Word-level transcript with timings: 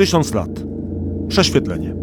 Tysiąc 0.00 0.34
lat. 0.34 0.50
Prześwietlenie. 1.28 1.94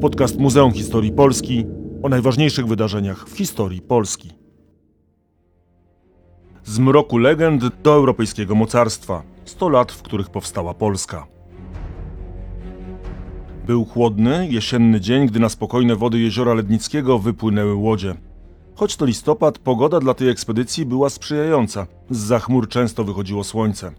Podcast 0.00 0.38
Muzeum 0.38 0.72
Historii 0.72 1.12
Polski 1.12 1.66
o 2.02 2.08
najważniejszych 2.08 2.66
wydarzeniach 2.66 3.28
w 3.28 3.36
historii 3.36 3.80
Polski. 3.80 4.30
Z 6.64 6.78
mroku 6.78 7.18
legend 7.18 7.82
do 7.82 7.94
europejskiego 7.94 8.54
mocarstwa. 8.54 9.22
100 9.44 9.68
lat, 9.68 9.92
w 9.92 10.02
których 10.02 10.30
powstała 10.30 10.74
Polska. 10.74 11.26
Był 13.66 13.84
chłodny, 13.84 14.48
jesienny 14.50 15.00
dzień, 15.00 15.26
gdy 15.26 15.40
na 15.40 15.48
spokojne 15.48 15.96
wody 15.96 16.18
jeziora 16.18 16.54
Lednickiego 16.54 17.18
wypłynęły 17.18 17.74
łodzie. 17.74 18.14
Choć 18.74 18.96
to 18.96 19.04
listopad, 19.04 19.58
pogoda 19.58 20.00
dla 20.00 20.14
tej 20.14 20.28
ekspedycji 20.28 20.86
była 20.86 21.10
sprzyjająca. 21.10 21.86
Z 22.10 22.42
chmur 22.42 22.68
często 22.68 23.04
wychodziło 23.04 23.44
słońce. 23.44 23.92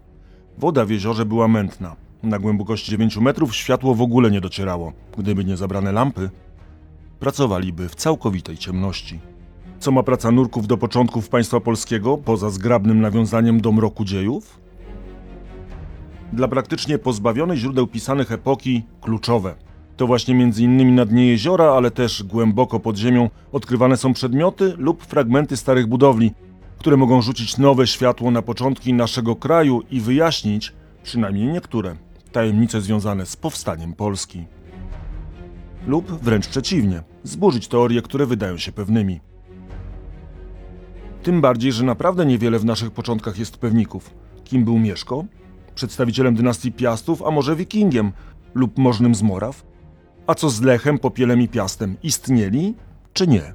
Woda 0.58 0.84
w 0.84 0.90
jeziorze 0.90 1.24
była 1.24 1.48
mętna. 1.48 2.07
Na 2.22 2.38
głębokości 2.38 2.90
9 2.90 3.16
metrów 3.16 3.56
światło 3.56 3.94
w 3.94 4.02
ogóle 4.02 4.30
nie 4.30 4.40
docierało. 4.40 4.92
Gdyby 5.18 5.44
nie 5.44 5.56
zabrane 5.56 5.92
lampy, 5.92 6.30
pracowaliby 7.20 7.88
w 7.88 7.94
całkowitej 7.94 8.56
ciemności. 8.56 9.20
Co 9.78 9.90
ma 9.90 10.02
praca 10.02 10.30
nurków 10.30 10.66
do 10.66 10.76
początków 10.76 11.28
państwa 11.28 11.60
polskiego, 11.60 12.18
poza 12.18 12.50
zgrabnym 12.50 13.00
nawiązaniem 13.00 13.60
do 13.60 13.72
mroku 13.72 14.04
dziejów? 14.04 14.60
Dla 16.32 16.48
praktycznie 16.48 16.98
pozbawionej 16.98 17.58
źródeł 17.58 17.86
pisanych 17.86 18.32
epoki 18.32 18.82
kluczowe. 19.00 19.54
To 19.96 20.06
właśnie 20.06 20.34
między 20.34 20.62
innymi 20.62 20.92
na 20.92 21.04
dnie 21.04 21.26
jeziora, 21.26 21.64
ale 21.64 21.90
też 21.90 22.22
głęboko 22.22 22.80
pod 22.80 22.96
ziemią 22.96 23.30
odkrywane 23.52 23.96
są 23.96 24.12
przedmioty 24.12 24.74
lub 24.76 25.04
fragmenty 25.04 25.56
starych 25.56 25.86
budowli, 25.86 26.32
które 26.78 26.96
mogą 26.96 27.22
rzucić 27.22 27.58
nowe 27.58 27.86
światło 27.86 28.30
na 28.30 28.42
początki 28.42 28.92
naszego 28.92 29.36
kraju 29.36 29.82
i 29.90 30.00
wyjaśnić, 30.00 30.72
przynajmniej 31.02 31.46
niektóre, 31.46 31.96
tajemnice 32.32 32.80
związane 32.80 33.26
z 33.26 33.36
powstaniem 33.36 33.94
Polski. 33.94 34.46
Lub 35.86 36.10
wręcz 36.22 36.48
przeciwnie, 36.48 37.02
zburzyć 37.22 37.68
teorie, 37.68 38.02
które 38.02 38.26
wydają 38.26 38.58
się 38.58 38.72
pewnymi. 38.72 39.20
Tym 41.22 41.40
bardziej, 41.40 41.72
że 41.72 41.84
naprawdę 41.84 42.26
niewiele 42.26 42.58
w 42.58 42.64
naszych 42.64 42.90
początkach 42.90 43.38
jest 43.38 43.56
pewników. 43.56 44.14
Kim 44.44 44.64
był 44.64 44.78
Mieszko? 44.78 45.24
Przedstawicielem 45.74 46.34
dynastii 46.34 46.72
Piastów, 46.72 47.22
a 47.22 47.30
może 47.30 47.56
wikingiem 47.56 48.12
lub 48.54 48.78
możnym 48.78 49.14
z 49.14 49.22
Moraw? 49.22 49.66
A 50.26 50.34
co 50.34 50.50
z 50.50 50.62
Lechem, 50.62 50.98
Popielem 50.98 51.40
i 51.40 51.48
Piastem? 51.48 51.96
Istnieli 52.02 52.74
czy 53.12 53.26
nie? 53.26 53.54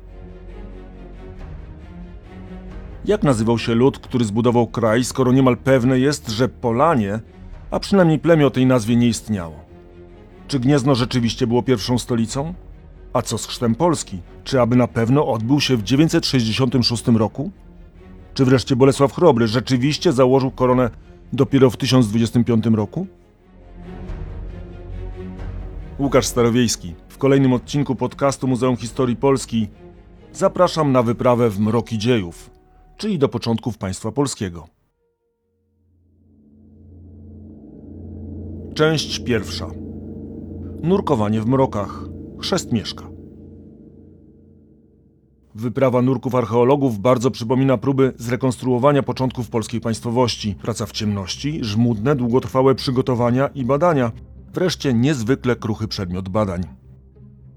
Jak 3.06 3.24
nazywał 3.24 3.60
się 3.60 3.76
lud, 3.76 4.00
który 4.00 4.26
zbudował 4.26 4.68
kraj, 4.68 5.04
skoro 5.04 5.32
niemal 5.32 5.58
pewne 5.58 6.00
jest, 6.00 6.30
że 6.30 6.50
Polanie, 6.50 7.20
a 7.74 7.80
przynajmniej 7.80 8.20
plemię 8.20 8.48
o 8.48 8.50
tej 8.50 8.66
nazwie 8.66 8.96
nie 8.96 9.08
istniało? 9.08 9.56
Czy 10.48 10.60
Gniezno 10.60 10.96
rzeczywiście 10.96 11.48
było 11.48 11.64
pierwszą 11.64 11.98
stolicą? 11.98 12.54
A 13.14 13.22
co 13.22 13.38
z 13.38 13.48
chrztem 13.48 13.76
Polski? 13.76 14.20
Czy 14.44 14.62
aby 14.62 14.76
na 14.76 14.88
pewno 14.88 15.28
odbył 15.28 15.62
się 15.62 15.78
w 15.78 15.84
966 15.84 17.08
roku? 17.08 17.52
Czy 18.34 18.46
wreszcie 18.46 18.76
Bolesław 18.76 19.14
Chrobry 19.14 19.48
rzeczywiście 19.48 20.12
założył 20.12 20.52
koronę 20.52 20.90
dopiero 21.34 21.70
w 21.70 21.78
1025 21.78 22.66
roku? 22.66 23.08
Łukasz 26.00 26.26
Starowiejski. 26.26 26.96
W 27.08 27.18
kolejnym 27.18 27.54
odcinku 27.54 27.96
podcastu 27.96 28.48
Muzeum 28.48 28.78
Historii 28.78 29.16
Polski 29.16 29.68
zapraszam 30.34 30.92
na 30.92 31.04
wyprawę 31.04 31.50
w 31.50 31.60
mroki 31.60 31.98
dziejów, 31.98 32.50
czyli 32.98 33.20
do 33.20 33.30
początków 33.30 33.78
państwa 33.78 34.12
polskiego. 34.12 34.73
Część 38.74 39.20
pierwsza. 39.20 39.68
Nurkowanie 40.84 41.42
w 41.42 41.46
mrokach. 41.46 42.04
Chrzest 42.40 42.72
Mieszka. 42.72 43.10
Wyprawa 45.56 46.02
nurków 46.02 46.36
archeologów 46.36 47.00
bardzo 47.00 47.32
przypomina 47.32 47.78
próby 47.78 48.14
zrekonstruowania 48.18 49.04
początków 49.04 49.50
polskiej 49.50 49.82
państwowości. 49.82 50.56
Praca 50.62 50.86
w 50.86 50.92
ciemności, 50.92 51.60
żmudne, 51.64 52.16
długotrwałe 52.16 52.76
przygotowania 52.76 53.48
i 53.48 53.66
badania. 53.66 54.12
Wreszcie 54.54 54.94
niezwykle 54.94 55.56
kruchy 55.56 55.88
przedmiot 55.88 56.30
badań. 56.30 56.83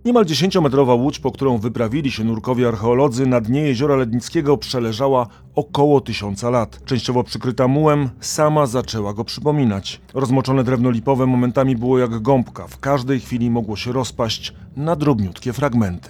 Niemal 0.07 0.25
10-metrowa 0.25 1.01
łódź, 1.01 1.19
po 1.19 1.33
którą 1.33 1.59
wyprawili 1.59 2.11
się 2.11 2.25
nurkowie 2.25 2.69
archeolodzy 2.69 3.27
na 3.27 3.41
dnie 3.41 3.61
jeziora 3.61 3.97
Lednickiego 3.97 4.57
przeleżała 4.57 5.27
około 5.55 6.01
tysiąca 6.01 6.51
lat. 6.51 6.85
Częściowo 6.85 7.25
przykryta 7.25 7.69
mułem, 7.69 8.11
sama 8.21 8.67
zaczęła 8.67 9.15
go 9.15 9.25
przypominać. 9.25 10.01
Rozmoczone 10.15 10.65
drewno 10.65 10.91
lipowe 10.91 11.27
momentami 11.27 11.77
było 11.77 11.99
jak 11.99 12.23
gąbka, 12.23 12.67
w 12.67 12.79
każdej 12.79 13.21
chwili 13.21 13.51
mogło 13.51 13.77
się 13.77 13.93
rozpaść 13.93 14.55
na 14.77 14.97
drobniutkie 14.97 15.53
fragmenty. 15.53 16.09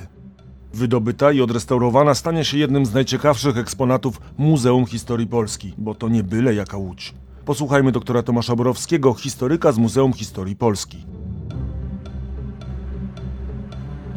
Wydobyta 0.74 1.32
i 1.32 1.40
odrestaurowana 1.40 2.14
stanie 2.14 2.44
się 2.44 2.58
jednym 2.58 2.86
z 2.86 2.94
najciekawszych 2.94 3.58
eksponatów 3.58 4.20
Muzeum 4.38 4.86
Historii 4.86 5.26
Polski, 5.26 5.72
bo 5.78 5.94
to 5.94 6.08
nie 6.08 6.22
byle 6.22 6.54
jaka 6.54 6.76
łódź. 6.76 7.14
Posłuchajmy 7.44 7.92
doktora 7.92 8.22
Tomasza 8.22 8.56
Borowskiego, 8.56 9.14
historyka 9.14 9.72
z 9.72 9.78
Muzeum 9.78 10.12
Historii 10.12 10.56
Polski. 10.56 11.15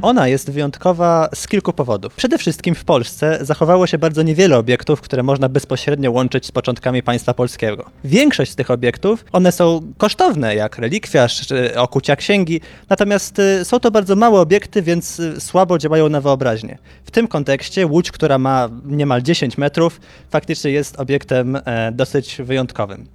Ona 0.02 0.28
jest 0.28 0.52
wyjątkowa 0.52 1.30
z 1.36 1.48
kilku 1.48 1.74
powodów. 1.74 2.16
Przede 2.16 2.38
wszystkim 2.38 2.76
w 2.76 2.84
Polsce 2.84 3.38
zachowało 3.42 3.88
się 3.88 3.98
bardzo 3.98 4.22
niewiele 4.22 4.58
obiektów, 4.58 5.02
które 5.02 5.24
można 5.24 5.50
bezpośrednio 5.50 6.12
łączyć 6.12 6.46
z 6.46 6.52
początkami 6.52 7.04
państwa 7.04 7.34
polskiego. 7.34 7.86
Większość 8.04 8.52
z 8.52 8.56
tych 8.56 8.72
obiektów, 8.72 9.26
one 9.32 9.52
są 9.52 9.82
kosztowne, 9.98 10.56
jak 10.56 10.78
relikwiarz 10.78 11.46
okucia 11.76 12.16
księgi, 12.16 12.62
natomiast 12.90 13.40
y, 13.40 13.66
są 13.66 13.80
to 13.80 13.92
bardzo 13.92 14.16
małe 14.16 14.40
obiekty, 14.40 14.82
więc 14.82 15.20
y, 15.20 15.42
słabo 15.42 15.78
działają 15.78 16.10
na 16.10 16.22
wyobraźnię. 16.22 16.78
W 17.06 17.12
tym 17.12 17.28
kontekście 17.28 17.88
łódź, 17.88 18.12
która 18.12 18.38
ma 18.38 18.70
niemal 18.86 19.22
10 19.22 19.58
metrów, 19.58 20.02
faktycznie 20.30 20.72
jest 20.72 21.00
obiektem 21.00 21.56
e, 21.66 21.92
dosyć 21.92 22.38
wyjątkowym. 22.44 23.06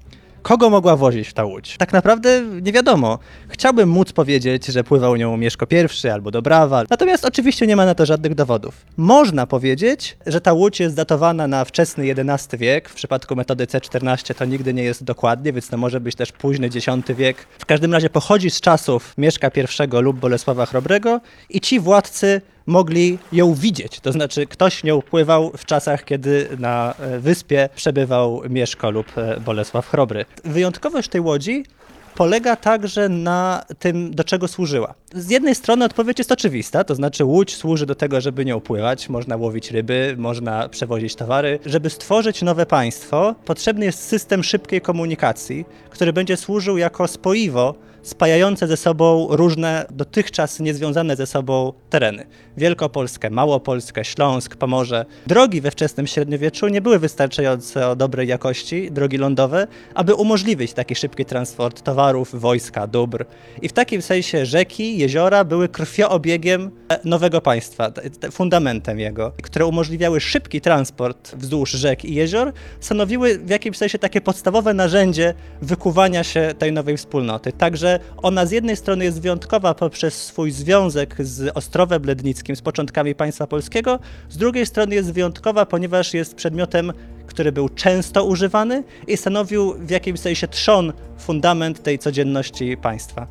Kogo 0.44 0.70
mogła 0.70 0.96
wozić 0.96 1.28
w 1.28 1.32
ta 1.32 1.44
łódź? 1.44 1.76
Tak 1.76 1.92
naprawdę 1.92 2.42
nie 2.62 2.72
wiadomo. 2.72 3.18
Chciałbym 3.48 3.88
móc 3.88 4.12
powiedzieć, 4.12 4.66
że 4.66 4.84
pływał 4.84 5.16
nią 5.16 5.36
Mieszko 5.36 5.66
I 6.04 6.08
albo 6.08 6.30
Dobrawa, 6.30 6.84
natomiast 6.90 7.24
oczywiście 7.24 7.66
nie 7.66 7.76
ma 7.76 7.86
na 7.86 7.94
to 7.94 8.06
żadnych 8.06 8.34
dowodów. 8.34 8.86
Można 8.96 9.46
powiedzieć, 9.46 10.16
że 10.26 10.40
ta 10.40 10.52
łódź 10.52 10.80
jest 10.80 10.96
datowana 10.96 11.46
na 11.46 11.64
wczesny 11.64 12.04
XI 12.04 12.56
wiek. 12.56 12.88
W 12.88 12.94
przypadku 12.94 13.36
metody 13.36 13.66
C14 13.66 14.34
to 14.34 14.44
nigdy 14.44 14.74
nie 14.74 14.82
jest 14.82 15.04
dokładnie, 15.04 15.52
więc 15.52 15.68
to 15.68 15.76
może 15.76 16.00
być 16.00 16.14
też 16.14 16.32
późny 16.32 16.66
X 16.66 16.86
wiek. 17.16 17.46
W 17.58 17.66
każdym 17.66 17.92
razie 17.92 18.10
pochodzi 18.10 18.50
z 18.50 18.60
czasów 18.60 19.14
Mieszka 19.18 19.48
I 19.48 20.02
lub 20.02 20.18
Bolesława 20.18 20.66
Chrobrego 20.66 21.20
i 21.50 21.60
ci 21.60 21.80
władcy 21.80 22.40
mogli 22.66 23.18
ją 23.32 23.54
widzieć. 23.54 24.00
To 24.00 24.12
znaczy, 24.12 24.46
ktoś 24.46 24.84
nią 24.84 25.02
pływał 25.02 25.50
w 25.56 25.64
czasach, 25.64 26.04
kiedy 26.04 26.48
na 26.58 26.94
e, 26.98 27.18
wyspie 27.18 27.68
przebywał 27.76 28.42
Mieszko 28.50 28.90
lub 28.90 29.18
e, 29.18 29.40
Bolesław 29.40 29.88
Chrobry. 29.88 30.24
Wyjątkowość 30.44 31.08
tej 31.08 31.20
łodzi 31.20 31.64
polega 32.14 32.56
także 32.56 33.08
na 33.08 33.64
tym, 33.78 34.14
do 34.14 34.24
czego 34.24 34.48
służyła. 34.48 34.94
Z 35.14 35.30
jednej 35.30 35.54
strony 35.54 35.84
odpowiedź 35.84 36.18
jest 36.18 36.32
oczywista, 36.32 36.84
to 36.84 36.94
znaczy 36.94 37.24
łódź 37.24 37.56
służy 37.56 37.86
do 37.86 37.94
tego, 37.94 38.20
żeby 38.20 38.44
nią 38.44 38.60
pływać, 38.60 39.08
można 39.08 39.36
łowić 39.36 39.70
ryby, 39.70 40.14
można 40.18 40.68
przewozić 40.68 41.14
towary. 41.14 41.58
Żeby 41.66 41.90
stworzyć 41.90 42.42
nowe 42.42 42.66
państwo, 42.66 43.34
potrzebny 43.44 43.84
jest 43.84 44.02
system 44.02 44.44
szybkiej 44.44 44.80
komunikacji, 44.80 45.64
który 45.90 46.12
będzie 46.12 46.36
służył 46.36 46.78
jako 46.78 47.08
spoiwo 47.08 47.74
spajające 48.04 48.66
ze 48.66 48.76
sobą 48.76 49.26
różne 49.30 49.86
dotychczas 49.90 50.60
niezwiązane 50.60 51.16
ze 51.16 51.26
sobą 51.26 51.72
tereny. 51.90 52.26
Wielkopolskę, 52.56 53.30
Małopolskę, 53.30 54.04
Śląsk, 54.04 54.56
Pomorze. 54.56 55.04
Drogi 55.26 55.60
we 55.60 55.70
wczesnym 55.70 56.06
średniowieczu 56.06 56.68
nie 56.68 56.80
były 56.80 56.98
wystarczająco 56.98 57.96
dobrej 57.96 58.28
jakości, 58.28 58.90
drogi 58.90 59.18
lądowe, 59.18 59.66
aby 59.94 60.14
umożliwić 60.14 60.72
taki 60.72 60.94
szybki 60.94 61.24
transport 61.24 61.82
towarów, 61.82 62.40
wojska, 62.40 62.86
dóbr. 62.86 63.24
I 63.62 63.68
w 63.68 63.72
takim 63.72 64.02
sensie 64.02 64.46
rzeki, 64.46 64.98
jeziora 64.98 65.44
były 65.44 65.68
krwioobiegiem 65.68 66.70
nowego 67.04 67.40
państwa, 67.40 67.92
fundamentem 68.32 68.98
jego, 68.98 69.32
które 69.42 69.66
umożliwiały 69.66 70.20
szybki 70.20 70.60
transport 70.60 71.36
wzdłuż 71.36 71.70
rzek 71.70 72.04
i 72.04 72.14
jezior, 72.14 72.52
stanowiły 72.80 73.38
w 73.38 73.50
jakimś 73.50 73.76
sensie 73.76 73.98
takie 73.98 74.20
podstawowe 74.20 74.74
narzędzie 74.74 75.34
wykuwania 75.62 76.24
się 76.24 76.54
tej 76.58 76.72
nowej 76.72 76.96
wspólnoty. 76.96 77.52
Także 77.52 77.93
ona 78.16 78.46
z 78.46 78.50
jednej 78.50 78.76
strony 78.76 79.04
jest 79.04 79.20
wyjątkowa 79.20 79.74
poprzez 79.74 80.14
swój 80.14 80.50
związek 80.50 81.16
z 81.18 81.56
Ostrowem 81.56 82.04
Lednickim, 82.04 82.56
z 82.56 82.62
początkami 82.62 83.14
państwa 83.14 83.46
polskiego, 83.46 83.98
z 84.28 84.36
drugiej 84.36 84.66
strony 84.66 84.94
jest 84.94 85.12
wyjątkowa, 85.12 85.66
ponieważ 85.66 86.14
jest 86.14 86.34
przedmiotem, 86.34 86.92
który 87.26 87.52
był 87.52 87.68
często 87.68 88.24
używany 88.24 88.84
i 89.06 89.16
stanowił 89.16 89.74
w 89.74 89.90
jakimś 89.90 90.20
sensie 90.20 90.48
trzon, 90.48 90.92
fundament 91.18 91.82
tej 91.82 91.98
codzienności 91.98 92.76
państwa. 92.76 93.26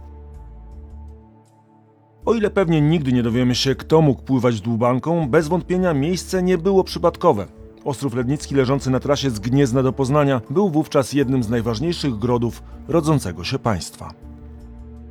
O 2.25 2.33
ile 2.33 2.50
pewnie 2.50 2.81
nigdy 2.81 3.13
nie 3.13 3.24
dowiemy 3.24 3.56
się, 3.56 3.75
kto 3.75 4.01
mógł 4.01 4.21
pływać 4.21 4.62
dłubanką, 4.62 5.30
bez 5.30 5.48
wątpienia 5.48 5.94
miejsce 5.94 6.44
nie 6.44 6.57
było 6.57 6.83
przypadkowe. 6.83 7.48
Ostrów 7.86 8.15
Lednicki 8.15 8.56
leżący 8.56 8.89
na 8.89 9.00
trasie 9.00 9.30
z 9.30 9.39
Gniezna 9.39 9.83
do 9.83 9.94
Poznania 9.94 10.42
był 10.50 10.69
wówczas 10.69 11.13
jednym 11.13 11.44
z 11.44 11.50
najważniejszych 11.50 12.15
grodów 12.15 12.63
rodzącego 12.88 13.44
się 13.44 13.60
państwa. 13.60 14.13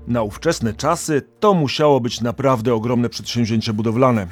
Na 0.07 0.23
ówczesne 0.23 0.75
czasy 0.75 1.23
to 1.41 1.55
musiało 1.55 2.01
być 2.01 2.21
naprawdę 2.21 2.75
ogromne 2.75 3.09
przedsięwzięcie 3.09 3.73
budowlane. 3.73 4.27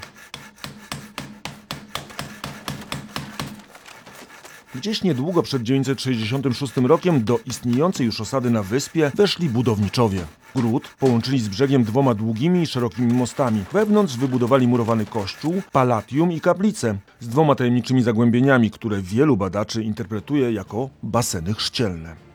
Gdzieś 4.74 5.02
niedługo 5.02 5.42
przed 5.42 5.62
966 5.62 6.76
rokiem 6.76 7.24
do 7.24 7.38
istniejącej 7.46 8.06
już 8.06 8.20
osady 8.20 8.50
na 8.50 8.62
wyspie 8.62 9.12
weszli 9.14 9.48
budowniczowie. 9.48 10.20
Gród 10.56 10.88
połączyli 10.98 11.40
z 11.40 11.48
brzegiem 11.48 11.84
dwoma 11.84 12.14
długimi 12.14 12.62
i 12.62 12.66
szerokimi 12.66 13.14
mostami. 13.14 13.64
Wewnątrz 13.72 14.16
wybudowali 14.16 14.68
murowany 14.68 15.06
kościół, 15.06 15.62
palatium 15.72 16.32
i 16.32 16.40
kaplicę 16.40 16.98
z 17.20 17.28
dwoma 17.28 17.54
tajemniczymi 17.54 18.02
zagłębieniami, 18.02 18.70
które 18.70 19.02
wielu 19.02 19.36
badaczy 19.36 19.82
interpretuje 19.82 20.52
jako 20.52 20.90
baseny 21.02 21.54
chrzcielne. 21.54 22.29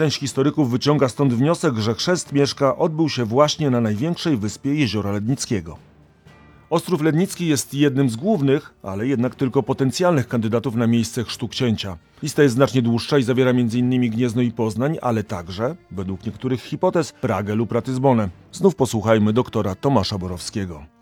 Część 0.00 0.18
historyków 0.18 0.70
wyciąga 0.70 1.08
stąd 1.08 1.34
wniosek, 1.34 1.76
że 1.76 1.94
chrzest 1.94 2.32
Mieszka 2.32 2.76
odbył 2.76 3.08
się 3.08 3.24
właśnie 3.24 3.70
na 3.70 3.80
największej 3.80 4.36
wyspie 4.36 4.74
Jeziora 4.74 5.12
Lednickiego. 5.12 5.76
Ostrów 6.70 7.02
Lednicki 7.02 7.46
jest 7.46 7.74
jednym 7.74 8.10
z 8.10 8.16
głównych, 8.16 8.74
ale 8.82 9.06
jednak 9.06 9.34
tylko 9.34 9.62
potencjalnych 9.62 10.28
kandydatów 10.28 10.74
na 10.74 10.86
miejsce 10.86 11.24
chrztu 11.24 11.48
księcia. 11.48 11.96
Lista 12.22 12.42
jest 12.42 12.54
znacznie 12.54 12.82
dłuższa 12.82 13.18
i 13.18 13.22
zawiera 13.22 13.50
m.in. 13.50 14.10
Gniezno 14.10 14.42
i 14.42 14.52
Poznań, 14.52 14.98
ale 15.02 15.24
także, 15.24 15.76
według 15.90 16.26
niektórych 16.26 16.62
hipotez, 16.62 17.12
Pragę 17.12 17.54
lub 17.54 17.72
Ratyzbonę. 17.72 18.28
Znów 18.52 18.74
posłuchajmy 18.74 19.32
doktora 19.32 19.74
Tomasza 19.74 20.18
Borowskiego. 20.18 20.99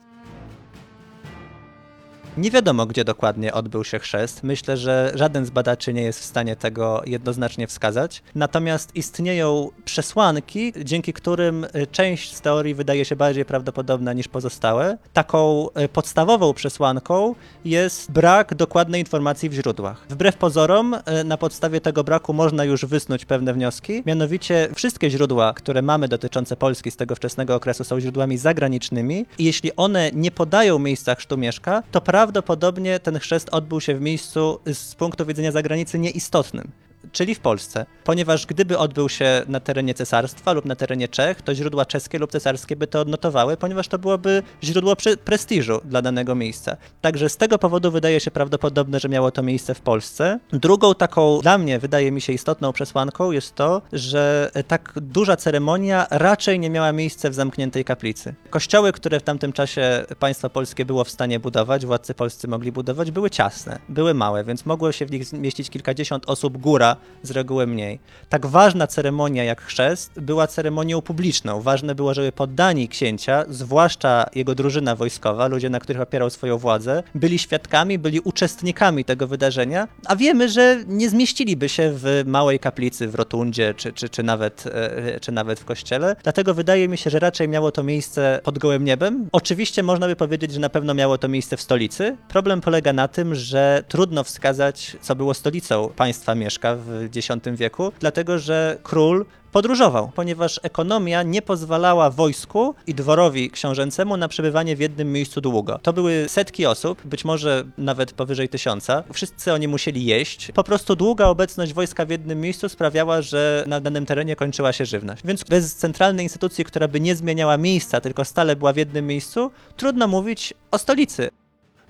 Nie 2.39 2.51
wiadomo, 2.51 2.87
gdzie 2.87 3.05
dokładnie 3.05 3.53
odbył 3.53 3.85
się 3.85 3.99
chrzest. 3.99 4.43
Myślę, 4.43 4.77
że 4.77 5.13
żaden 5.15 5.47
z 5.47 5.51
badaczy 5.51 5.93
nie 5.93 6.03
jest 6.03 6.21
w 6.21 6.25
stanie 6.25 6.57
tego 6.57 7.03
jednoznacznie 7.07 7.67
wskazać. 7.67 8.23
Natomiast 8.35 8.97
istnieją 8.97 9.71
przesłanki, 9.85 10.73
dzięki 10.85 11.13
którym 11.13 11.65
y, 11.65 11.87
część 11.93 12.35
z 12.35 12.41
teorii 12.41 12.75
wydaje 12.75 13.05
się 13.05 13.17
bardziej 13.17 13.45
prawdopodobna 13.45 14.13
niż 14.13 14.29
pozostałe. 14.29 14.99
Taką 15.13 15.67
y, 15.85 15.89
podstawową 15.89 16.55
przesłanką 16.55 17.35
jest 17.65 18.13
brak 18.13 18.55
dokładnej 18.55 19.01
informacji 19.01 19.49
w 19.49 19.53
źródłach. 19.53 20.07
Wbrew 20.09 20.37
pozorom, 20.37 20.95
y, 20.95 21.25
na 21.25 21.37
podstawie 21.37 21.81
tego 21.81 22.05
braku 22.05 22.33
można 22.33 22.65
już 22.65 22.85
wysnuć 22.85 23.25
pewne 23.25 23.55
wnioski. 23.55 24.03
Mianowicie 24.07 24.69
wszystkie 24.75 25.11
źródła, 25.11 25.53
które 25.53 25.83
mamy 25.83 26.09
dotyczące 26.09 26.57
Polski 26.57 26.91
z 26.91 26.97
tego 26.97 27.15
wczesnego 27.15 27.55
okresu 27.55 27.85
są 27.85 28.01
źródłami 28.01 28.39
zagranicznymi 28.39 29.27
i 29.39 29.45
jeśli 29.45 29.77
one 29.77 30.11
nie 30.13 30.31
podają 30.31 30.79
miejsca 30.79 31.15
chrztu 31.15 31.37
Mieszka, 31.37 31.83
to 31.91 32.01
prawdopodobnie 32.29 33.01
ten 33.01 33.19
chrzest 33.19 33.49
odbył 33.53 33.81
się 33.81 33.95
w 33.95 34.01
miejscu 34.01 34.61
z 34.73 34.95
punktu 34.95 35.27
widzenia 35.27 35.53
zagranicy 35.53 35.99
nieistotnym. 35.99 36.71
Czyli 37.13 37.35
w 37.35 37.41
Polsce, 37.41 37.87
ponieważ 38.05 38.47
gdyby 38.47 38.79
odbył 38.79 39.09
się 39.09 39.43
na 39.49 39.61
terenie 39.61 39.95
cesarstwa 39.95 40.53
lub 40.53 40.65
na 40.65 40.77
terenie 40.77 41.09
Czech, 41.09 41.43
to 41.43 41.55
źródła 41.55 41.87
czeskie 41.87 42.19
lub 42.19 42.31
cesarskie 42.31 42.77
by 42.77 42.87
to 42.87 43.01
odnotowały, 43.01 43.57
ponieważ 43.57 43.89
to 43.89 43.99
byłoby 43.99 44.43
źródło 44.65 44.97
pre 44.97 45.17
prestiżu 45.17 45.81
dla 45.85 46.03
danego 46.03 46.35
miejsca. 46.35 46.77
Także 47.01 47.29
z 47.29 47.37
tego 47.37 47.59
powodu 47.59 47.91
wydaje 47.91 48.21
się 48.21 48.31
prawdopodobne, 48.31 49.01
że 49.01 49.09
miało 49.09 49.31
to 49.31 49.43
miejsce 49.43 49.75
w 49.75 49.81
Polsce. 49.81 50.39
Drugą 50.53 50.95
taką 50.95 51.39
dla 51.43 51.59
mnie 51.59 51.79
wydaje 51.79 52.13
mi 52.13 52.21
się 52.21 52.33
istotną 52.33 52.73
przesłanką 52.73 53.33
jest 53.33 53.55
to, 53.55 53.83
że 53.93 54.51
tak 54.69 54.93
duża 54.97 55.37
ceremonia 55.37 56.07
raczej 56.11 56.59
nie 56.59 56.71
miała 56.71 56.93
miejsca 56.93 57.31
w 57.31 57.35
zamkniętej 57.35 57.85
kaplicy. 57.85 58.35
Kościoły, 58.51 58.93
które 58.93 59.21
w 59.21 59.23
tamtym 59.23 59.53
czasie 59.53 60.05
państwo 60.19 60.51
polskie 60.51 60.85
było 60.85 61.05
w 61.05 61.11
stanie 61.11 61.41
budować, 61.41 61.87
władcy 61.87 62.15
polscy 62.15 62.49
mogli 62.49 62.73
budować, 62.73 63.11
były 63.11 63.31
ciasne, 63.31 63.79
były 63.89 64.15
małe, 64.15 64.45
więc 64.45 64.67
mogło 64.67 64.93
się 64.93 65.07
w 65.07 65.11
nich 65.11 65.25
zmieścić 65.25 65.71
kilkadziesiąt 65.71 66.25
osób 66.27 66.59
góra, 66.59 66.88
z 67.23 67.31
reguły 67.31 67.67
mniej. 67.67 67.99
Tak 68.29 68.47
ważna 68.47 68.87
ceremonia 68.87 69.45
jak 69.45 69.63
chrzest 69.63 70.21
była 70.21 70.47
ceremonią 70.47 71.03
publiczną. 71.03 71.61
Ważne 71.61 71.95
było, 71.95 72.15
żeby 72.15 72.33
poddani 72.33 72.89
księcia, 72.89 73.45
zwłaszcza 73.49 74.27
jego 74.35 74.55
drużyna 74.55 74.97
wojskowa, 74.97 75.47
ludzie, 75.47 75.71
na 75.71 75.81
których 75.81 76.03
opierał 76.03 76.31
swoją 76.31 76.59
władzę, 76.59 77.03
byli 77.15 77.39
świadkami, 77.39 77.99
byli 77.99 78.21
uczestnikami 78.21 79.05
tego 79.05 79.27
wydarzenia, 79.27 79.89
a 80.07 80.17
wiemy, 80.17 80.49
że 80.49 80.85
nie 80.87 81.11
zmieściliby 81.11 81.69
się 81.69 81.93
w 81.95 82.23
małej 82.27 82.59
kaplicy, 82.59 83.09
w 83.09 83.15
rotundzie, 83.15 83.75
czy, 83.75 83.93
czy, 83.93 84.09
czy, 84.09 84.23
nawet, 84.23 84.65
e, 84.67 85.21
czy 85.21 85.33
nawet 85.33 85.61
w 85.61 85.65
kościele. 85.65 86.17
Dlatego 86.23 86.55
wydaje 86.55 86.89
mi 86.89 86.99
się, 86.99 87.11
że 87.11 87.19
raczej 87.19 87.49
miało 87.49 87.73
to 87.73 87.83
miejsce 87.83 88.41
pod 88.45 88.59
gołym 88.59 88.85
niebem. 88.85 89.29
Oczywiście 89.33 89.83
można 89.83 90.07
by 90.07 90.17
powiedzieć, 90.17 90.53
że 90.53 90.61
na 90.61 90.69
pewno 90.69 90.95
miało 90.95 91.19
to 91.19 91.29
miejsce 91.29 91.57
w 91.57 91.61
stolicy. 91.61 92.17
Problem 92.29 92.61
polega 92.61 92.93
na 92.93 93.09
tym, 93.09 93.35
że 93.35 93.85
trudno 93.89 94.25
wskazać, 94.25 94.97
co 95.01 95.17
było 95.17 95.35
stolicą 95.35 95.89
państwa 95.97 96.35
Mieszka 96.35 96.77
w 96.79 97.09
X 97.17 97.29
wieku, 97.57 97.93
dlatego 98.01 98.39
że 98.39 98.79
król 98.83 99.27
podróżował, 99.53 100.11
ponieważ 100.15 100.61
ekonomia 100.63 101.23
nie 101.23 101.43
pozwalała 101.43 102.11
wojsku 102.11 102.75
i 102.87 102.95
dworowi 102.95 103.51
książęcemu 103.51 104.17
na 104.17 104.29
przebywanie 104.29 104.77
w 104.77 104.81
jednym 104.81 105.13
miejscu 105.13 105.41
długo. 105.41 105.79
To 105.83 105.93
były 105.93 106.25
setki 106.29 106.67
osób, 106.67 107.03
być 107.05 107.25
może 107.25 107.65
nawet 107.79 108.13
powyżej 108.13 108.49
tysiąca. 108.49 109.05
Wszyscy 109.13 109.53
oni 109.53 109.69
musieli 109.69 110.05
jeść. 110.05 110.53
Po 110.55 110.65
prostu 110.65 110.97
długa 110.97 111.27
obecność 111.27 111.73
wojska 111.73 112.07
w 112.07 112.11
jednym 112.11 112.41
miejscu 112.41 112.69
sprawiała, 112.69 113.23
że 113.23 113.65
na 113.67 113.81
danym 113.81 114.07
terenie 114.07 114.37
kończyła 114.37 114.73
się 114.73 114.87
żywność. 114.87 115.23
Więc 115.25 115.45
bez 115.45 115.75
centralnej 115.75 116.25
instytucji, 116.25 116.65
która 116.65 116.89
by 116.89 117.01
nie 117.01 117.17
zmieniała 117.17 117.57
miejsca, 117.57 118.01
tylko 118.01 118.25
stale 118.25 118.57
była 118.57 118.73
w 118.73 118.77
jednym 118.77 119.07
miejscu, 119.07 119.51
trudno 119.77 120.09
mówić 120.09 120.55
o 120.71 120.79
stolicy. 120.79 121.31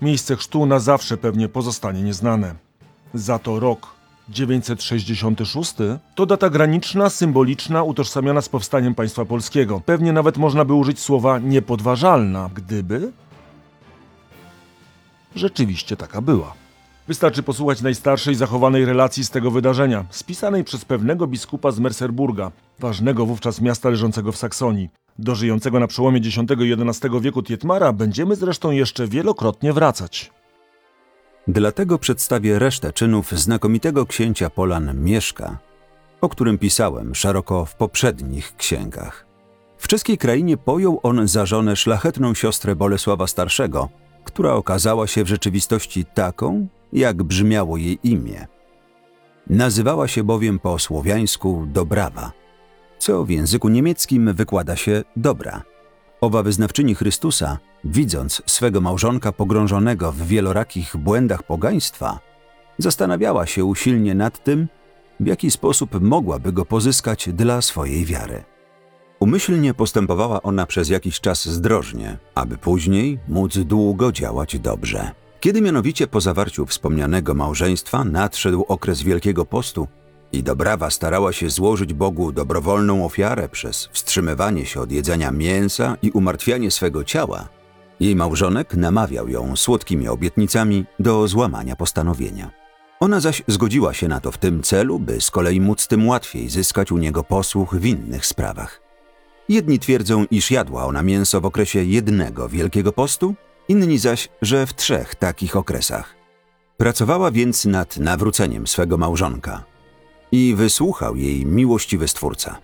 Miejsce 0.01 0.35
chrztu 0.35 0.65
na 0.65 0.79
zawsze 0.79 1.17
pewnie 1.17 1.49
pozostanie 1.49 2.01
nieznane. 2.01 2.55
Za 3.13 3.39
to 3.39 3.59
rok 3.59 3.98
966 4.29 5.75
to 6.15 6.25
data 6.25 6.49
graniczna, 6.49 7.09
symboliczna, 7.09 7.83
utożsamiana 7.83 8.41
z 8.41 8.49
powstaniem 8.49 8.95
państwa 8.95 9.25
polskiego. 9.25 9.81
Pewnie 9.85 10.13
nawet 10.13 10.37
można 10.37 10.65
by 10.65 10.73
użyć 10.73 10.99
słowa 10.99 11.39
niepodważalna, 11.39 12.49
gdyby 12.53 13.11
rzeczywiście 15.35 15.97
taka 15.97 16.21
była. 16.21 16.53
Wystarczy 17.07 17.43
posłuchać 17.43 17.81
najstarszej 17.81 18.35
zachowanej 18.35 18.85
relacji 18.85 19.23
z 19.23 19.29
tego 19.29 19.51
wydarzenia, 19.51 20.05
spisanej 20.09 20.63
przez 20.63 20.85
pewnego 20.85 21.27
biskupa 21.27 21.71
z 21.71 21.79
Mercerburga, 21.79 22.51
ważnego 22.79 23.25
wówczas 23.25 23.61
miasta 23.61 23.89
leżącego 23.89 24.31
w 24.31 24.37
Saksonii. 24.37 24.89
Do 25.19 25.35
żyjącego 25.35 25.79
na 25.79 25.87
przełomie 25.87 26.17
X 26.19 26.37
i 26.37 26.73
XI 26.89 27.07
wieku 27.21 27.43
Tietmara 27.43 27.93
będziemy 27.93 28.35
zresztą 28.35 28.71
jeszcze 28.71 29.07
wielokrotnie 29.07 29.73
wracać. 29.73 30.31
Dlatego 31.51 31.99
przedstawię 31.99 32.59
resztę 32.59 32.93
czynów 32.93 33.31
znakomitego 33.31 34.05
księcia 34.05 34.49
Polan 34.49 35.03
Mieszka, 35.03 35.57
o 36.21 36.29
którym 36.29 36.57
pisałem 36.57 37.15
szeroko 37.15 37.65
w 37.65 37.75
poprzednich 37.75 38.55
księgach. 38.55 39.25
W 39.77 39.87
czeskiej 39.87 40.17
krainie 40.17 40.57
pojął 40.57 40.99
on 41.03 41.27
za 41.27 41.45
żonę 41.45 41.75
szlachetną 41.75 42.33
siostrę 42.33 42.75
Bolesława 42.75 43.27
Starszego, 43.27 43.89
która 44.23 44.53
okazała 44.53 45.07
się 45.07 45.23
w 45.23 45.27
rzeczywistości 45.27 46.05
taką, 46.05 46.67
jak 46.93 47.23
brzmiało 47.23 47.77
jej 47.77 47.99
imię. 48.03 48.47
Nazywała 49.47 50.07
się 50.07 50.23
bowiem 50.23 50.59
po 50.59 50.79
słowiańsku 50.79 51.65
Dobrawa, 51.67 52.31
co 52.99 53.25
w 53.25 53.29
języku 53.29 53.69
niemieckim 53.69 54.33
wykłada 54.33 54.75
się 54.75 55.03
dobra. 55.15 55.63
Owa 56.21 56.43
wyznawczyni 56.43 56.95
Chrystusa, 56.95 57.57
widząc 57.83 58.41
swego 58.45 58.81
małżonka 58.81 59.31
pogrążonego 59.31 60.11
w 60.11 60.21
wielorakich 60.21 60.97
błędach 60.97 61.43
pogaństwa, 61.43 62.19
zastanawiała 62.77 63.45
się 63.45 63.65
usilnie 63.65 64.15
nad 64.15 64.43
tym, 64.43 64.67
w 65.19 65.27
jaki 65.27 65.51
sposób 65.51 66.01
mogłaby 66.01 66.53
go 66.53 66.65
pozyskać 66.65 67.29
dla 67.33 67.61
swojej 67.61 68.05
wiary. 68.05 68.43
Umyślnie 69.19 69.73
postępowała 69.73 70.41
ona 70.41 70.65
przez 70.65 70.89
jakiś 70.89 71.19
czas 71.19 71.45
zdrożnie, 71.45 72.17
aby 72.35 72.57
później 72.57 73.19
móc 73.27 73.57
długo 73.57 74.11
działać 74.11 74.59
dobrze. 74.59 75.11
Kiedy 75.39 75.61
mianowicie 75.61 76.07
po 76.07 76.21
zawarciu 76.21 76.65
wspomnianego 76.65 77.33
małżeństwa 77.33 78.03
nadszedł 78.03 78.65
okres 78.67 79.01
Wielkiego 79.01 79.45
Postu 79.45 79.87
i 80.31 80.43
Dobrawa 80.43 80.89
starała 80.89 81.33
się 81.33 81.49
złożyć 81.49 81.93
Bogu 81.93 82.31
dobrowolną 82.31 83.05
ofiarę 83.05 83.49
przez 83.49 83.89
wstrzymywanie 83.91 84.65
się 84.65 84.81
od 84.81 84.91
jedzenia 84.91 85.31
mięsa 85.31 85.97
i 86.01 86.11
umartwianie 86.11 86.71
swego 86.71 87.03
ciała, 87.03 87.49
jej 87.99 88.15
małżonek 88.15 88.73
namawiał 88.73 89.29
ją 89.29 89.55
słodkimi 89.55 90.07
obietnicami 90.07 90.85
do 90.99 91.27
złamania 91.27 91.75
postanowienia. 91.75 92.51
Ona 92.99 93.19
zaś 93.19 93.43
zgodziła 93.47 93.93
się 93.93 94.07
na 94.07 94.19
to 94.19 94.31
w 94.31 94.37
tym 94.37 94.63
celu, 94.63 94.99
by 94.99 95.21
z 95.21 95.31
kolei 95.31 95.61
móc 95.61 95.87
tym 95.87 96.07
łatwiej 96.07 96.49
zyskać 96.49 96.91
u 96.91 96.97
niego 96.97 97.23
posłuch 97.23 97.75
w 97.75 97.85
innych 97.85 98.25
sprawach. 98.25 98.81
Jedni 99.49 99.79
twierdzą, 99.79 100.25
iż 100.31 100.51
jadła 100.51 100.85
ona 100.85 101.03
mięso 101.03 101.41
w 101.41 101.45
okresie 101.45 101.83
jednego 101.83 102.49
Wielkiego 102.49 102.91
Postu, 102.91 103.35
inni 103.67 103.97
zaś, 103.97 104.29
że 104.41 104.65
w 104.65 104.73
trzech 104.73 105.15
takich 105.15 105.55
okresach. 105.55 106.15
Pracowała 106.77 107.31
więc 107.31 107.65
nad 107.65 107.97
nawróceniem 107.97 108.67
swego 108.67 108.97
małżonka 108.97 109.63
i 110.31 110.55
wysłuchał 110.55 111.15
jej 111.15 111.45
miłościwy 111.45 112.07
Stwórca. 112.07 112.57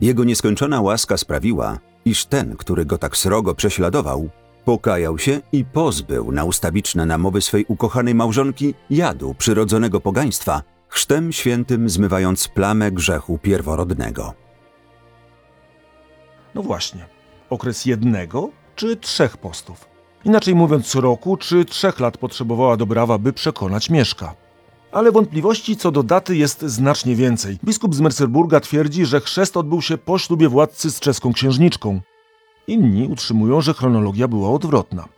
Jego 0.00 0.24
nieskończona 0.24 0.80
łaska 0.80 1.16
sprawiła, 1.16 1.78
iż 2.04 2.26
ten, 2.26 2.56
który 2.56 2.84
go 2.84 2.98
tak 2.98 3.16
srogo 3.16 3.54
prześladował, 3.54 4.28
pokajał 4.64 5.18
się 5.18 5.40
i 5.52 5.64
pozbył 5.64 6.32
na 6.32 6.44
ustawiczne 6.44 7.06
namowy 7.06 7.40
swej 7.40 7.64
ukochanej 7.68 8.14
małżonki 8.14 8.74
jadu 8.90 9.34
przyrodzonego 9.34 10.00
pogaństwa, 10.00 10.62
chrztem 10.88 11.32
świętym 11.32 11.88
zmywając 11.88 12.48
plamę 12.48 12.92
grzechu 12.92 13.38
pierworodnego. 13.38 14.34
No 16.54 16.62
właśnie, 16.62 17.06
okres 17.50 17.84
jednego 17.84 18.50
czy 18.76 18.96
trzech 18.96 19.36
postów? 19.36 19.88
Inaczej 20.24 20.54
mówiąc, 20.54 20.94
roku 20.94 21.36
czy 21.36 21.64
trzech 21.64 22.00
lat 22.00 22.18
potrzebowała 22.18 22.76
Dobrawa, 22.76 23.18
by 23.18 23.32
przekonać 23.32 23.90
Mieszka. 23.90 24.34
Ale 24.92 25.12
wątpliwości 25.12 25.76
co 25.76 25.90
do 25.90 26.02
daty 26.02 26.36
jest 26.36 26.62
znacznie 26.62 27.16
więcej. 27.16 27.58
Biskup 27.64 27.94
z 27.94 28.00
Merseburga 28.00 28.60
twierdzi, 28.60 29.06
że 29.06 29.20
chrzest 29.20 29.56
odbył 29.56 29.82
się 29.82 29.98
po 29.98 30.18
ślubie 30.18 30.48
władcy 30.48 30.90
z 30.90 31.00
czeską 31.00 31.32
księżniczką. 31.32 32.00
Inni 32.66 33.08
utrzymują, 33.08 33.60
że 33.60 33.74
chronologia 33.74 34.28
była 34.28 34.50
odwrotna. 34.50 35.08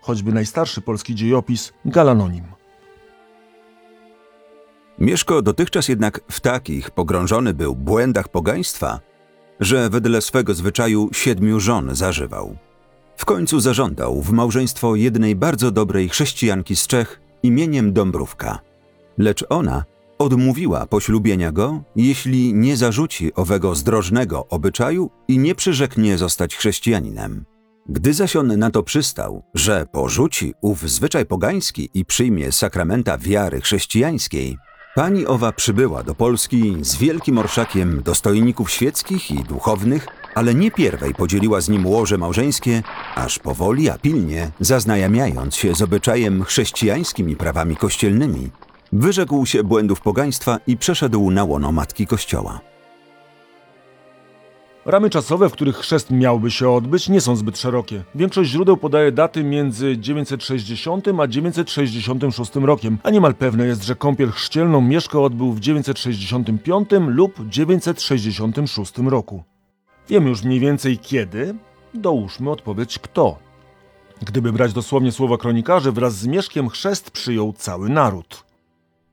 Choćby 0.00 0.32
najstarszy 0.32 0.80
polski 0.80 1.14
dziejopis 1.14 1.72
Galanonim. 1.84 2.44
Mieszko 4.98 5.42
dotychczas 5.42 5.88
jednak 5.88 6.20
w 6.30 6.40
takich 6.40 6.90
pogrążony 6.90 7.54
był 7.54 7.76
błędach 7.76 8.28
pogaństwa, 8.28 9.00
że 9.60 9.90
wedle 9.90 10.20
swego 10.20 10.54
zwyczaju 10.54 11.08
siedmiu 11.12 11.60
żon 11.60 11.94
zażywał. 11.94 12.56
W 13.16 13.24
końcu 13.24 13.60
zażądał 13.60 14.22
w 14.22 14.32
małżeństwo 14.32 14.96
jednej 14.96 15.36
bardzo 15.36 15.70
dobrej 15.70 16.08
chrześcijanki 16.08 16.76
z 16.76 16.86
Czech 16.86 17.20
imieniem 17.42 17.92
Dąbrówka. 17.92 18.67
Lecz 19.18 19.44
ona 19.48 19.84
odmówiła 20.18 20.86
poślubienia 20.86 21.52
go, 21.52 21.82
jeśli 21.96 22.54
nie 22.54 22.76
zarzuci 22.76 23.34
owego 23.34 23.74
zdrożnego 23.74 24.46
obyczaju 24.48 25.10
i 25.28 25.38
nie 25.38 25.54
przyrzeknie 25.54 26.18
zostać 26.18 26.56
chrześcijaninem. 26.56 27.44
Gdy 27.88 28.14
zaś 28.14 28.36
on 28.36 28.58
na 28.58 28.70
to 28.70 28.82
przystał, 28.82 29.42
że 29.54 29.86
porzuci 29.92 30.54
ów 30.60 30.90
zwyczaj 30.90 31.26
pogański 31.26 31.90
i 31.94 32.04
przyjmie 32.04 32.52
sakramenta 32.52 33.18
wiary 33.18 33.60
chrześcijańskiej, 33.60 34.56
pani 34.94 35.26
owa 35.26 35.52
przybyła 35.52 36.02
do 36.02 36.14
Polski 36.14 36.76
z 36.80 36.96
wielkim 36.96 37.38
orszakiem 37.38 38.02
dostojników 38.04 38.70
świeckich 38.70 39.30
i 39.30 39.44
duchownych, 39.44 40.06
ale 40.34 40.54
nie 40.54 40.70
pierwej 40.70 41.14
podzieliła 41.14 41.60
z 41.60 41.68
nim 41.68 41.86
łoże 41.86 42.18
małżeńskie, 42.18 42.82
aż 43.14 43.38
powoli, 43.38 43.90
a 43.90 43.98
pilnie, 43.98 44.50
zaznajamiając 44.60 45.56
się 45.56 45.74
z 45.74 45.82
obyczajem 45.82 46.44
chrześcijańskimi 46.44 47.36
prawami 47.36 47.76
kościelnymi, 47.76 48.50
wyrzekł 48.92 49.46
się 49.46 49.64
błędów 49.64 50.00
pogaństwa 50.00 50.58
i 50.66 50.76
przeszedł 50.76 51.30
na 51.30 51.44
łono 51.44 51.72
Matki 51.72 52.06
Kościoła. 52.06 52.60
Ramy 54.88 55.10
czasowe, 55.10 55.48
w 55.48 55.52
których 55.52 55.76
chrzest 55.76 56.10
miałby 56.10 56.50
się 56.50 56.70
odbyć, 56.70 57.08
nie 57.08 57.20
są 57.20 57.36
zbyt 57.36 57.58
szerokie. 57.58 58.02
Większość 58.14 58.50
źródeł 58.50 58.76
podaje 58.76 59.12
daty 59.12 59.44
między 59.44 59.98
960 59.98 61.08
a 61.20 61.26
966 61.26 62.54
rokiem, 62.54 62.98
a 63.02 63.10
niemal 63.10 63.34
pewne 63.34 63.66
jest, 63.66 63.84
że 63.84 63.94
kąpiel 63.94 64.30
chrzcielną 64.30 64.80
Mieszko 64.80 65.24
odbył 65.24 65.52
w 65.52 65.60
965 65.60 66.88
lub 67.06 67.48
966 67.48 68.98
roku. 68.98 69.42
Wiemy 70.08 70.28
już 70.28 70.42
mniej 70.42 70.60
więcej 70.60 70.98
kiedy, 70.98 71.54
dołóżmy 71.94 72.50
odpowiedź 72.50 72.98
kto. 72.98 73.38
Gdyby 74.22 74.52
brać 74.52 74.72
dosłownie 74.72 75.12
słowa 75.12 75.36
kronikarzy, 75.36 75.92
wraz 75.92 76.14
z 76.16 76.26
Mieszkiem 76.26 76.68
chrzest 76.68 77.10
przyjął 77.10 77.52
cały 77.52 77.88
naród. 77.88 78.47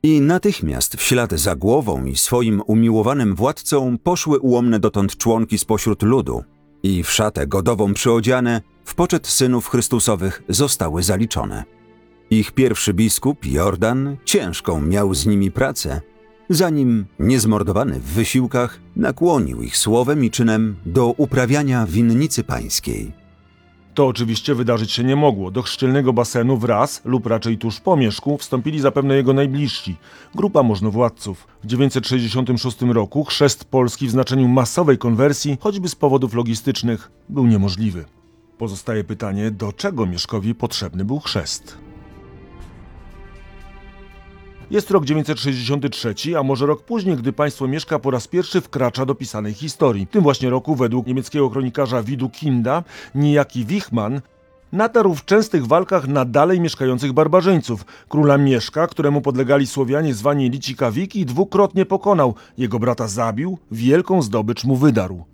I 0.06 0.20
natychmiast 0.20 0.96
w 0.96 1.02
ślad 1.02 1.32
za 1.32 1.56
głową 1.56 2.04
i 2.04 2.16
swoim 2.16 2.62
umiłowanym 2.66 3.34
władcą 3.34 3.98
poszły 3.98 4.38
ułomne 4.38 4.80
dotąd 4.80 5.16
członki 5.16 5.58
spośród 5.58 6.02
ludu 6.02 6.44
i 6.82 7.02
w 7.02 7.10
szatę 7.10 7.46
godową 7.46 7.94
przyodziane 7.94 8.60
w 8.84 8.94
poczet 8.94 9.26
synów 9.26 9.68
Chrystusowych 9.68 10.42
zostały 10.48 11.02
zaliczone. 11.02 11.64
Ich 12.30 12.52
pierwszy 12.52 12.94
biskup, 12.94 13.46
Jordan, 13.46 14.16
ciężką 14.24 14.80
miał 14.80 15.14
z 15.14 15.26
nimi 15.26 15.50
pracę, 15.50 16.00
zanim, 16.50 17.06
niezmordowany 17.18 18.00
w 18.00 18.04
wysiłkach, 18.04 18.80
nakłonił 18.96 19.62
ich 19.62 19.76
słowem 19.76 20.24
i 20.24 20.30
czynem 20.30 20.76
do 20.86 21.06
uprawiania 21.06 21.86
winnicy 21.86 22.44
pańskiej. 22.44 23.25
To 23.96 24.06
oczywiście 24.06 24.54
wydarzyć 24.54 24.92
się 24.92 25.04
nie 25.04 25.16
mogło. 25.16 25.50
Do 25.50 25.62
chrzcielnego 25.62 26.12
basenu 26.12 26.56
wraz, 26.56 27.02
lub 27.04 27.26
raczej 27.26 27.58
tuż 27.58 27.80
po 27.80 27.96
Mieszku, 27.96 28.38
wstąpili 28.38 28.80
zapewne 28.80 29.16
jego 29.16 29.32
najbliżsi, 29.32 29.96
grupa 30.34 30.62
możnowładców. 30.62 31.46
W 31.62 31.66
966 31.66 32.82
roku 32.82 33.24
chrzest 33.24 33.64
Polski 33.64 34.06
w 34.06 34.10
znaczeniu 34.10 34.48
masowej 34.48 34.98
konwersji, 34.98 35.58
choćby 35.60 35.88
z 35.88 35.94
powodów 35.94 36.34
logistycznych, 36.34 37.10
był 37.28 37.46
niemożliwy. 37.46 38.04
Pozostaje 38.58 39.04
pytanie, 39.04 39.50
do 39.50 39.72
czego 39.72 40.06
Mieszkowi 40.06 40.54
potrzebny 40.54 41.04
był 41.04 41.20
chrzest? 41.20 41.85
Jest 44.70 44.90
rok 44.90 45.04
963, 45.04 46.38
a 46.38 46.42
może 46.42 46.66
rok 46.66 46.82
później, 46.82 47.16
gdy 47.16 47.32
państwo 47.32 47.68
Mieszka 47.68 47.98
po 47.98 48.10
raz 48.10 48.28
pierwszy 48.28 48.60
wkracza 48.60 49.06
do 49.06 49.14
pisanej 49.14 49.54
historii. 49.54 50.06
W 50.06 50.10
tym 50.10 50.22
właśnie 50.22 50.50
roku, 50.50 50.74
według 50.74 51.06
niemieckiego 51.06 51.50
kronikarza 51.50 52.02
Widukinda, 52.02 52.84
niejaki 53.14 53.64
Wichman 53.64 54.20
natarł 54.72 55.14
w 55.14 55.24
częstych 55.24 55.66
walkach 55.66 56.08
na 56.08 56.24
dalej 56.24 56.60
mieszkających 56.60 57.12
barbarzyńców. 57.12 57.84
Króla 58.08 58.38
Mieszka, 58.38 58.86
któremu 58.86 59.20
podlegali 59.20 59.66
Słowianie 59.66 60.14
zwani 60.14 60.50
Licikawiki, 60.50 61.26
dwukrotnie 61.26 61.86
pokonał, 61.86 62.34
jego 62.58 62.78
brata 62.78 63.08
zabił, 63.08 63.58
wielką 63.70 64.22
zdobycz 64.22 64.64
mu 64.64 64.76
wydarł. 64.76 65.24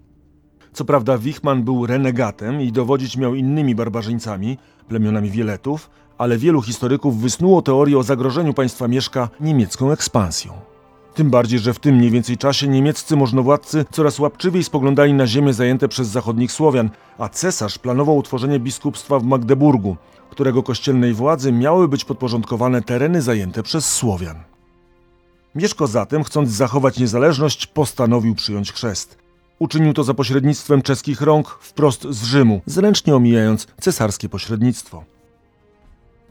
Co 0.73 0.85
prawda 0.85 1.19
Wichman 1.19 1.63
był 1.63 1.87
renegatem 1.87 2.61
i 2.61 2.73
dowodzić 2.73 3.17
miał 3.17 3.35
innymi 3.35 3.75
barbarzyńcami, 3.75 4.59
plemionami 4.89 5.31
Wieletów, 5.31 5.91
ale 6.23 6.39
wielu 6.39 6.63
historyków 6.63 7.21
wysnuło 7.21 7.63
teorię 7.63 7.99
o 7.99 8.03
zagrożeniu 8.03 8.55
państwa 8.55 8.89
Mieszka 8.89 9.29
niemiecką 9.41 9.93
ekspansją. 9.93 10.53
Tym 11.15 11.31
bardziej, 11.31 11.59
że 11.59 11.75
w 11.75 11.79
tym 11.79 11.97
mniej 11.97 12.11
więcej 12.11 12.39
czasie 12.39 12.69
niemieccy 12.69 13.17
możnowładcy 13.17 13.85
coraz 13.91 14.19
łapczywiej 14.19 14.65
spoglądali 14.65 15.13
na 15.15 15.27
ziemię 15.27 15.53
zajęte 15.53 15.89
przez 15.89 16.09
zachodnich 16.09 16.53
Słowian, 16.53 16.91
a 17.19 17.29
cesarz 17.29 17.79
planował 17.79 18.17
utworzenie 18.17 18.61
biskupstwa 18.61 19.19
w 19.19 19.25
Magdeburgu, 19.25 19.97
którego 20.31 20.63
kościelnej 20.63 21.15
władzy 21.15 21.53
miały 21.53 21.89
być 21.89 22.05
podporządkowane 22.05 22.83
tereny 22.83 23.23
zajęte 23.23 23.63
przez 23.63 23.87
Słowian. 23.87 24.37
Mieszko 25.55 25.87
zatem, 25.87 26.25
chcąc 26.25 26.51
zachować 26.51 26.99
niezależność, 26.99 27.67
postanowił 27.67 28.35
przyjąć 28.35 28.73
chrzest. 28.73 29.19
Uczynił 29.59 29.93
to 29.93 30.05
za 30.05 30.15
pośrednictwem 30.15 30.83
czeskich 30.83 31.21
rąk 31.21 31.49
wprost 31.61 32.03
z 32.11 32.25
Rzymu, 32.25 32.61
zręcznie 32.67 33.17
omijając 33.17 33.67
cesarskie 33.81 34.29
pośrednictwo. 34.29 35.12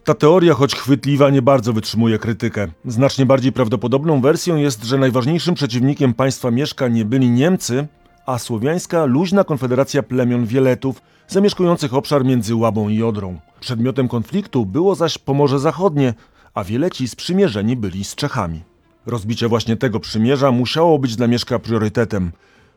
Ta 0.04 0.14
teoria, 0.14 0.54
choć 0.54 0.76
chwytliwa, 0.76 1.30
nie 1.30 1.42
bardzo 1.42 1.74
wytrzymuje 1.74 2.20
krytykę. 2.20 2.68
Znacznie 2.86 3.26
bardziej 3.26 3.52
prawdopodobną 3.52 4.22
wersją 4.22 4.56
jest, 4.56 4.84
że 4.84 4.98
najważniejszym 4.98 5.56
przeciwnikiem 5.56 6.14
państwa 6.14 6.52
Mieszka 6.52 6.88
nie 6.88 7.06
byli 7.06 7.30
Niemcy, 7.30 7.88
a 8.26 8.40
słowiańska 8.40 9.06
luźna 9.06 9.44
konfederacja 9.44 10.04
plemion 10.04 10.46
Wieletów, 10.46 11.02
zamieszkujących 11.28 11.94
obszar 11.94 12.26
między 12.26 12.56
Łabą 12.56 12.90
i 12.90 13.04
Odrą. 13.04 13.40
Przedmiotem 13.60 14.08
konfliktu 14.08 14.66
było 14.66 14.96
zaś 14.96 15.18
Pomorze 15.18 15.60
Zachodnie, 15.60 16.14
a 16.54 16.64
Wieleci 16.64 17.08
sprzymierzeni 17.08 17.76
byli 17.76 18.04
z 18.04 18.16
Czechami. 18.16 18.62
Rozbicie 19.06 19.48
właśnie 19.48 19.78
tego 19.78 20.00
przymierza 20.00 20.52
musiało 20.52 21.00
być 21.00 21.16
dla 21.16 21.28
Mieszka 21.28 21.60
priorytetem. 21.60 22.32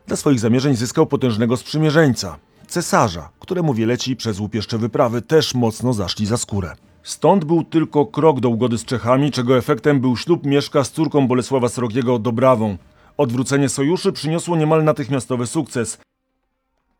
Dla 0.07 0.15
swoich 0.15 0.39
zamierzeń 0.39 0.75
zyskał 0.75 1.05
potężnego 1.05 1.57
sprzymierzeńca, 1.57 2.37
cesarza, 2.67 3.29
któremu 3.39 3.73
Wieleci 3.73 4.15
przez 4.15 4.39
łupieszcze 4.39 4.77
wyprawy 4.77 5.21
też 5.21 5.55
mocno 5.55 5.93
zaszli 5.93 6.25
za 6.25 6.37
skórę. 6.37 6.75
Stąd 7.05 7.45
był 7.45 7.63
tylko 7.63 8.05
krok 8.05 8.39
do 8.39 8.49
ugody 8.49 8.77
z 8.77 8.85
Czechami, 8.85 9.31
czego 9.31 9.57
efektem 9.57 9.99
był 9.99 10.17
ślub 10.17 10.45
Mieszka 10.45 10.83
z 10.83 10.91
córką 10.91 11.27
Bolesława 11.27 11.69
Srogiego 11.69 12.19
Dobrawą. 12.19 12.77
Odwrócenie 13.17 13.69
sojuszu 13.69 14.13
przyniosło 14.13 14.57
niemal 14.57 14.83
natychmiastowy 14.83 15.47
sukces. 15.47 15.97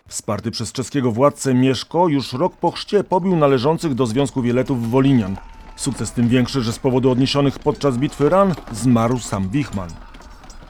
Wsparty 0.07 0.51
przez 0.51 0.71
czeskiego 0.71 1.11
władcę 1.11 1.53
Mieszko 1.53 2.07
już 2.07 2.33
rok 2.33 2.57
po 2.57 2.71
chrzcie 2.71 3.03
pobił 3.03 3.35
należących 3.35 3.93
do 3.93 4.05
Związku 4.05 4.41
Wieletów 4.41 4.91
Wolinian. 4.91 5.37
Sukces 5.75 6.11
tym 6.11 6.27
większy, 6.27 6.61
że 6.61 6.73
z 6.73 6.79
powodu 6.79 7.11
odniesionych 7.11 7.59
podczas 7.59 7.97
bitwy 7.97 8.29
ran 8.29 8.55
zmarł 8.71 9.19
sam 9.19 9.49
Wichman. 9.49 9.89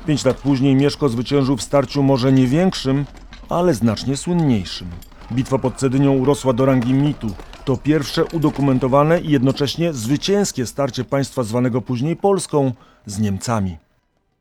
Pięć 0.08 0.26
lat 0.26 0.38
później 0.38 0.76
Mieszko 0.76 1.10
zwyciężył 1.10 1.58
w 1.58 1.64
starciu 1.64 2.04
może 2.04 2.32
nie 2.32 2.48
większym, 2.48 3.06
ale 3.50 3.74
znacznie 3.74 4.18
słynniejszym. 4.18 4.88
Bitwa 5.32 5.58
pod 5.58 5.76
Cedynią 5.76 6.14
urosła 6.14 6.54
do 6.54 6.66
rangi 6.66 6.94
mitu. 6.94 7.28
To 7.66 7.78
pierwsze 7.78 8.26
udokumentowane 8.26 9.22
i 9.22 9.32
jednocześnie 9.32 9.94
zwycięskie 9.94 10.66
starcie 10.66 11.04
państwa 11.04 11.44
zwanego 11.44 11.82
później 11.82 12.16
Polską 12.16 12.74
z 13.06 13.20
Niemcami. 13.20 13.78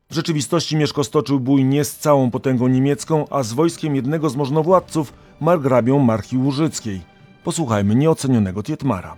W 0.09 0.15
rzeczywistości 0.15 0.75
Mieszko 0.75 1.03
stoczył 1.03 1.39
bój 1.39 1.63
nie 1.63 1.85
z 1.85 1.97
całą 1.97 2.31
potęgą 2.31 2.67
niemiecką, 2.67 3.25
a 3.29 3.43
z 3.43 3.53
wojskiem 3.53 3.95
jednego 3.95 4.29
z 4.29 4.35
możnowładców, 4.35 5.13
margrabią 5.41 5.99
Marchi 5.99 6.37
Łużyckiej. 6.37 7.01
Posłuchajmy 7.43 7.95
nieocenionego 7.95 8.63
Tietmara. 8.63 9.15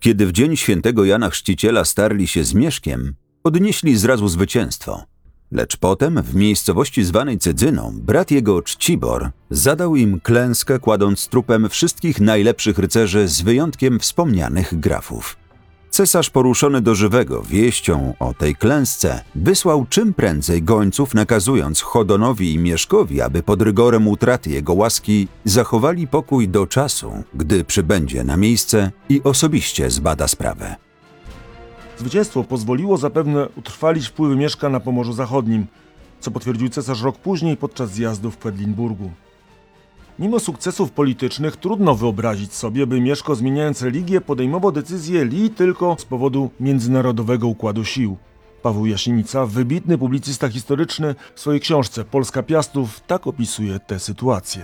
Kiedy 0.00 0.26
w 0.26 0.32
dzień 0.32 0.56
świętego 0.56 1.04
Jana 1.04 1.30
Chrzciciela 1.30 1.84
starli 1.84 2.26
się 2.26 2.44
z 2.44 2.54
Mieszkiem, 2.54 3.14
odnieśli 3.44 3.96
zrazu 3.96 4.28
zwycięstwo. 4.28 5.11
Lecz 5.52 5.76
potem, 5.76 6.22
w 6.22 6.34
miejscowości 6.34 7.04
zwanej 7.04 7.38
Cydzyną, 7.38 7.92
brat 7.94 8.30
jego 8.30 8.62
Czcibor 8.62 9.30
zadał 9.50 9.96
im 9.96 10.20
klęskę, 10.20 10.78
kładąc 10.78 11.28
trupem 11.28 11.68
wszystkich 11.68 12.20
najlepszych 12.20 12.78
rycerzy 12.78 13.28
z 13.28 13.42
wyjątkiem 13.42 13.98
wspomnianych 13.98 14.80
grafów. 14.80 15.36
Cesarz 15.90 16.30
poruszony 16.30 16.80
do 16.80 16.94
żywego 16.94 17.42
wieścią 17.42 18.14
o 18.18 18.34
tej 18.34 18.56
klęsce 18.56 19.24
wysłał 19.34 19.86
czym 19.88 20.14
prędzej 20.14 20.62
gońców 20.62 21.14
nakazując 21.14 21.80
Chodonowi 21.80 22.54
i 22.54 22.58
Mieszkowi, 22.58 23.20
aby 23.20 23.42
pod 23.42 23.62
rygorem 23.62 24.08
utraty 24.08 24.50
jego 24.50 24.74
łaski 24.74 25.28
zachowali 25.44 26.08
pokój 26.08 26.48
do 26.48 26.66
czasu, 26.66 27.12
gdy 27.34 27.64
przybędzie 27.64 28.24
na 28.24 28.36
miejsce 28.36 28.90
i 29.08 29.22
osobiście 29.22 29.90
zbada 29.90 30.28
sprawę. 30.28 30.76
Zwycięstwo 31.96 32.44
pozwoliło 32.44 32.96
zapewne 32.96 33.48
utrwalić 33.56 34.08
wpływy 34.08 34.36
Mieszka 34.36 34.68
na 34.68 34.80
Pomorzu 34.80 35.12
Zachodnim, 35.12 35.66
co 36.20 36.30
potwierdził 36.30 36.68
cesarz 36.68 37.02
rok 37.02 37.18
później 37.18 37.56
podczas 37.56 37.90
zjazdu 37.90 38.30
w 38.30 38.38
Kwedlinburgu. 38.38 39.10
Mimo 40.18 40.40
sukcesów 40.40 40.90
politycznych 40.90 41.56
trudno 41.56 41.94
wyobrazić 41.94 42.54
sobie, 42.54 42.86
by 42.86 43.00
Mieszko 43.00 43.34
zmieniając 43.34 43.82
religię 43.82 44.20
podejmował 44.20 44.72
decyzje 44.72 45.24
li 45.24 45.50
tylko 45.50 45.96
z 45.98 46.04
powodu 46.04 46.50
międzynarodowego 46.60 47.46
układu 47.48 47.84
sił. 47.84 48.16
Paweł 48.62 48.86
Jasienica, 48.86 49.46
wybitny 49.46 49.98
publicysta 49.98 50.48
historyczny, 50.48 51.14
w 51.34 51.40
swojej 51.40 51.60
książce 51.60 52.04
Polska 52.04 52.42
Piastów 52.42 53.00
tak 53.00 53.26
opisuje 53.26 53.80
tę 53.80 53.98
sytuację. 53.98 54.62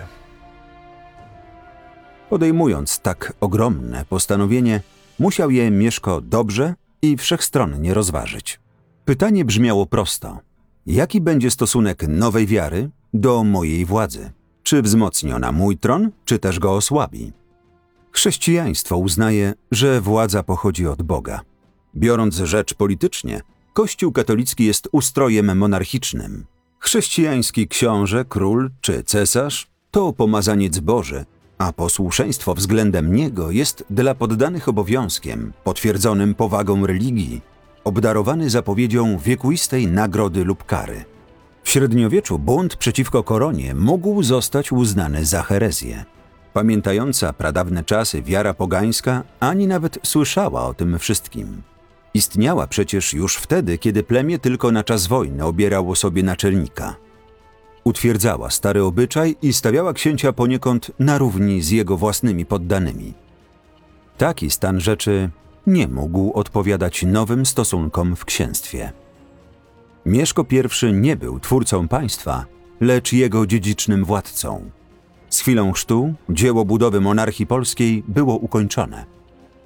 Podejmując 2.31 2.99
tak 2.99 3.33
ogromne 3.41 4.05
postanowienie, 4.05 4.81
musiał 5.19 5.51
je 5.51 5.71
Mieszko 5.71 6.21
dobrze 6.21 6.75
i 7.03 7.17
wszechstronnie 7.17 7.95
rozważyć. 7.95 8.61
Pytanie 9.05 9.45
brzmiało 9.45 9.87
prosto: 9.87 10.39
jaki 10.87 11.21
będzie 11.21 11.51
stosunek 11.51 12.09
nowej 12.09 12.47
wiary 12.47 12.91
do 13.15 13.45
mojej 13.45 13.85
władzy? 13.85 14.31
Czy 14.63 14.83
wzmocni 14.83 15.33
ona 15.33 15.53
mój 15.53 15.79
tron, 15.79 16.11
czy 16.25 16.39
też 16.39 16.59
go 16.59 16.73
osłabi? 16.73 17.33
Chrześcijaństwo 18.13 18.97
uznaje, 18.97 19.55
że 19.71 20.01
władza 20.01 20.43
pochodzi 20.43 20.87
od 20.87 21.03
Boga. 21.03 21.41
Biorąc 21.97 22.35
rzecz 22.35 22.75
politycznie, 22.75 23.41
Kościół 23.73 24.13
katolicki 24.13 24.65
jest 24.65 24.89
ustrojem 24.93 25.59
monarchicznym. 25.59 26.47
Chrześcijański 26.79 27.69
książę, 27.69 28.25
król 28.29 28.71
czy 28.81 29.03
cesarz 29.03 29.71
to 29.91 30.13
pomazaniec 30.13 30.79
Boży, 30.79 31.25
a 31.59 31.73
posłuszeństwo 31.73 32.55
względem 32.55 33.15
niego 33.15 33.51
jest 33.51 33.85
dla 33.91 34.15
poddanych 34.15 34.69
obowiązkiem, 34.69 35.53
potwierdzonym 35.65 36.35
powagą 36.35 36.87
religii, 36.87 37.41
obdarowany 37.85 38.51
zapowiedzią 38.51 39.19
wiekuistej 39.19 39.87
nagrody 39.87 40.45
lub 40.45 40.65
kary. 40.65 41.05
W 41.63 41.71
średniowieczu 41.71 42.39
bunt 42.39 42.77
przeciwko 42.77 43.23
koronie 43.23 43.75
mógł 43.75 44.23
zostać 44.23 44.73
uznany 44.73 45.25
za 45.25 45.43
herezję. 45.43 46.05
Pamiętająca 46.53 47.33
pradawne 47.33 47.85
czasy 47.85 48.23
wiara 48.23 48.55
pogańska 48.55 49.23
ani 49.41 49.67
nawet 49.67 49.99
słyszała 50.03 50.67
o 50.67 50.75
tym 50.75 50.99
wszystkim. 50.99 51.63
Istniała 52.15 52.67
przecież 52.67 53.15
już 53.15 53.37
wtedy, 53.37 53.79
kiedy 53.79 54.03
plemię 54.03 54.39
tylko 54.39 54.73
na 54.73 54.85
czas 54.85 55.07
wojny 55.07 55.45
obierało 55.45 55.97
sobie 55.97 56.23
naczelnika. 56.23 57.08
Utwierdzała 57.89 58.51
stary 58.51 58.83
obyczaj 58.85 59.37
i 59.43 59.53
stawiała 59.53 59.93
księcia 59.93 60.33
poniekąd 60.33 60.91
na 60.99 61.19
równi 61.19 61.63
z 61.63 61.71
jego 61.71 61.97
własnymi 61.97 62.47
poddanymi. 62.47 63.15
Taki 64.19 64.51
stan 64.51 64.81
rzeczy 64.81 65.31
nie 65.67 65.89
mógł 65.89 66.33
odpowiadać 66.33 67.03
nowym 67.03 67.47
stosunkom 67.47 68.17
w 68.17 68.25
księstwie. 68.25 68.93
Mieszko 70.07 70.47
I 70.83 70.93
nie 70.93 71.17
był 71.17 71.41
twórcą 71.41 71.89
państwa, 71.89 72.45
lecz 72.81 73.13
jego 73.13 73.47
dziedzicznym 73.47 74.05
władcą. 74.05 74.71
Z 75.29 75.41
chwilą 75.41 75.73
chrztu 75.73 76.15
dzieło 76.31 76.65
budowy 76.65 77.01
monarchii 77.01 77.47
polskiej 77.47 78.05
było 78.09 78.37
ukończone. 78.37 79.05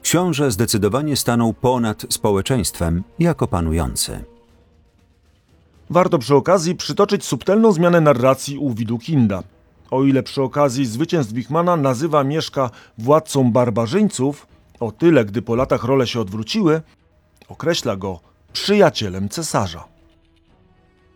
Książę 0.03 0.51
zdecydowanie 0.51 1.17
stanął 1.17 1.55
ponad 1.55 2.07
społeczeństwem 2.09 3.03
jako 3.19 3.47
panujący. 3.47 4.32
Warto 5.93 6.19
przy 6.19 6.35
okazji 6.35 6.75
przytoczyć 6.75 7.25
subtelną 7.25 7.73
zmianę 7.73 8.01
narracji 8.01 8.59
u 8.59 8.75
Widukinda. 8.75 9.43
O 9.91 10.05
ile 10.05 10.23
przy 10.23 10.43
okazji 10.43 10.87
zwycięstw 10.87 11.33
Wichmana 11.33 11.77
nazywa 11.77 12.25
Mieszka 12.25 12.71
władcą 12.99 13.53
barbarzyńców, 13.53 14.47
o 14.81 14.93
tyle 14.93 15.25
gdy 15.25 15.43
po 15.43 15.55
latach 15.57 15.85
role 15.85 16.07
się 16.07 16.21
odwróciły, 16.21 16.81
określa 17.49 17.97
go 17.97 18.21
przyjacielem 18.53 19.29
cesarza. 19.29 19.85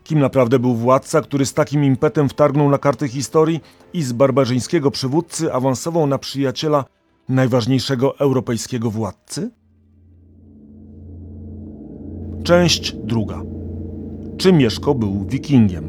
Kim 0.05 0.19
naprawdę 0.19 0.59
był 0.59 0.75
władca, 0.75 1.21
który 1.21 1.47
z 1.47 1.55
takim 1.55 1.85
impetem 1.85 2.29
wtargnął 2.29 2.69
na 2.69 2.79
karty 2.79 3.09
historii 3.09 3.61
i 3.93 4.03
z 4.03 4.13
barbarzyńskiego 4.13 4.91
przywódcy 4.91 5.53
awansował 5.53 6.07
na 6.07 6.19
przyjaciela 6.19 6.85
najważniejszego 7.29 8.19
europejskiego 8.19 8.91
władcy? 8.91 9.51
Część 12.45 12.93
druga. 12.93 13.56
Czy 14.39 14.53
Mieszko 14.53 14.95
był 14.95 15.25
wikingiem? 15.25 15.89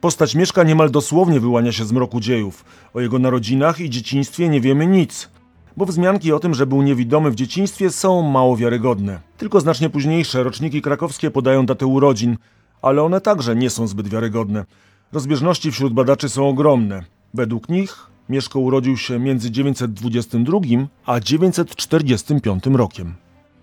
Postać 0.00 0.34
Mieszka 0.34 0.62
niemal 0.62 0.90
dosłownie 0.90 1.40
wyłania 1.40 1.72
się 1.72 1.84
z 1.84 1.92
mroku 1.92 2.20
dziejów. 2.20 2.64
O 2.94 3.00
jego 3.00 3.18
narodzinach 3.18 3.80
i 3.80 3.90
dzieciństwie 3.90 4.48
nie 4.48 4.60
wiemy 4.60 4.86
nic, 4.86 5.30
bo 5.76 5.86
wzmianki 5.86 6.32
o 6.32 6.38
tym, 6.38 6.54
że 6.54 6.66
był 6.66 6.82
niewidomy 6.82 7.30
w 7.30 7.34
dzieciństwie 7.34 7.90
są 7.90 8.22
mało 8.22 8.56
wiarygodne. 8.56 9.20
Tylko 9.36 9.60
znacznie 9.60 9.90
późniejsze 9.90 10.42
roczniki 10.42 10.82
krakowskie 10.82 11.30
podają 11.30 11.66
datę 11.66 11.86
urodzin, 11.86 12.36
ale 12.82 13.02
one 13.02 13.20
także 13.20 13.56
nie 13.56 13.70
są 13.70 13.86
zbyt 13.86 14.08
wiarygodne. 14.08 14.64
Rozbieżności 15.12 15.72
wśród 15.72 15.92
badaczy 15.92 16.28
są 16.28 16.48
ogromne. 16.48 17.02
Według 17.34 17.68
nich 17.68 18.13
Mieszko 18.28 18.60
urodził 18.60 18.96
się 18.96 19.18
między 19.18 19.50
922 19.50 20.58
a 21.06 21.20
945 21.20 22.66
rokiem. 22.66 23.14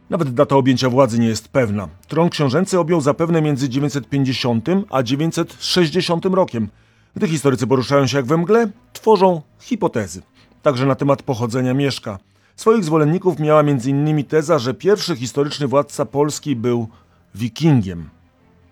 Nawet 0.09 0.33
data 0.33 0.55
objęcia 0.55 0.89
władzy 0.89 1.19
nie 1.19 1.27
jest 1.27 1.47
pewna. 1.47 1.87
Tron 2.07 2.29
książęcy 2.29 2.79
objął 2.79 3.01
zapewne 3.01 3.41
między 3.41 3.69
950 3.69 4.67
a 4.89 5.03
960 5.03 6.25
rokiem. 6.25 6.69
Gdy 7.15 7.27
historycy 7.27 7.67
poruszają 7.67 8.07
się 8.07 8.17
jak 8.17 8.25
we 8.25 8.37
mgle, 8.37 8.71
tworzą 8.93 9.41
hipotezy. 9.59 10.21
Także 10.61 10.85
na 10.85 10.95
temat 10.95 11.23
pochodzenia 11.23 11.73
Mieszka. 11.73 12.19
Swoich 12.55 12.83
zwolenników 12.83 13.39
miała 13.39 13.59
m.in. 13.59 14.23
teza, 14.23 14.59
że 14.59 14.73
pierwszy 14.73 15.15
historyczny 15.15 15.67
władca 15.67 16.05
Polski 16.05 16.55
był 16.55 16.87
wikingiem. 17.35 18.09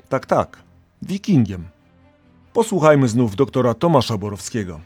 Tak, 0.10 0.26
tak, 0.26 0.58
wikingiem. 1.02 1.64
Posłuchajmy 2.54 3.08
znów 3.08 3.36
doktora 3.36 3.74
Tomasza 3.74 4.18
Borowskiego. 4.18 4.80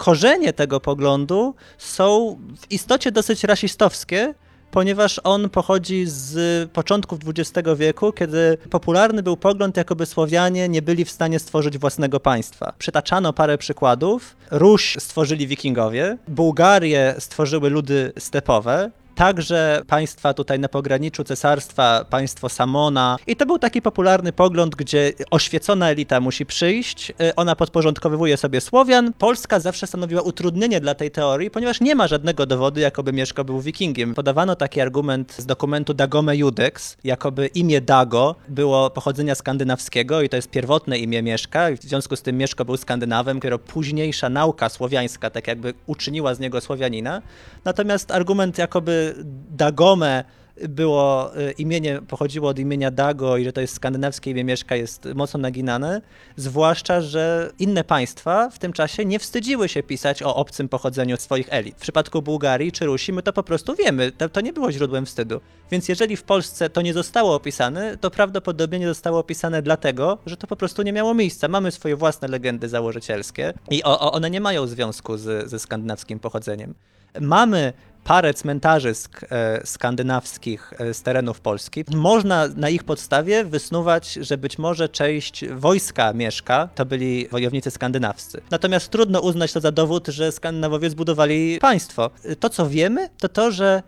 Korzenie 0.00 0.52
tego 0.52 0.80
poglądu 0.80 1.54
są 1.78 2.38
w 2.60 2.72
istocie 2.72 3.12
dosyć 3.12 3.44
rasistowskie, 3.44 4.34
ponieważ 4.70 5.20
on 5.24 5.50
pochodzi 5.50 6.04
z 6.06 6.70
początków 6.70 7.18
XX 7.26 7.68
wieku, 7.76 8.12
kiedy 8.12 8.58
popularny 8.70 9.22
był 9.22 9.36
pogląd, 9.36 9.76
jakoby 9.76 10.06
Słowianie 10.06 10.68
nie 10.68 10.82
byli 10.82 11.04
w 11.04 11.10
stanie 11.10 11.38
stworzyć 11.38 11.78
własnego 11.78 12.20
państwa. 12.20 12.72
Przytaczano 12.78 13.32
parę 13.32 13.58
przykładów. 13.58 14.36
Ruś 14.50 14.96
stworzyli 14.98 15.46
Wikingowie, 15.46 16.18
Bułgarię 16.28 17.14
stworzyły 17.18 17.70
ludy 17.70 18.12
stepowe, 18.18 18.90
Także 19.20 19.82
państwa 19.86 20.34
tutaj 20.34 20.58
na 20.58 20.68
pograniczu 20.68 21.24
cesarstwa, 21.24 22.04
państwo 22.10 22.48
Samona. 22.48 23.16
I 23.26 23.36
to 23.36 23.46
był 23.46 23.58
taki 23.58 23.82
popularny 23.82 24.32
pogląd, 24.32 24.74
gdzie 24.74 25.12
oświecona 25.30 25.90
elita 25.90 26.20
musi 26.20 26.46
przyjść, 26.46 27.10
y, 27.10 27.34
ona 27.34 27.56
podporządkowywuje 27.56 28.36
sobie 28.36 28.60
Słowian. 28.60 29.12
Polska 29.12 29.60
zawsze 29.60 29.86
stanowiła 29.86 30.22
utrudnienie 30.22 30.80
dla 30.80 30.94
tej 30.94 31.10
teorii, 31.10 31.50
ponieważ 31.50 31.80
nie 31.80 31.94
ma 31.94 32.06
żadnego 32.06 32.46
dowodu, 32.46 32.80
jakoby 32.80 33.12
Mieszko 33.12 33.44
był 33.44 33.60
wikingiem. 33.60 34.14
Podawano 34.14 34.56
taki 34.56 34.80
argument 34.80 35.34
z 35.38 35.46
dokumentu 35.46 35.94
Dagome 35.94 36.36
Judex, 36.36 36.96
jakoby 37.04 37.46
imię 37.46 37.80
Dago 37.80 38.34
było 38.48 38.90
pochodzenia 38.90 39.34
skandynawskiego 39.34 40.22
i 40.22 40.28
to 40.28 40.36
jest 40.36 40.50
pierwotne 40.50 40.98
imię 40.98 41.22
Mieszka. 41.22 41.68
W 41.80 41.82
związku 41.82 42.16
z 42.16 42.22
tym 42.22 42.38
Mieszko 42.38 42.64
był 42.64 42.76
Skandynawem, 42.76 43.36
dopiero 43.36 43.58
późniejsza 43.58 44.28
nauka 44.28 44.68
słowiańska 44.68 45.30
tak 45.30 45.46
jakby 45.46 45.74
uczyniła 45.86 46.34
z 46.34 46.40
niego 46.40 46.60
Słowianina. 46.60 47.22
Natomiast 47.64 48.10
argument 48.10 48.58
jakoby 48.58 49.09
Dagome 49.50 50.24
było 50.68 51.36
y, 51.38 51.52
imienie, 51.52 52.00
pochodziło 52.08 52.48
od 52.48 52.58
imienia 52.58 52.90
Dago 52.90 53.36
i 53.36 53.44
że 53.44 53.52
to 53.52 53.60
jest 53.60 53.74
skandynawskie 53.74 54.30
imię 54.30 54.44
Mieszka 54.44 54.76
jest 54.76 55.08
mocno 55.14 55.40
naginane, 55.40 56.00
zwłaszcza, 56.36 57.00
że 57.00 57.50
inne 57.58 57.84
państwa 57.84 58.50
w 58.50 58.58
tym 58.58 58.72
czasie 58.72 59.04
nie 59.04 59.18
wstydziły 59.18 59.68
się 59.68 59.82
pisać 59.82 60.22
o 60.22 60.36
obcym 60.36 60.68
pochodzeniu 60.68 61.16
swoich 61.16 61.46
elit. 61.50 61.76
W 61.76 61.80
przypadku 61.80 62.22
Bułgarii 62.22 62.72
czy 62.72 62.86
Rusi 62.86 63.12
my 63.12 63.22
to 63.22 63.32
po 63.32 63.42
prostu 63.42 63.74
wiemy, 63.74 64.12
to, 64.12 64.28
to 64.28 64.40
nie 64.40 64.52
było 64.52 64.72
źródłem 64.72 65.06
wstydu. 65.06 65.40
Więc 65.70 65.88
jeżeli 65.88 66.16
w 66.16 66.22
Polsce 66.22 66.70
to 66.70 66.82
nie 66.82 66.94
zostało 66.94 67.34
opisane, 67.34 67.96
to 67.96 68.10
prawdopodobnie 68.10 68.78
nie 68.78 68.88
zostało 68.88 69.18
opisane 69.18 69.62
dlatego, 69.62 70.18
że 70.26 70.36
to 70.36 70.46
po 70.46 70.56
prostu 70.56 70.82
nie 70.82 70.92
miało 70.92 71.14
miejsca. 71.14 71.48
Mamy 71.48 71.70
swoje 71.70 71.96
własne 71.96 72.28
legendy 72.28 72.68
założycielskie 72.68 73.52
i 73.70 73.84
o, 73.84 74.00
o, 74.00 74.12
one 74.12 74.30
nie 74.30 74.40
mają 74.40 74.66
związku 74.66 75.16
z, 75.16 75.50
ze 75.50 75.58
skandynawskim 75.58 76.18
pochodzeniem. 76.18 76.74
Mamy 77.20 77.72
parę 78.10 78.34
cmentarzy 78.34 78.92
sk- 78.92 79.26
e, 79.30 79.66
skandynawskich 79.66 80.72
e, 80.78 80.94
z 80.94 81.02
terenów 81.02 81.40
Polski. 81.40 81.84
Można 81.94 82.48
na 82.56 82.68
ich 82.68 82.84
podstawie 82.84 83.44
wysnuwać, 83.44 84.12
że 84.12 84.38
być 84.38 84.58
może 84.58 84.88
część 84.88 85.48
wojska 85.48 86.12
Mieszka 86.12 86.68
to 86.74 86.84
byli 86.86 87.28
wojownicy 87.28 87.70
skandynawscy. 87.70 88.40
Natomiast 88.50 88.88
trudno 88.88 89.20
uznać 89.20 89.52
to 89.52 89.60
za 89.60 89.72
dowód, 89.72 90.08
że 90.08 90.32
Skandynawowie 90.32 90.90
zbudowali 90.90 91.58
państwo. 91.60 92.10
To, 92.40 92.48
co 92.48 92.68
wiemy, 92.68 93.08
to 93.18 93.28
to, 93.28 93.50
że 93.50 93.82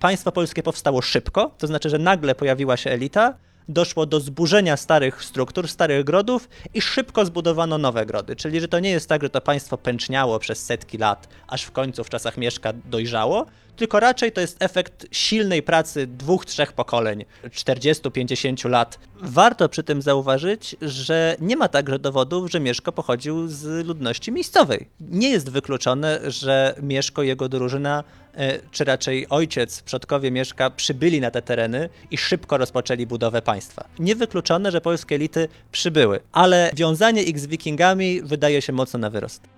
państwo 0.00 0.32
polskie 0.32 0.62
powstało 0.62 1.02
szybko, 1.02 1.54
to 1.58 1.66
znaczy, 1.66 1.90
że 1.90 1.98
nagle 1.98 2.34
pojawiła 2.34 2.76
się 2.76 2.90
elita, 2.90 3.34
doszło 3.68 4.06
do 4.06 4.20
zburzenia 4.20 4.76
starych 4.76 5.24
struktur, 5.24 5.68
starych 5.68 6.04
grodów 6.04 6.48
i 6.74 6.80
szybko 6.80 7.26
zbudowano 7.26 7.78
nowe 7.78 8.06
grody. 8.06 8.36
Czyli, 8.36 8.60
że 8.60 8.68
to 8.68 8.80
nie 8.80 8.90
jest 8.90 9.08
tak, 9.08 9.22
że 9.22 9.30
to 9.30 9.40
państwo 9.40 9.78
pęczniało 9.78 10.38
przez 10.38 10.64
setki 10.64 10.98
lat, 10.98 11.28
aż 11.48 11.62
w 11.62 11.70
końcu 11.70 12.04
w 12.04 12.10
czasach 12.10 12.36
Mieszka 12.36 12.72
dojrzało, 12.84 13.46
tylko 13.76 14.00
raczej 14.00 14.32
to 14.32 14.40
jest 14.40 14.56
efekt 14.62 15.06
silnej 15.10 15.62
pracy 15.62 16.06
dwóch, 16.06 16.46
trzech 16.46 16.72
pokoleń, 16.72 17.24
40-50 17.44 18.68
lat. 18.70 18.98
Warto 19.20 19.68
przy 19.68 19.82
tym 19.82 20.02
zauważyć, 20.02 20.76
że 20.82 21.36
nie 21.40 21.56
ma 21.56 21.68
także 21.68 21.98
dowodów, 21.98 22.50
że 22.50 22.60
Mieszko 22.60 22.92
pochodził 22.92 23.48
z 23.48 23.86
ludności 23.86 24.32
miejscowej. 24.32 24.88
Nie 25.00 25.30
jest 25.30 25.50
wykluczone, 25.50 26.20
że 26.30 26.74
Mieszko 26.82 27.22
jego 27.22 27.48
drużyna 27.48 28.04
e, 28.34 28.58
czy 28.70 28.84
raczej 28.84 29.28
ojciec, 29.28 29.82
przodkowie 29.82 30.30
Mieszka 30.30 30.70
przybyli 30.70 31.20
na 31.20 31.30
te 31.30 31.42
tereny 31.42 31.88
i 32.10 32.18
szybko 32.18 32.58
rozpoczęli 32.58 33.06
budowę 33.06 33.42
państwa. 33.42 33.84
Niewykluczone, 33.98 34.70
że 34.70 34.80
polskie 34.80 35.14
elity 35.14 35.48
przybyły, 35.72 36.20
ale 36.32 36.70
wiązanie 36.74 37.22
ich 37.22 37.40
z 37.40 37.46
wikingami 37.46 38.22
wydaje 38.22 38.62
się 38.62 38.72
mocno 38.72 38.98
na 38.98 39.10
wyrost. 39.10 39.53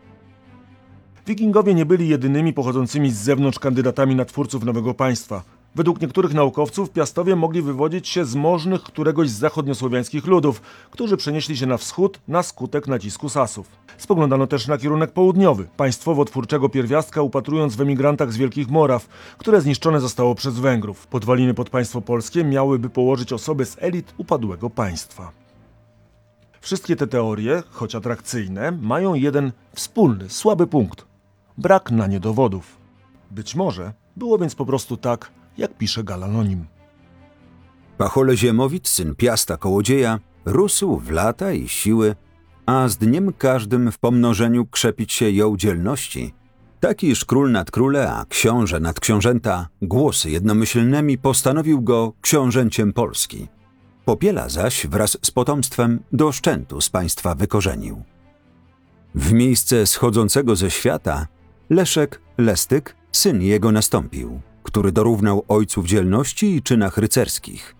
Wikingowie 1.26 1.74
nie 1.74 1.86
byli 1.86 2.08
jedynymi 2.08 2.52
pochodzącymi 2.52 3.10
z 3.10 3.16
zewnątrz 3.16 3.58
kandydatami 3.58 4.14
na 4.14 4.24
twórców 4.24 4.64
nowego 4.64 4.94
państwa. 4.94 5.42
Według 5.74 6.00
niektórych 6.00 6.34
naukowców 6.34 6.90
Piastowie 6.90 7.36
mogli 7.36 7.62
wywodzić 7.62 8.08
się 8.08 8.24
z 8.24 8.34
możnych 8.34 8.82
któregoś 8.82 9.30
z 9.30 9.38
zachodniosłowiańskich 9.38 10.26
ludów, 10.26 10.62
którzy 10.90 11.16
przenieśli 11.16 11.56
się 11.56 11.66
na 11.66 11.76
wschód 11.76 12.20
na 12.28 12.42
skutek 12.42 12.88
nacisku 12.88 13.28
Sasów. 13.28 13.66
Spoglądano 13.98 14.46
też 14.46 14.66
na 14.66 14.78
kierunek 14.78 15.12
południowy, 15.12 15.68
państwowo-twórczego 15.76 16.68
pierwiastka 16.68 17.22
upatrując 17.22 17.76
w 17.76 17.80
emigrantach 17.80 18.32
z 18.32 18.36
Wielkich 18.36 18.68
Moraw, 18.68 19.08
które 19.38 19.60
zniszczone 19.60 20.00
zostało 20.00 20.34
przez 20.34 20.58
Węgrów. 20.58 21.06
Podwaliny 21.06 21.54
pod 21.54 21.70
państwo 21.70 22.00
polskie 22.00 22.44
miałyby 22.44 22.90
położyć 22.90 23.32
osoby 23.32 23.64
z 23.64 23.76
elit 23.80 24.14
upadłego 24.18 24.70
państwa. 24.70 25.32
Wszystkie 26.60 26.96
te 26.96 27.06
teorie, 27.06 27.62
choć 27.70 27.94
atrakcyjne, 27.94 28.72
mają 28.72 29.14
jeden 29.14 29.52
wspólny, 29.74 30.30
słaby 30.30 30.66
punkt. 30.66 31.15
Brak 31.58 31.90
na 31.90 32.06
nie 32.06 32.20
dowodów. 32.20 32.76
Być 33.30 33.54
może 33.54 33.92
było 34.16 34.38
więc 34.38 34.54
po 34.54 34.66
prostu 34.66 34.96
tak, 34.96 35.30
jak 35.58 35.76
pisze 35.76 36.04
Galanonim. 36.04 36.66
Pachole 37.98 38.36
Ziemowit, 38.36 38.88
syn 38.88 39.14
Piasta 39.14 39.56
Kołodzieja, 39.56 40.18
rósł 40.44 40.96
w 40.96 41.10
lata 41.10 41.52
i 41.52 41.68
siły, 41.68 42.16
a 42.66 42.88
z 42.88 42.96
dniem 42.96 43.32
każdym 43.32 43.92
w 43.92 43.98
pomnożeniu 43.98 44.66
krzepić 44.66 45.12
się 45.12 45.30
jął 45.30 45.56
dzielności. 45.56 46.34
Takiż 46.80 47.24
król 47.24 47.52
nad 47.52 47.70
króle, 47.70 48.12
a 48.12 48.24
książę 48.28 48.80
nad 48.80 49.00
książęta, 49.00 49.68
głosy 49.82 50.30
jednomyślnymi 50.30 51.18
postanowił 51.18 51.82
go 51.82 52.12
książęciem 52.20 52.92
Polski. 52.92 53.48
Popiela 54.04 54.48
zaś 54.48 54.86
wraz 54.86 55.18
z 55.22 55.30
potomstwem 55.30 56.00
do 56.12 56.32
szczętu 56.32 56.80
z 56.80 56.90
państwa 56.90 57.34
wykorzenił. 57.34 58.02
W 59.14 59.32
miejsce 59.32 59.86
schodzącego 59.86 60.56
ze 60.56 60.70
świata 60.70 61.26
Leszek 61.70 62.20
Lestyk, 62.38 62.96
syn 63.12 63.42
jego 63.42 63.72
nastąpił, 63.72 64.40
który 64.62 64.92
dorównał 64.92 65.44
ojcu 65.48 65.82
w 65.82 65.86
dzielności 65.86 66.56
i 66.56 66.62
czynach 66.62 66.98
rycerskich. 66.98 67.76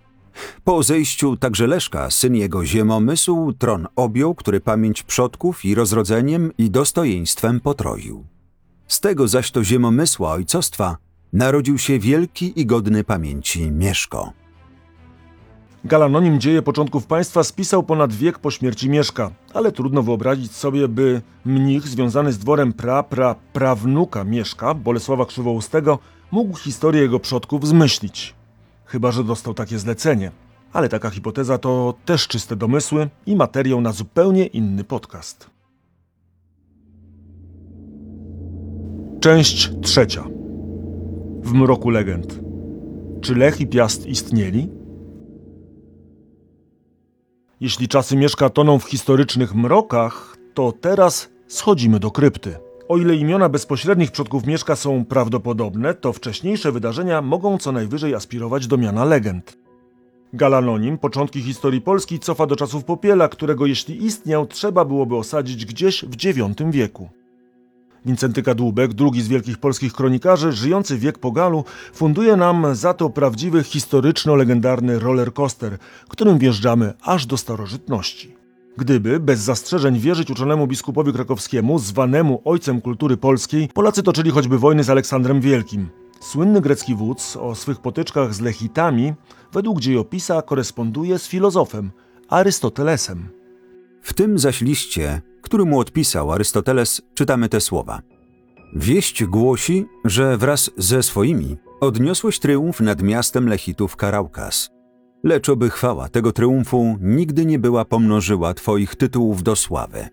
Po 0.65 0.83
zejściu 0.83 1.37
także 1.37 1.67
Leszka, 1.67 2.11
syn 2.11 2.35
jego 2.35 2.65
ziemomysł, 2.65 3.53
tron 3.53 3.87
objął, 3.97 4.35
który 4.35 4.61
pamięć 4.61 5.03
przodków 5.03 5.65
i 5.65 5.75
rozrodzeniem 5.75 6.53
i 6.59 6.71
dostojeństwem 6.71 7.61
potroił. 7.61 8.25
Z 8.89 9.01
tego 9.01 9.29
zaś 9.29 9.51
to 9.51 9.65
ziemomysła 9.65 10.33
ojcostwa 10.33 10.97
narodził 11.33 11.79
się 11.79 11.99
wielki 11.99 12.61
i 12.61 12.67
godny 12.67 13.05
pamięci 13.05 13.71
Mieszko. 13.71 14.33
Galanonim 15.87 16.41
dzieje 16.41 16.63
początków 16.63 17.07
państwa 17.07 17.45
spisał 17.45 17.83
ponad 17.83 18.13
wiek 18.13 18.39
po 18.39 18.51
śmierci 18.51 18.91
Mieszka, 18.91 19.31
ale 19.55 19.73
trudno 19.73 20.03
wyobrazić 20.03 20.53
sobie, 20.53 20.89
by 20.89 21.23
mnich 21.45 21.89
związany 21.89 22.33
z 22.33 22.39
dworem 22.39 22.73
pra, 22.73 23.03
pra, 23.03 23.35
prawnuka 23.53 24.25
Mieszka, 24.25 24.75
Bolesława 24.75 25.27
Krzywoustego, 25.27 25.99
mógł 26.31 26.57
historię 26.59 27.03
jego 27.03 27.21
przodków 27.21 27.67
zmyślić. 27.67 28.35
Chyba, 28.85 29.13
że 29.13 29.25
dostał 29.25 29.55
takie 29.55 29.79
zlecenie. 29.79 30.31
Ale 30.73 30.89
taka 30.89 31.11
hipoteza 31.11 31.59
to 31.59 31.95
też 32.05 32.29
czyste 32.29 32.57
domysły 32.57 33.09
i 33.27 33.37
materiał 33.37 33.81
na 33.81 33.93
zupełnie 33.93 34.47
inny 34.47 34.85
podcast. 34.85 35.51
Część 39.21 39.71
trzecia. 39.83 40.25
W 41.43 41.53
mroku 41.53 41.91
legend. 41.91 42.41
Czy 43.21 43.35
Lech 43.35 43.61
i 43.61 43.67
Piast 43.67 44.07
istnieli? 44.07 44.76
Jeśli 47.61 47.89
czasy 47.89 48.17
Mieszka 48.17 48.51
toną 48.51 48.79
w 48.79 48.85
historycznych 48.85 49.55
mrokach, 49.55 50.37
to 50.55 50.73
teraz 50.73 51.29
schodzimy 51.49 52.01
do 52.01 52.11
krypty. 52.11 52.57
O 52.89 52.97
ile 52.97 53.15
imiona 53.15 53.49
bezpośrednich 53.49 54.11
przodków 54.11 54.47
Mieszka 54.47 54.77
są 54.77 55.05
prawdopodobne, 55.05 55.95
to 55.95 56.13
wcześniejsze 56.13 56.73
wydarzenia 56.73 57.23
mogą 57.23 57.59
co 57.59 57.73
najwyżej 57.73 58.15
aspirować 58.15 58.67
do 58.67 58.77
miana 58.77 59.05
legend. 59.05 59.59
Galanonim, 60.33 60.99
początki 60.99 61.43
historii 61.43 61.81
Polski, 61.81 62.19
cofa 62.19 62.47
do 62.47 62.57
czasów 62.57 62.85
Popiela, 62.85 63.29
którego 63.29 63.67
jeśli 63.67 64.05
istniał, 64.05 64.47
trzeba 64.47 64.85
byłoby 64.85 65.17
osadzić 65.17 65.67
gdzieś 65.67 66.05
w 66.05 66.25
IX 66.25 66.63
wieku. 66.71 67.09
Wincenty 68.07 68.43
Kadłubek, 68.43 68.95
drugi 68.95 69.23
z 69.23 69.29
wielkich 69.29 69.59
polskich 69.59 69.93
kronikarzy, 69.93 70.53
żyjący 70.53 70.99
wiek 70.99 71.19
po 71.19 71.33
Galu, 71.33 71.65
funduje 71.95 72.37
nam 72.37 72.75
za 72.75 72.95
to 72.95 73.11
prawdziwy 73.11 73.63
historyczno-legendarny 73.63 74.99
rollercoaster, 74.99 75.79
którym 76.09 76.39
wjeżdżamy 76.39 76.95
aż 77.03 77.27
do 77.27 77.37
starożytności. 77.37 78.37
Gdyby, 78.77 79.21
bez 79.21 79.41
zastrzeżeń, 79.41 79.99
wierzyć 79.99 80.31
uczonemu 80.31 80.67
biskupowi 80.67 81.13
krakowskiemu, 81.13 81.79
zwanemu 81.79 82.43
ojcem 82.45 82.81
kultury 82.81 83.17
polskiej, 83.17 83.69
Polacy 83.75 84.03
toczyli 84.03 84.31
choćby 84.31 84.59
wojny 84.59 84.85
z 84.85 84.91
Aleksandrem 84.91 85.41
Wielkim. 85.41 85.89
Słynny 86.21 86.61
grecki 86.61 86.95
wódz 86.95 87.37
o 87.37 87.55
swych 87.55 87.81
potyczkach 87.81 88.35
z 88.35 88.41
Lechitami, 88.41 89.13
według 89.53 89.81
dziejopisa 89.81 90.43
koresponduje 90.43 91.19
z 91.19 91.29
filozofem 91.29 91.91
Arystotelesem. 92.29 93.29
W 94.07 94.15
tym 94.15 94.39
zaś 94.39 94.61
liście, 94.61 95.23
który 95.43 95.65
mu 95.65 95.79
odpisał 95.81 96.33
Arystoteles, 96.33 97.03
czytamy 97.15 97.49
te 97.49 97.61
słowa. 97.61 98.01
Wieść 98.75 99.25
głosi, 99.25 99.87
że 100.05 100.37
wraz 100.37 100.71
ze 100.77 101.03
swoimi 101.03 101.57
odniosłeś 101.81 102.39
tryumf 102.39 102.81
nad 102.81 103.03
miastem 103.03 103.49
Lechitów 103.49 103.97
Karaukas. 103.97 104.71
Lecz 105.25 105.49
oby 105.49 105.71
chwała 105.71 106.09
tego 106.09 106.33
tryumfu 106.33 106.99
nigdy 107.01 107.47
nie 107.47 107.59
była 107.59 107.85
pomnożyła 107.85 108.55
twoich 108.55 108.95
tytułów 108.95 109.43
do 109.43 109.57
sławy. 109.57 110.09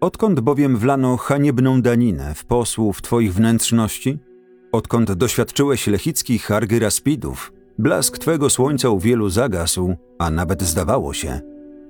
Odkąd 0.00 0.40
bowiem 0.40 0.76
wlano 0.76 1.16
haniebną 1.16 1.82
daninę 1.82 2.34
w 2.34 2.44
posłów 2.44 3.02
twoich 3.02 3.34
wnętrzności? 3.34 4.18
Odkąd 4.72 5.12
doświadczyłeś 5.12 5.86
lechickich 5.86 6.50
argyraspidów, 6.50 7.52
blask 7.78 8.18
twego 8.18 8.50
słońca 8.50 8.90
u 8.90 8.98
wielu 8.98 9.30
zagasł, 9.30 9.94
a 10.18 10.30
nawet 10.30 10.62
zdawało 10.62 11.14
się, 11.14 11.40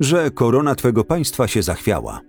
że 0.01 0.31
korona 0.31 0.75
twego 0.75 1.05
państwa 1.05 1.49
się 1.49 1.63
zachwiała. 1.63 2.21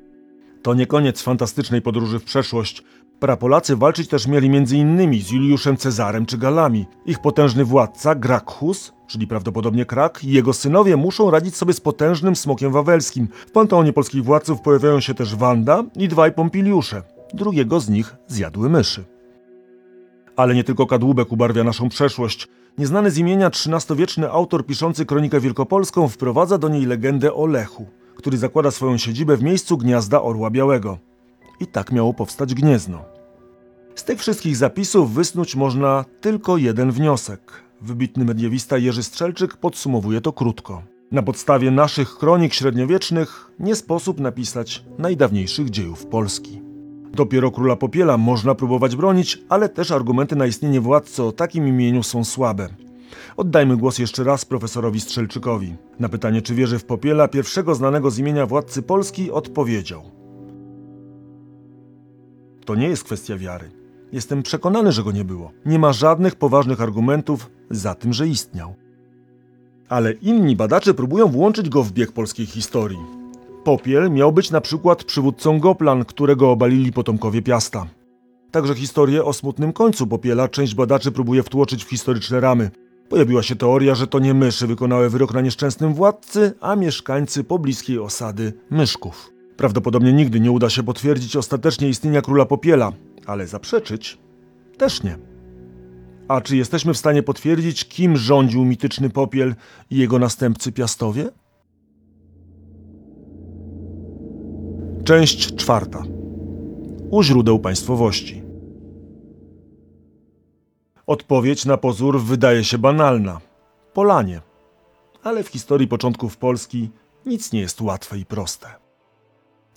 To 0.62 0.74
nie 0.74 0.86
koniec 0.86 1.22
fantastycznej 1.22 1.82
podróży 1.82 2.20
w 2.20 2.24
przeszłość. 2.24 2.84
Prapolacy 3.20 3.76
walczyć 3.76 4.08
też 4.08 4.28
mieli 4.28 4.48
m.in. 4.48 5.22
z 5.22 5.32
Juliuszem 5.32 5.78
Cezarem 5.78 6.26
czy 6.26 6.38
Galami. 6.38 6.86
Ich 7.06 7.20
potężny 7.20 7.66
władca, 7.66 8.16
Gracchus, 8.16 8.94
czyli 9.08 9.28
prawdopodobnie 9.28 9.86
Krak, 9.86 10.24
i 10.24 10.32
jego 10.32 10.54
synowie 10.54 10.98
muszą 10.98 11.32
radzić 11.32 11.56
sobie 11.56 11.74
z 11.74 11.82
potężnym 11.82 12.36
smokiem 12.36 12.72
wawelskim. 12.72 13.28
W 13.48 13.52
panteonie 13.52 13.94
polskich 13.94 14.24
władców 14.24 14.62
pojawiają 14.62 15.00
się 15.00 15.14
też 15.14 15.36
Wanda 15.36 15.84
i 15.96 16.08
dwaj 16.08 16.32
Pompiliusze. 16.32 17.02
Drugiego 17.34 17.80
z 17.80 17.90
nich 17.90 18.16
zjadły 18.28 18.70
myszy. 18.70 19.04
Ale 20.36 20.56
nie 20.56 20.64
tylko 20.64 20.86
kadłubek 20.86 21.32
ubarwia 21.32 21.64
naszą 21.64 21.90
przeszłość. 21.90 22.48
Nieznany 22.78 23.12
z 23.12 23.18
imienia 23.18 23.48
XIII-wieczny 23.48 24.32
autor 24.32 24.66
piszący 24.66 25.06
kronikę 25.06 25.40
wielkopolską 25.40 26.08
wprowadza 26.08 26.58
do 26.58 26.70
niej 26.70 26.86
legendę 26.86 27.34
o 27.34 27.46
Lechu, 27.46 27.86
który 28.16 28.38
zakłada 28.38 28.72
swoją 28.72 28.98
siedzibę 28.98 29.38
w 29.38 29.44
miejscu 29.44 29.78
gniazda 29.78 30.22
Orła 30.22 30.50
Białego. 30.50 30.98
I 31.60 31.68
tak 31.68 31.92
miało 31.92 32.14
powstać 32.14 32.54
Gniezno. 32.54 33.06
Z 33.96 34.04
tych 34.04 34.20
wszystkich 34.20 34.58
zapisów 34.58 35.14
wysnuć 35.14 35.56
można 35.56 36.06
tylko 36.22 36.58
jeden 36.58 36.92
wniosek. 36.92 37.64
Wybitny 37.82 38.26
mediewista 38.26 38.78
Jerzy 38.78 39.04
Strzelczyk 39.04 39.58
podsumowuje 39.58 40.22
to 40.22 40.34
krótko. 40.34 40.84
Na 41.12 41.22
podstawie 41.22 41.72
naszych 41.72 42.18
kronik 42.18 42.54
średniowiecznych 42.54 43.52
nie 43.60 43.76
sposób 43.76 44.20
napisać 44.20 44.84
najdawniejszych 44.98 45.70
dziejów 45.70 46.06
Polski. 46.06 46.61
Dopiero 47.13 47.52
króla 47.52 47.76
Popiela 47.76 48.17
można 48.17 48.56
próbować 48.56 48.95
bronić, 48.95 49.41
ale 49.50 49.69
też 49.69 49.91
argumenty 49.91 50.36
na 50.36 50.45
istnienie 50.45 50.82
władcy 50.82 51.24
o 51.24 51.32
takim 51.32 51.67
imieniu 51.67 52.04
są 52.04 52.24
słabe. 52.24 52.69
Oddajmy 53.38 53.78
głos 53.78 54.00
jeszcze 54.00 54.24
raz 54.24 54.45
profesorowi 54.45 55.00
Strzelczykowi. 55.00 55.76
Na 56.00 56.10
pytanie, 56.10 56.41
czy 56.41 56.56
wierzy 56.56 56.80
w 56.80 56.86
Popiela, 56.86 57.28
pierwszego 57.28 57.76
znanego 57.76 58.12
z 58.12 58.19
imienia 58.19 58.45
władcy 58.45 58.82
Polski, 58.82 59.32
odpowiedział. 59.32 60.04
To 62.65 62.76
nie 62.76 62.88
jest 62.88 63.04
kwestia 63.04 63.38
wiary. 63.38 63.71
Jestem 64.12 64.43
przekonany, 64.43 64.91
że 64.91 65.04
go 65.04 65.12
nie 65.12 65.26
było. 65.26 65.52
Nie 65.65 65.80
ma 65.80 65.93
żadnych 65.93 66.36
poważnych 66.36 66.82
argumentów 66.82 67.50
za 67.69 67.95
tym, 67.95 68.13
że 68.13 68.28
istniał. 68.28 68.76
Ale 69.89 70.12
inni 70.12 70.56
badacze 70.56 70.93
próbują 70.93 71.28
włączyć 71.28 71.69
go 71.69 71.84
w 71.84 71.91
bieg 71.91 72.12
polskiej 72.12 72.45
historii. 72.45 73.21
Popiel 73.63 74.12
miał 74.12 74.32
być 74.32 74.52
na 74.52 74.62
przykład 74.62 75.04
przywódcą 75.04 75.60
Goplan, 75.60 76.06
którego 76.06 76.52
obalili 76.52 76.91
potomkowie 76.91 77.41
Piasta. 77.41 77.86
Także 78.52 78.76
historię 78.76 79.24
o 79.24 79.34
smutnym 79.34 79.74
końcu 79.74 80.08
Popiela 80.08 80.47
część 80.47 80.76
badaczy 80.76 81.12
próbuje 81.12 81.43
wtłoczyć 81.43 81.84
w 81.84 81.89
historyczne 81.89 82.39
ramy. 82.39 82.71
Pojawiła 83.10 83.43
się 83.43 83.56
teoria, 83.56 83.95
że 83.95 84.08
to 84.08 84.19
nie 84.19 84.34
myszy 84.34 84.67
wykonały 84.67 85.10
wyrok 85.10 85.34
na 85.34 85.41
nieszczęsnym 85.41 85.93
władcy, 85.93 86.54
a 86.62 86.76
mieszkańcy 86.76 87.43
pobliskiej 87.43 88.00
osady 88.00 88.54
Myszków. 88.69 89.32
Prawdopodobnie 89.58 90.13
nigdy 90.13 90.39
nie 90.39 90.52
uda 90.52 90.69
się 90.69 90.84
potwierdzić 90.84 91.36
ostatecznie 91.36 91.89
istnienia 91.89 92.21
króla 92.21 92.45
Popiela, 92.45 92.91
ale 93.26 93.47
zaprzeczyć 93.47 94.17
też 94.78 95.04
nie. 95.04 95.17
A 96.28 96.41
czy 96.41 96.58
jesteśmy 96.58 96.93
w 96.93 96.97
stanie 96.97 97.24
potwierdzić, 97.24 97.86
kim 97.86 98.17
rządził 98.17 98.65
mityczny 98.65 99.10
Popiel 99.10 99.56
i 99.89 99.97
jego 99.97 100.19
następcy 100.19 100.71
Piastowie? 100.71 101.30
Część 105.04 105.56
czwarta. 105.56 106.04
U 107.10 107.24
źródeł 107.24 107.60
państwowości. 107.60 108.44
Odpowiedź 111.08 111.66
na 111.66 111.78
pozór 111.78 112.22
wydaje 112.22 112.64
się 112.64 112.78
banalna. 112.78 113.42
Polanie. 113.94 114.42
Ale 115.24 115.44
w 115.44 115.48
historii 115.48 115.88
początków 115.88 116.38
Polski 116.38 116.90
nic 117.26 117.52
nie 117.52 117.60
jest 117.60 117.82
łatwe 117.82 118.18
i 118.18 118.26
proste. 118.26 118.68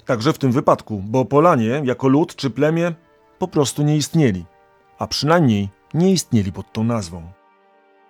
Także 0.05 0.33
w 0.33 0.39
tym 0.39 0.53
wypadku, 0.53 1.03
bo 1.07 1.25
Polanie 1.25 1.83
jako 1.85 2.09
lud 2.09 2.37
czy 2.37 2.51
plemię 2.51 2.95
po 3.39 3.49
prostu 3.49 3.83
nie 3.83 3.97
istnieli, 3.97 4.45
a 4.99 5.07
przynajmniej 5.07 5.69
nie 5.95 6.13
istnieli 6.13 6.53
pod 6.53 6.73
tą 6.73 6.85
nazwą. 6.85 7.23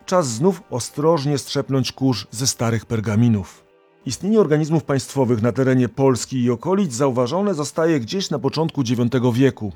Czas 0.07 0.27
znów 0.27 0.63
ostrożnie 0.71 1.39
strzepnąć 1.39 1.93
kurz 1.93 2.27
ze 2.31 2.47
starych 2.47 2.87
pergaminów. 2.87 3.64
Istnienie 4.07 4.41
organizmów 4.41 4.85
państwowych 4.85 5.43
na 5.43 5.53
terenie 5.53 5.89
Polski 5.89 6.43
i 6.43 6.51
okolic 6.51 6.93
zauważone 6.93 7.55
zostaje 7.55 8.01
gdzieś 8.01 8.31
na 8.31 8.39
początku 8.39 8.83
IX 8.83 9.11
wieku. 9.33 9.73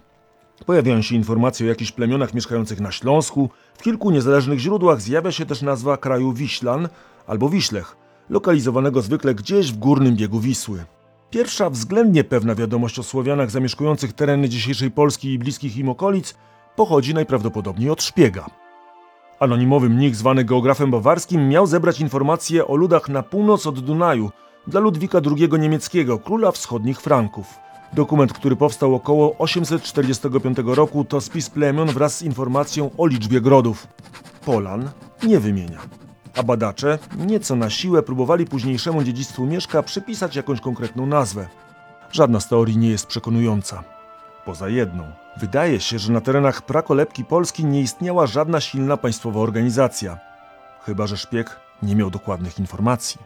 Pojawiają 0.67 1.03
się 1.03 1.15
informacje 1.15 1.67
o 1.67 1.69
jakichś 1.69 1.93
plemionach 1.93 2.35
mieszkających 2.35 2.81
na 2.81 2.93
Śląsku. 2.93 3.51
W 3.79 3.83
kilku 3.83 4.11
niezależnych 4.11 4.59
źródłach 4.59 5.01
zjawia 5.01 5.33
się 5.33 5.47
też 5.47 5.63
nazwa 5.63 5.97
kraju 5.97 6.33
Wiślan 6.33 6.89
albo 7.27 7.49
Wiślech, 7.49 7.97
lokalizowanego 8.31 9.03
zwykle 9.03 9.35
gdzieś 9.35 9.73
w 9.73 9.79
górnym 9.79 10.17
biegu 10.17 10.41
Wisły. 10.41 10.85
Pierwsza 11.31 11.71
względnie 11.71 12.25
pewna 12.25 12.55
wiadomość 12.55 12.99
o 12.99 13.03
Słowianach 13.03 13.51
zamieszkujących 13.51 14.13
tereny 14.13 14.49
dzisiejszej 14.49 14.91
Polski 14.91 15.33
i 15.33 15.39
bliskich 15.39 15.77
im 15.77 15.89
okolic 15.89 16.35
pochodzi 16.77 17.15
najprawdopodobniej 17.15 17.91
od 17.91 18.03
szpiega. 18.03 18.47
Anonimowy 19.41 19.89
mnich 19.89 20.17
zwany 20.17 20.45
geografem 20.45 20.91
bawarskim 20.91 21.49
miał 21.49 21.67
zebrać 21.67 22.01
informacje 22.01 22.67
o 22.67 22.77
ludach 22.77 23.09
na 23.09 23.23
północ 23.23 23.67
od 23.67 23.81
Dunaju 23.81 24.31
dla 24.67 24.81
Ludwika 24.81 25.21
II 25.37 25.61
Niemieckiego, 25.61 26.19
króla 26.19 26.51
wschodnich 26.51 27.01
Franków. 27.01 27.47
Dokument, 27.93 28.33
który 28.33 28.57
powstał 28.57 28.95
około 28.95 29.37
845 29.39 30.59
roku, 30.65 31.05
to 31.05 31.21
spis 31.21 31.51
plemion 31.51 31.89
wraz 31.89 32.17
z 32.17 32.23
informacją 32.23 32.91
o 32.99 33.07
liczbie 33.07 33.41
grodów. 33.41 33.87
Polan 34.45 34.91
nie 35.23 35.41
wymienia. 35.41 35.79
A 36.37 36.43
badacze, 36.43 36.99
nieco 37.27 37.57
na 37.57 37.71
siłę, 37.71 38.03
próbowali 38.03 38.47
późniejszemu 38.47 39.03
dziedzictwu 39.03 39.47
Mieszka 39.47 39.83
przypisać 39.83 40.37
jakąś 40.37 40.61
konkretną 40.61 41.07
nazwę. 41.07 41.49
Żadna 42.13 42.41
z 42.41 42.49
teorii 42.49 42.77
nie 42.77 42.89
jest 42.89 43.07
przekonująca. 43.07 43.85
Poza 44.45 44.69
jedną. 44.69 45.05
Wydaje 45.41 45.81
się, 45.81 45.99
że 45.99 46.13
na 46.13 46.21
terenach 46.21 46.63
prakolebki 46.63 47.25
Polski 47.25 47.65
nie 47.65 47.81
istniała 47.81 48.27
żadna 48.27 48.61
silna 48.61 48.97
państwowa 48.97 49.41
organizacja. 49.41 50.19
Chyba, 50.83 51.07
że 51.07 51.17
szpieg 51.17 51.61
nie 51.83 51.97
miał 51.97 52.11
dokładnych 52.11 52.59
informacji. 52.59 53.21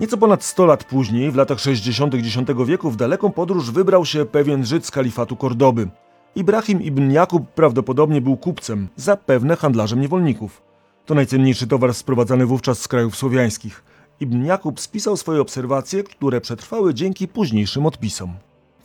Nieco 0.00 0.16
ponad 0.16 0.44
100 0.44 0.66
lat 0.66 0.84
później, 0.84 1.30
w 1.30 1.36
latach 1.36 1.60
60. 1.60 2.14
X 2.14 2.26
wieku, 2.66 2.90
w 2.90 2.96
daleką 2.96 3.32
podróż 3.32 3.70
wybrał 3.70 4.04
się 4.04 4.24
pewien 4.24 4.66
Żyd 4.66 4.86
z 4.86 4.90
kalifatu 4.90 5.36
Kordoby. 5.36 5.88
Ibrahim 6.34 6.82
ibn 6.82 7.10
Jakub 7.10 7.48
prawdopodobnie 7.48 8.20
był 8.20 8.36
kupcem, 8.36 8.88
zapewne 8.96 9.56
handlarzem 9.56 10.00
niewolników. 10.00 10.62
To 11.06 11.14
najcenniejszy 11.14 11.66
towar 11.66 11.94
sprowadzany 11.94 12.46
wówczas 12.46 12.80
z 12.80 12.88
krajów 12.88 13.16
słowiańskich. 13.16 13.84
Ibn 14.20 14.44
Jakub 14.44 14.80
spisał 14.80 15.16
swoje 15.16 15.40
obserwacje, 15.40 16.04
które 16.04 16.40
przetrwały 16.40 16.94
dzięki 16.94 17.28
późniejszym 17.28 17.86
odpisom. 17.86 18.34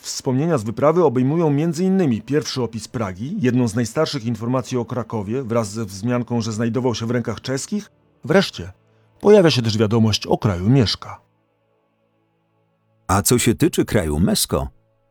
Wspomnienia 0.04 0.58
z 0.58 0.64
wyprawy 0.64 1.04
obejmują 1.04 1.48
m.in. 1.48 2.22
pierwszy 2.22 2.62
opis 2.62 2.88
Pragi, 2.88 3.36
jedną 3.40 3.68
z 3.68 3.76
najstarszych 3.76 4.26
informacji 4.26 4.78
o 4.78 4.86
Krakowie, 4.86 5.44
wraz 5.44 5.72
ze 5.72 5.86
wzmianką, 5.86 6.42
że 6.42 6.52
znajdował 6.52 6.96
się 6.96 7.06
w 7.06 7.12
rękach 7.12 7.42
czeskich. 7.42 7.92
Wreszcie 8.24 8.72
pojawia 9.22 9.52
się 9.52 9.62
też 9.62 9.78
wiadomość 9.78 10.28
o 10.28 10.38
kraju 10.38 10.70
Mieszka. 10.70 11.22
A 13.08 13.22
co 13.22 13.40
się 13.40 13.56
tyczy 13.56 13.86
kraju 13.86 14.20
Mesko, 14.20 14.68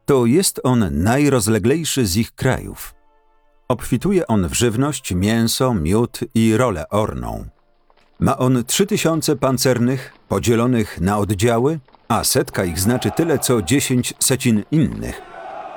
to 0.06 0.26
jest 0.26 0.60
on 0.62 1.02
najrozleglejszy 1.02 2.06
z 2.06 2.16
ich 2.16 2.32
krajów. 2.32 2.94
Obfituje 3.68 4.26
on 4.26 4.48
w 4.48 4.54
żywność, 4.54 5.14
mięso, 5.14 5.74
miód 5.74 6.20
i 6.34 6.56
rolę 6.56 6.88
orną. 6.88 7.44
Ma 8.20 8.38
on 8.38 8.64
trzy 8.64 8.86
tysiące 8.86 9.36
pancernych, 9.36 10.12
podzielonych 10.28 11.00
na 11.00 11.18
oddziały, 11.18 11.80
a 12.12 12.24
setka 12.24 12.64
ich 12.64 12.80
znaczy 12.80 13.10
tyle 13.10 13.38
co 13.38 13.62
dziesięć 13.62 14.14
secin 14.18 14.62
innych. 14.70 15.22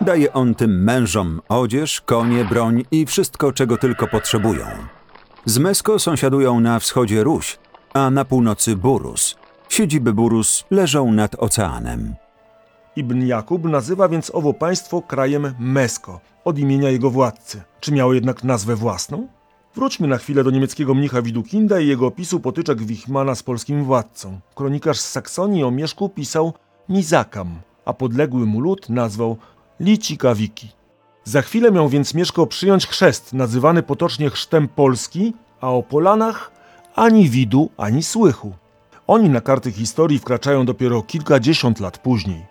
Daje 0.01 0.33
on 0.33 0.55
tym 0.55 0.83
mężom 0.83 1.41
odzież, 1.49 2.01
konie, 2.01 2.45
broń 2.45 2.83
i 2.91 3.05
wszystko, 3.05 3.53
czego 3.53 3.77
tylko 3.77 4.07
potrzebują. 4.07 4.65
Z 5.45 5.57
Mesko 5.57 5.99
sąsiadują 5.99 6.59
na 6.59 6.79
wschodzie 6.79 7.23
Ruś, 7.23 7.59
a 7.93 8.09
na 8.09 8.25
północy 8.25 8.75
Burus. 8.75 9.35
Siedziby 9.69 10.13
Burus 10.13 10.63
leżą 10.71 11.11
nad 11.11 11.35
oceanem. 11.35 12.15
Ibn 12.95 13.27
Jakub 13.27 13.63
nazywa 13.63 14.09
więc 14.09 14.31
owo 14.35 14.53
państwo 14.53 15.01
krajem 15.01 15.55
Mesko, 15.59 16.19
od 16.45 16.59
imienia 16.59 16.89
jego 16.89 17.09
władcy. 17.09 17.61
Czy 17.79 17.91
miało 17.91 18.13
jednak 18.13 18.43
nazwę 18.43 18.75
własną? 18.75 19.27
Wróćmy 19.75 20.07
na 20.07 20.17
chwilę 20.17 20.43
do 20.43 20.51
niemieckiego 20.51 20.93
mnicha 20.93 21.21
Widukinda 21.21 21.79
i 21.79 21.87
jego 21.87 22.07
opisu 22.07 22.39
potyczek 22.39 22.83
Wichmana 22.83 23.35
z 23.35 23.43
polskim 23.43 23.83
władcą. 23.83 24.39
Kronikarz 24.55 24.99
z 24.99 25.11
Saksonii 25.11 25.63
o 25.63 25.71
Mieszku 25.71 26.09
pisał 26.09 26.53
Mizakam, 26.89 27.55
a 27.85 27.93
podległy 27.93 28.45
mu 28.45 28.59
lud 28.59 28.89
nazwał 28.89 29.37
Licikawiki. 29.79 30.67
Za 31.23 31.41
chwilę 31.41 31.71
miał 31.71 31.89
więc 31.89 32.13
Mieszko 32.13 32.47
przyjąć 32.47 32.87
chrzest, 32.87 33.33
nazywany 33.33 33.83
potocznie 33.83 34.29
chrztem 34.29 34.67
Polski, 34.67 35.33
a 35.61 35.71
o 35.71 35.83
Polanach 35.83 36.51
ani 36.95 37.29
widu, 37.29 37.69
ani 37.77 38.03
słychu. 38.03 38.53
Oni 39.07 39.29
na 39.29 39.41
karty 39.41 39.71
historii 39.71 40.19
wkraczają 40.19 40.65
dopiero 40.65 41.01
kilkadziesiąt 41.01 41.79
lat 41.79 41.97
później. 41.97 42.45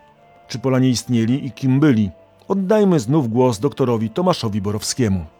Czy 0.49 0.59
Polanie 0.59 0.89
istnieli 0.89 1.47
i 1.47 1.53
kim 1.53 1.81
byli? 1.81 2.11
Oddajmy 2.49 3.01
znów 3.01 3.29
głos 3.29 3.59
doktorowi 3.59 4.11
Tomaszowi 4.11 4.61
Borowskiemu. 4.61 5.34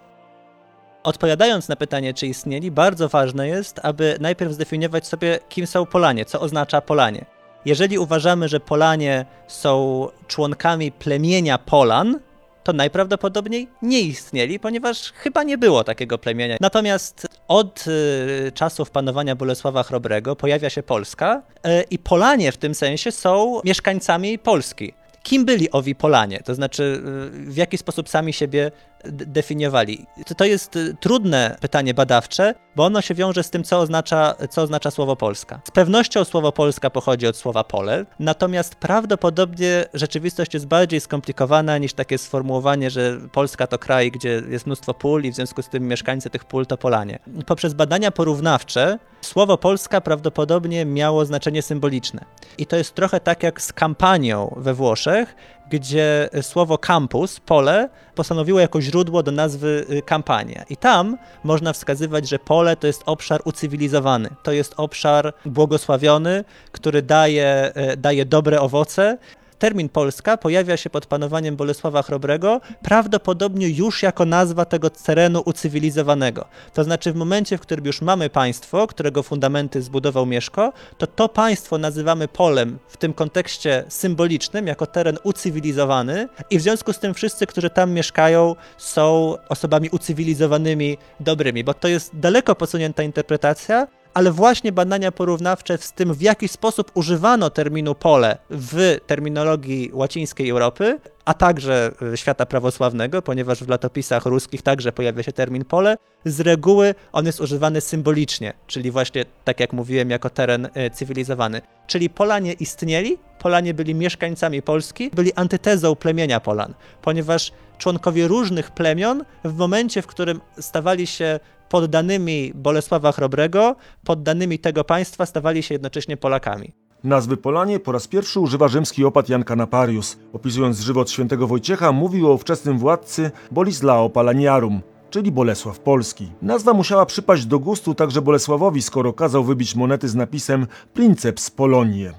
Odpowiadając 1.05 1.69
na 1.69 1.77
pytanie, 1.77 2.15
czy 2.15 2.27
istnieli, 2.27 2.71
bardzo 2.71 3.09
ważne 3.09 3.49
jest, 3.49 3.81
aby 3.83 4.17
najpierw 4.21 4.53
zdefiniować 4.53 5.07
sobie, 5.07 5.39
kim 5.49 5.67
są 5.67 5.87
Polanie, 5.87 6.25
co 6.25 6.41
oznacza 6.41 6.81
Polanie. 6.81 7.25
Jeżeli 7.65 7.99
uważamy, 7.99 8.49
że 8.49 8.61
Polanie 8.61 9.27
są 9.47 10.09
członkami 10.27 10.93
plemienia 10.93 11.59
Polan, 11.59 12.21
to 12.65 12.73
najprawdopodobniej 12.73 13.69
nie 13.83 14.01
istnieli, 14.01 14.61
ponieważ 14.61 15.13
chyba 15.13 15.43
nie 15.43 15.59
było 15.59 15.85
takiego 15.85 16.19
plemienia. 16.19 16.57
Natomiast 16.61 17.27
od 17.49 17.85
y, 17.87 18.53
czasów 18.55 18.91
panowania 18.91 19.37
Bolesława 19.37 19.83
Chrobrego 19.83 20.37
pojawia 20.37 20.71
się 20.71 20.83
Polska 20.83 21.43
y, 21.67 21.85
i 21.91 21.99
Polanie 21.99 22.53
w 22.53 22.57
tym 22.57 22.75
sensie 22.75 23.13
są 23.13 23.61
mieszkańcami 23.65 24.39
Polski. 24.39 24.93
Kim 25.23 25.45
byli 25.45 25.71
owi 25.71 25.95
Polanie? 25.95 26.41
To 26.45 26.55
znaczy, 26.55 27.03
y, 27.49 27.51
w 27.51 27.57
jaki 27.57 27.79
sposób 27.79 28.09
sami 28.09 28.33
siebie 28.33 28.71
definiowali? 29.07 30.07
To- 30.37 30.45
jest 30.45 30.77
y, 30.77 30.97
trudne 31.01 31.57
pytanie 31.61 31.95
badawcze, 31.95 32.55
bo 32.77 32.85
ono 32.85 33.01
się 33.01 33.15
wiąże 33.15 33.43
z 33.43 33.51
tym, 33.51 33.65
co 33.65 33.79
oznacza, 33.79 34.35
co 34.51 34.63
oznacza 34.63 34.91
słowo 34.91 35.17
Polska. 35.17 35.61
Z 35.65 35.71
pewnością 35.71 36.25
słowo 36.25 36.53
Polska 36.53 36.91
pochodzi 36.91 37.27
od 37.27 37.37
słowa 37.37 37.65
pole, 37.65 38.07
natomiast 38.19 38.75
prawdopodobnie 38.75 39.85
rzeczywistość 39.95 40.55
jest 40.55 40.67
bardziej 40.67 41.01
skomplikowana 41.01 41.79
niż 41.79 41.93
takie 41.93 42.19
sformułowanie, 42.19 42.91
że 42.91 43.19
Polska 43.33 43.67
to 43.67 43.79
kraj, 43.79 44.11
gdzie 44.11 44.43
jest 44.49 44.67
mnóstwo 44.67 44.95
pól 44.95 45.23
i 45.25 45.33
w 45.33 45.35
związku 45.35 45.63
z 45.63 45.69
tym 45.69 45.89
mieszkańcy 45.89 46.31
tych 46.31 46.45
pól 46.45 46.67
to 46.67 46.77
Polanie. 46.77 47.19
Poprzez 47.47 47.75
badania 47.75 48.11
porównawcze 48.11 48.99
słowo 49.21 49.59
Polska 49.59 50.01
prawdopodobnie 50.01 50.85
miało 50.85 51.25
znaczenie 51.25 51.63
symboliczne. 51.63 52.25
I 52.59 52.67
to 52.67 52.77
jest 52.77 52.95
trochę 52.95 53.21
tak 53.21 53.43
jak 53.43 53.63
z 53.63 53.73
kampanią 53.73 54.55
we 54.57 54.75
Włoszech, 54.75 55.37
gdzie 55.71 56.29
słowo 56.43 56.79
campus, 56.79 57.41
pole, 57.41 57.89
postanowiło 58.15 58.61
jako 58.61 58.81
źródło 58.81 59.23
do 59.23 59.33
nazwy 59.33 59.87
y, 59.91 60.03
kampania. 60.03 60.65
I 60.71 60.77
tam 60.77 61.19
można 61.45 61.73
wskazywać, 61.73 62.29
że 62.29 62.39
pole 62.39 62.77
to 62.77 62.87
jest 62.87 63.03
obszar 63.07 63.41
ucywilizowany, 63.45 64.29
to 64.43 64.53
jest 64.53 64.75
obszar 64.77 65.35
błogosławiony, 65.47 66.45
który 66.73 67.03
daje, 67.03 67.73
y, 67.93 67.97
daje 67.97 68.25
dobre 68.25 68.61
owoce. 68.61 69.19
Termin 69.59 69.89
Polska 69.89 70.37
pojawia 70.37 70.77
się 70.77 70.91
pod 70.91 71.07
panowaniem 71.07 71.57
Bolesława 71.57 72.03
Chrobrego 72.03 72.61
prawdopodobnie 72.83 73.69
już 73.69 74.03
jako 74.03 74.25
nazwa 74.25 74.65
tego 74.65 74.91
terenu 74.91 75.43
ucywilizowanego. 75.45 76.45
To 76.75 76.85
znaczy 76.85 77.13
w 77.13 77.17
momencie, 77.17 77.59
w 77.59 77.61
którym 77.61 77.85
już 77.85 78.03
mamy 78.03 78.31
państwo, 78.31 78.87
którego 78.87 79.23
fundamenty 79.23 79.83
zbudował 79.83 80.27
Mieszko, 80.27 80.73
to 80.99 81.07
to 81.07 81.29
państwo 81.29 81.79
nazywamy 81.79 82.29
polem 82.29 82.79
w 82.89 82.97
tym 82.97 83.13
kontekście 83.13 83.85
symbolicznym 83.89 84.67
jako 84.67 84.87
teren 84.87 85.19
ucywilizowany 85.23 86.29
i 86.51 86.59
w 86.59 86.63
związku 86.63 86.93
z 86.93 86.99
tym 86.99 87.15
wszyscy, 87.15 87.47
którzy 87.47 87.71
tam 87.71 87.93
mieszkają 87.93 88.57
są 88.77 89.35
osobami 89.49 89.89
ucywilizowanymi, 89.93 90.99
dobrymi, 91.21 91.65
bo 91.65 91.75
to 91.75 91.89
jest 91.89 92.11
daleko 92.19 92.55
posunięta 92.55 93.03
interpretacja, 93.03 93.87
ale 94.15 94.33
właśnie 94.33 94.73
badania 94.73 95.13
porównawcze 95.13 95.79
z 95.79 95.93
tym, 95.93 96.15
w 96.15 96.23
jaki 96.23 96.49
sposób 96.49 96.91
używano 96.95 97.51
terminu 97.51 97.95
pole 97.95 98.39
w 98.51 98.99
terminologii 99.07 99.91
łacińskiej 99.93 100.51
Europy, 100.51 101.01
a 101.25 101.35
także 101.35 101.91
y, 102.13 102.17
świata 102.17 102.47
prawosławnego, 102.47 103.23
ponieważ 103.23 103.65
w 103.65 103.69
latopisach 103.69 104.27
ruskich 104.27 104.63
także 104.63 104.93
pojawia 104.93 105.23
się 105.23 105.33
termin 105.33 105.65
pole, 105.65 105.97
z 106.25 106.41
reguły 106.41 106.95
on 107.13 107.27
jest 107.27 107.41
używany 107.41 107.81
symbolicznie, 107.81 108.53
czyli 108.67 108.91
właśnie, 108.91 109.25
tak 109.45 109.61
jak 109.61 109.73
mówiłem, 109.73 110.11
jako 110.11 110.31
teren 110.31 110.67
y, 110.67 110.91
cywilizowany. 110.91 111.61
Czyli 111.87 112.11
Polanie 112.11 112.53
istnieli, 112.53 113.19
Polanie 113.39 113.75
byli 113.75 113.95
mieszkańcami 113.95 114.63
Polski, 114.63 115.11
byli 115.11 115.33
antytezą 115.33 115.97
plemienia 115.97 116.41
Polan, 116.41 116.75
ponieważ 117.03 117.53
członkowie 117.79 118.29
różnych 118.29 118.71
plemion 118.71 119.25
w 119.45 119.57
momencie, 119.57 120.03
w 120.03 120.07
którym 120.07 120.41
stawali 120.61 121.07
się 121.07 121.41
poddanymi 121.75 122.53
Bolesława 122.55 123.13
Chrobrego, 123.13 123.77
poddanymi 124.05 124.59
tego 124.59 124.85
państwa, 124.85 125.27
stawali 125.27 125.63
się 125.63 125.75
jednocześnie 125.75 126.17
Polakami. 126.17 126.73
Nazwy 127.05 127.37
Polanie 127.37 127.81
po 127.81 127.93
raz 127.93 128.09
pierwszy 128.09 128.41
używa 128.41 128.69
rzymski 128.69 129.05
opat 129.05 129.29
Jan 129.29 129.45
Canaparius. 129.45 130.17
Opisując 130.33 130.81
żywot 130.81 131.11
świętego 131.11 131.47
Wojciecha, 131.47 131.93
mówił 131.93 132.29
o 132.29 132.33
ówczesnym 132.33 132.79
władcy 132.79 133.31
Bolislao 133.51 134.11
Palaniarum, 134.11 134.81
czyli 135.11 135.33
Bolesław 135.33 135.79
Polski. 135.79 136.29
Nazwa 136.43 136.73
musiała 136.73 137.07
przypaść 137.07 137.47
do 137.47 137.59
gustu 137.59 137.95
także 137.95 138.23
Bolesławowi, 138.23 138.83
skoro 138.83 139.13
kazał 139.13 139.45
wybić 139.45 139.75
monety 139.75 140.09
z 140.09 140.15
napisem 140.15 140.67
Princeps 140.93 141.51
Polonie. 141.51 142.13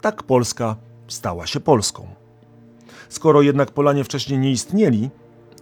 Tak 0.00 0.22
Polska 0.22 0.76
stała 1.08 1.46
się 1.46 1.60
Polską. 1.60 2.06
Skoro 3.08 3.42
jednak 3.42 3.70
Polanie 3.70 4.04
wcześniej 4.04 4.38
nie 4.38 4.50
istnieli, 4.50 5.10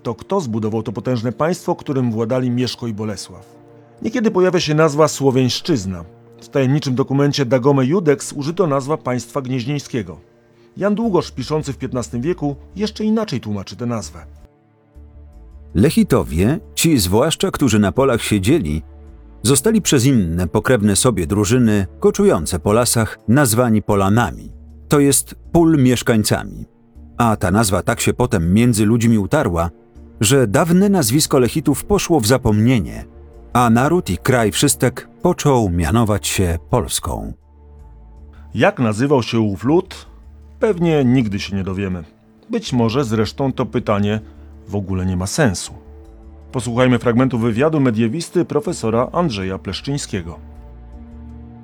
to 0.03 0.15
kto 0.15 0.41
zbudował 0.41 0.83
to 0.83 0.93
potężne 0.93 1.33
państwo, 1.33 1.75
którym 1.75 2.13
władali 2.13 2.51
Mieszko 2.51 2.87
i 2.87 2.93
Bolesław? 2.93 3.63
Niekiedy 4.03 4.31
pojawia 4.31 4.61
się 4.61 4.75
nazwa 4.75 5.09
Słowiańszczyzna. 5.09 6.05
W 6.41 6.49
tajemniczym 6.49 6.95
dokumencie 6.95 7.45
Dagome 7.45 7.87
Judex 7.87 8.33
użyto 8.33 8.67
nazwa 8.67 8.97
państwa 8.97 9.43
gnieźnieńskiego. 9.43 10.19
Jan 10.77 10.95
Długosz, 10.95 11.31
piszący 11.31 11.73
w 11.73 11.79
XV 11.83 12.21
wieku, 12.21 12.57
jeszcze 12.77 13.05
inaczej 13.05 13.41
tłumaczy 13.41 13.77
tę 13.77 13.87
nazwę. 13.87 14.27
Lechitowie, 15.75 16.61
ci 16.75 16.99
zwłaszcza, 16.99 17.51
którzy 17.51 17.79
na 17.79 17.93
polach 17.93 18.23
siedzieli, 18.23 18.83
zostali 19.43 19.83
przez 19.83 20.05
inne 20.05 20.49
pokrewne 20.49 20.97
sobie 20.97 21.27
drużyny 21.27 21.87
koczujące 22.01 22.59
po 22.59 22.73
lasach 22.73 23.19
nazwani 23.29 23.83
Polanami, 23.83 24.53
to 24.89 25.01
jest 25.01 25.35
pól 25.53 25.79
mieszkańcami. 25.79 26.65
A 27.17 27.37
ta 27.37 27.51
nazwa 27.51 27.83
tak 27.83 28.01
się 28.01 28.15
potem 28.15 28.55
między 28.55 28.87
ludźmi 28.87 29.19
utarła, 29.19 29.71
że 30.23 30.47
dawne 30.47 30.89
nazwisko 30.89 31.39
Lechitów 31.39 31.85
poszło 31.85 32.21
w 32.21 32.27
zapomnienie, 32.27 33.05
a 33.53 33.71
naród 33.71 34.11
i 34.11 34.19
kraj 34.19 34.53
wszystek 34.53 35.09
począł 35.23 35.71
mianować 35.71 36.27
się 36.27 36.59
Polską. 36.71 37.33
Jak 38.55 38.79
nazywał 38.79 39.23
się 39.23 39.41
ów 39.41 39.65
lud? 39.65 40.07
Pewnie 40.61 41.05
nigdy 41.05 41.41
się 41.41 41.57
nie 41.57 41.65
dowiemy. 41.65 42.05
Być 42.51 42.73
może 42.73 43.05
zresztą 43.05 43.53
to 43.53 43.67
pytanie 43.67 44.21
w 44.69 44.77
ogóle 44.77 45.07
nie 45.07 45.17
ma 45.17 45.27
sensu. 45.27 45.75
Posłuchajmy 46.53 46.99
fragmentu 46.99 47.39
wywiadu 47.39 47.81
mediewisty 47.81 48.45
profesora 48.45 49.09
Andrzeja 49.13 49.59
Pleszczyńskiego. 49.59 50.39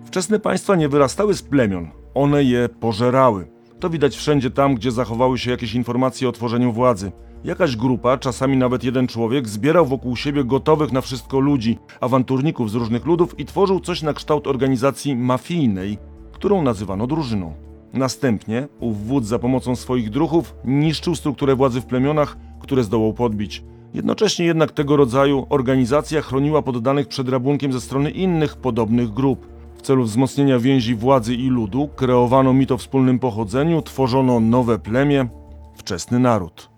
Wczesne 0.04 0.38
państwa 0.38 0.76
nie 0.76 0.88
wyrastały 0.88 1.34
z 1.34 1.42
plemion, 1.42 1.88
one 2.14 2.44
je 2.44 2.68
pożerały. 2.68 3.48
To 3.80 3.90
widać 3.90 4.16
wszędzie 4.16 4.50
tam, 4.50 4.74
gdzie 4.74 4.90
zachowały 4.90 5.38
się 5.38 5.50
jakieś 5.50 5.74
informacje 5.74 6.28
o 6.28 6.32
tworzeniu 6.32 6.72
władzy. 6.72 7.12
Jakaś 7.44 7.76
grupa, 7.76 8.18
czasami 8.18 8.56
nawet 8.56 8.84
jeden 8.84 9.06
człowiek, 9.06 9.48
zbierał 9.48 9.86
wokół 9.86 10.16
siebie 10.16 10.44
gotowych 10.44 10.92
na 10.92 11.00
wszystko 11.00 11.40
ludzi, 11.40 11.78
awanturników 12.00 12.70
z 12.70 12.74
różnych 12.74 13.06
ludów 13.06 13.38
i 13.40 13.44
tworzył 13.44 13.80
coś 13.80 14.02
na 14.02 14.12
kształt 14.12 14.46
organizacji 14.46 15.16
mafijnej, 15.16 15.98
którą 16.32 16.62
nazywano 16.62 17.06
drużyną. 17.06 17.52
Następnie 17.92 18.68
ów 18.80 19.06
wódz 19.06 19.26
za 19.26 19.38
pomocą 19.38 19.76
swoich 19.76 20.10
druhów 20.10 20.54
niszczył 20.64 21.14
strukturę 21.14 21.56
władzy 21.56 21.80
w 21.80 21.86
plemionach, 21.86 22.36
które 22.60 22.84
zdołał 22.84 23.12
podbić. 23.12 23.64
Jednocześnie 23.94 24.46
jednak 24.46 24.72
tego 24.72 24.96
rodzaju 24.96 25.46
organizacja 25.48 26.22
chroniła 26.22 26.62
poddanych 26.62 27.08
przed 27.08 27.28
rabunkiem 27.28 27.72
ze 27.72 27.80
strony 27.80 28.10
innych 28.10 28.56
podobnych 28.56 29.10
grup. 29.10 29.46
W 29.76 29.82
celu 29.82 30.04
wzmocnienia 30.04 30.58
więzi 30.58 30.94
władzy 30.94 31.34
i 31.34 31.48
ludu 31.48 31.88
kreowano 31.96 32.52
mit 32.52 32.72
o 32.72 32.78
wspólnym 32.78 33.18
pochodzeniu, 33.18 33.82
tworzono 33.82 34.40
nowe 34.40 34.78
plemię, 34.78 35.28
wczesny 35.76 36.18
naród. 36.18 36.77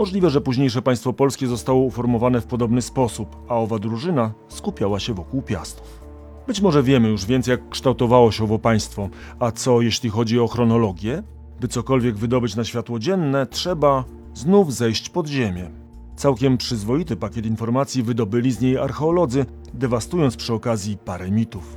Możliwe, 0.00 0.30
że 0.30 0.40
późniejsze 0.40 0.82
państwo 0.82 1.12
polskie 1.12 1.46
zostało 1.46 1.80
uformowane 1.80 2.40
w 2.40 2.46
podobny 2.46 2.82
sposób, 2.82 3.36
a 3.48 3.56
owa 3.56 3.78
drużyna 3.78 4.32
skupiała 4.48 5.00
się 5.00 5.14
wokół 5.14 5.42
piastów. 5.42 6.00
Być 6.46 6.60
może 6.60 6.82
wiemy 6.82 7.08
już 7.08 7.26
więcej, 7.26 7.52
jak 7.52 7.68
kształtowało 7.68 8.32
się 8.32 8.44
owo 8.44 8.58
państwo, 8.58 9.08
a 9.40 9.52
co 9.52 9.80
jeśli 9.80 10.10
chodzi 10.10 10.40
o 10.40 10.48
chronologię? 10.48 11.22
By 11.60 11.68
cokolwiek 11.68 12.16
wydobyć 12.16 12.56
na 12.56 12.64
światło 12.64 12.98
dzienne, 12.98 13.46
trzeba 13.46 14.04
znów 14.34 14.74
zejść 14.74 15.08
pod 15.08 15.26
ziemię. 15.26 15.70
Całkiem 16.16 16.58
przyzwoity 16.58 17.16
pakiet 17.16 17.46
informacji 17.46 18.02
wydobyli 18.02 18.52
z 18.52 18.60
niej 18.60 18.78
archeolodzy, 18.78 19.46
dewastując 19.74 20.36
przy 20.36 20.54
okazji 20.54 20.98
parę 21.04 21.30
mitów. 21.30 21.76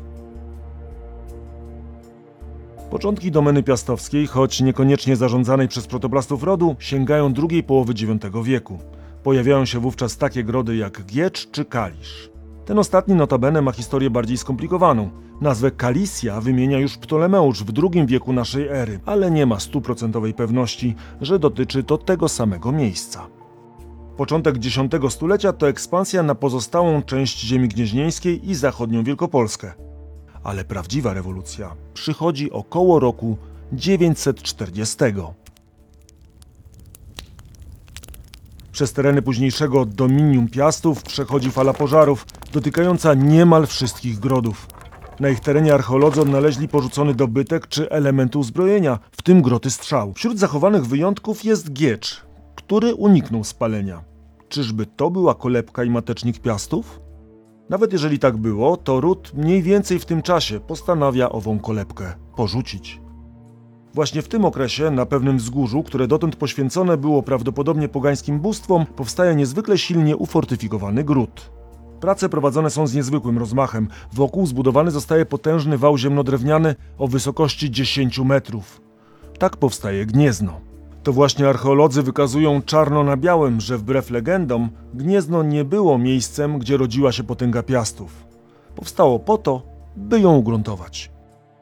Początki 2.93 3.31
domeny 3.31 3.63
piastowskiej, 3.63 4.27
choć 4.27 4.61
niekoniecznie 4.61 5.15
zarządzanej 5.15 5.67
przez 5.67 5.87
protoplastów 5.87 6.43
rodu, 6.43 6.75
sięgają 6.79 7.33
drugiej 7.33 7.63
połowy 7.63 7.93
IX 7.93 8.25
wieku. 8.43 8.79
Pojawiają 9.23 9.65
się 9.65 9.79
wówczas 9.79 10.17
takie 10.17 10.43
grody 10.43 10.75
jak 10.75 11.05
Giecz 11.05 11.51
czy 11.51 11.65
Kalisz. 11.65 12.29
Ten 12.65 12.79
ostatni 12.79 13.15
notabene 13.15 13.61
ma 13.61 13.71
historię 13.71 14.09
bardziej 14.09 14.37
skomplikowaną. 14.37 15.09
Nazwę 15.41 15.71
Kalisja 15.71 16.41
wymienia 16.41 16.79
już 16.79 16.97
Ptolemeusz 16.97 17.63
w 17.63 17.73
II 17.83 18.05
wieku 18.07 18.33
naszej 18.33 18.67
ery, 18.67 18.99
ale 19.05 19.31
nie 19.31 19.45
ma 19.45 19.59
stuprocentowej 19.59 20.33
pewności, 20.33 20.95
że 21.21 21.39
dotyczy 21.39 21.83
to 21.83 21.97
tego 21.97 22.29
samego 22.29 22.71
miejsca. 22.71 23.27
Początek 24.17 24.55
X 24.55 25.13
stulecia 25.13 25.53
to 25.53 25.69
ekspansja 25.69 26.23
na 26.23 26.35
pozostałą 26.35 27.01
część 27.01 27.39
ziemi 27.39 27.67
gnieźnieńskiej 27.67 28.49
i 28.49 28.55
zachodnią 28.55 29.03
Wielkopolskę. 29.03 29.92
Ale 30.43 30.65
prawdziwa 30.65 31.13
rewolucja 31.13 31.75
przychodzi 31.93 32.51
około 32.51 32.99
roku 32.99 33.37
940. 33.73 34.97
Przez 38.71 38.93
tereny 38.93 39.21
późniejszego 39.21 39.85
Dominium 39.85 40.47
Piastów 40.47 41.03
przechodzi 41.03 41.51
fala 41.51 41.73
pożarów, 41.73 42.25
dotykająca 42.53 43.13
niemal 43.13 43.67
wszystkich 43.67 44.19
grodów. 44.19 44.67
Na 45.19 45.29
ich 45.29 45.39
terenie 45.39 45.73
archeolodzy 45.73 46.21
odnaleźli 46.21 46.67
porzucony 46.67 47.13
dobytek 47.13 47.67
czy 47.67 47.89
elementy 47.89 48.37
uzbrojenia, 48.37 48.99
w 49.11 49.21
tym 49.21 49.41
groty 49.41 49.69
strzał. 49.69 50.13
Wśród 50.13 50.39
zachowanych 50.39 50.85
wyjątków 50.85 51.45
jest 51.45 51.73
giecz, 51.73 52.21
który 52.55 52.95
uniknął 52.95 53.43
spalenia. 53.43 54.03
Czyżby 54.49 54.85
to 54.85 55.11
była 55.11 55.35
kolebka 55.35 55.83
i 55.83 55.89
matecznik 55.89 56.39
Piastów? 56.39 57.02
Nawet 57.73 57.93
jeżeli 57.93 58.19
tak 58.19 58.37
było, 58.37 58.77
to 58.77 59.01
ród 59.01 59.31
mniej 59.33 59.61
więcej 59.61 59.99
w 59.99 60.05
tym 60.05 60.21
czasie 60.21 60.59
postanawia 60.59 61.29
ową 61.29 61.59
kolebkę 61.59 62.13
porzucić. 62.35 63.01
Właśnie 63.93 64.21
w 64.21 64.27
tym 64.27 64.45
okresie, 64.45 64.91
na 64.91 65.05
pewnym 65.05 65.37
wzgórzu, 65.37 65.83
które 65.83 66.07
dotąd 66.07 66.35
poświęcone 66.35 66.97
było 66.97 67.23
prawdopodobnie 67.23 67.89
pogańskim 67.89 68.39
bóstwom, 68.39 68.85
powstaje 68.85 69.35
niezwykle 69.35 69.77
silnie 69.77 70.17
ufortyfikowany 70.17 71.03
gród. 71.03 71.51
Prace 71.99 72.29
prowadzone 72.29 72.69
są 72.69 72.87
z 72.87 72.93
niezwykłym 72.93 73.37
rozmachem. 73.37 73.87
Wokół 74.13 74.45
zbudowany 74.45 74.91
zostaje 74.91 75.25
potężny 75.25 75.77
wał 75.77 75.97
ziemnodrewniany 75.97 76.75
o 76.97 77.07
wysokości 77.07 77.71
10 77.71 78.19
metrów. 78.19 78.81
Tak 79.39 79.57
powstaje 79.57 80.05
Gniezno. 80.05 80.72
To 81.03 81.13
właśnie 81.13 81.49
archeolodzy 81.49 82.03
wykazują 82.03 82.61
czarno 82.61 83.03
na 83.03 83.17
białym, 83.17 83.61
że 83.61 83.77
wbrew 83.77 84.11
legendom 84.11 84.69
Gniezno 84.93 85.43
nie 85.43 85.65
było 85.65 85.97
miejscem, 85.97 86.59
gdzie 86.59 86.77
rodziła 86.77 87.11
się 87.11 87.23
potęga 87.23 87.63
piastów. 87.63 88.25
Powstało 88.75 89.19
po 89.19 89.37
to, 89.37 89.61
by 89.97 90.19
ją 90.19 90.35
ugruntować. 90.35 91.11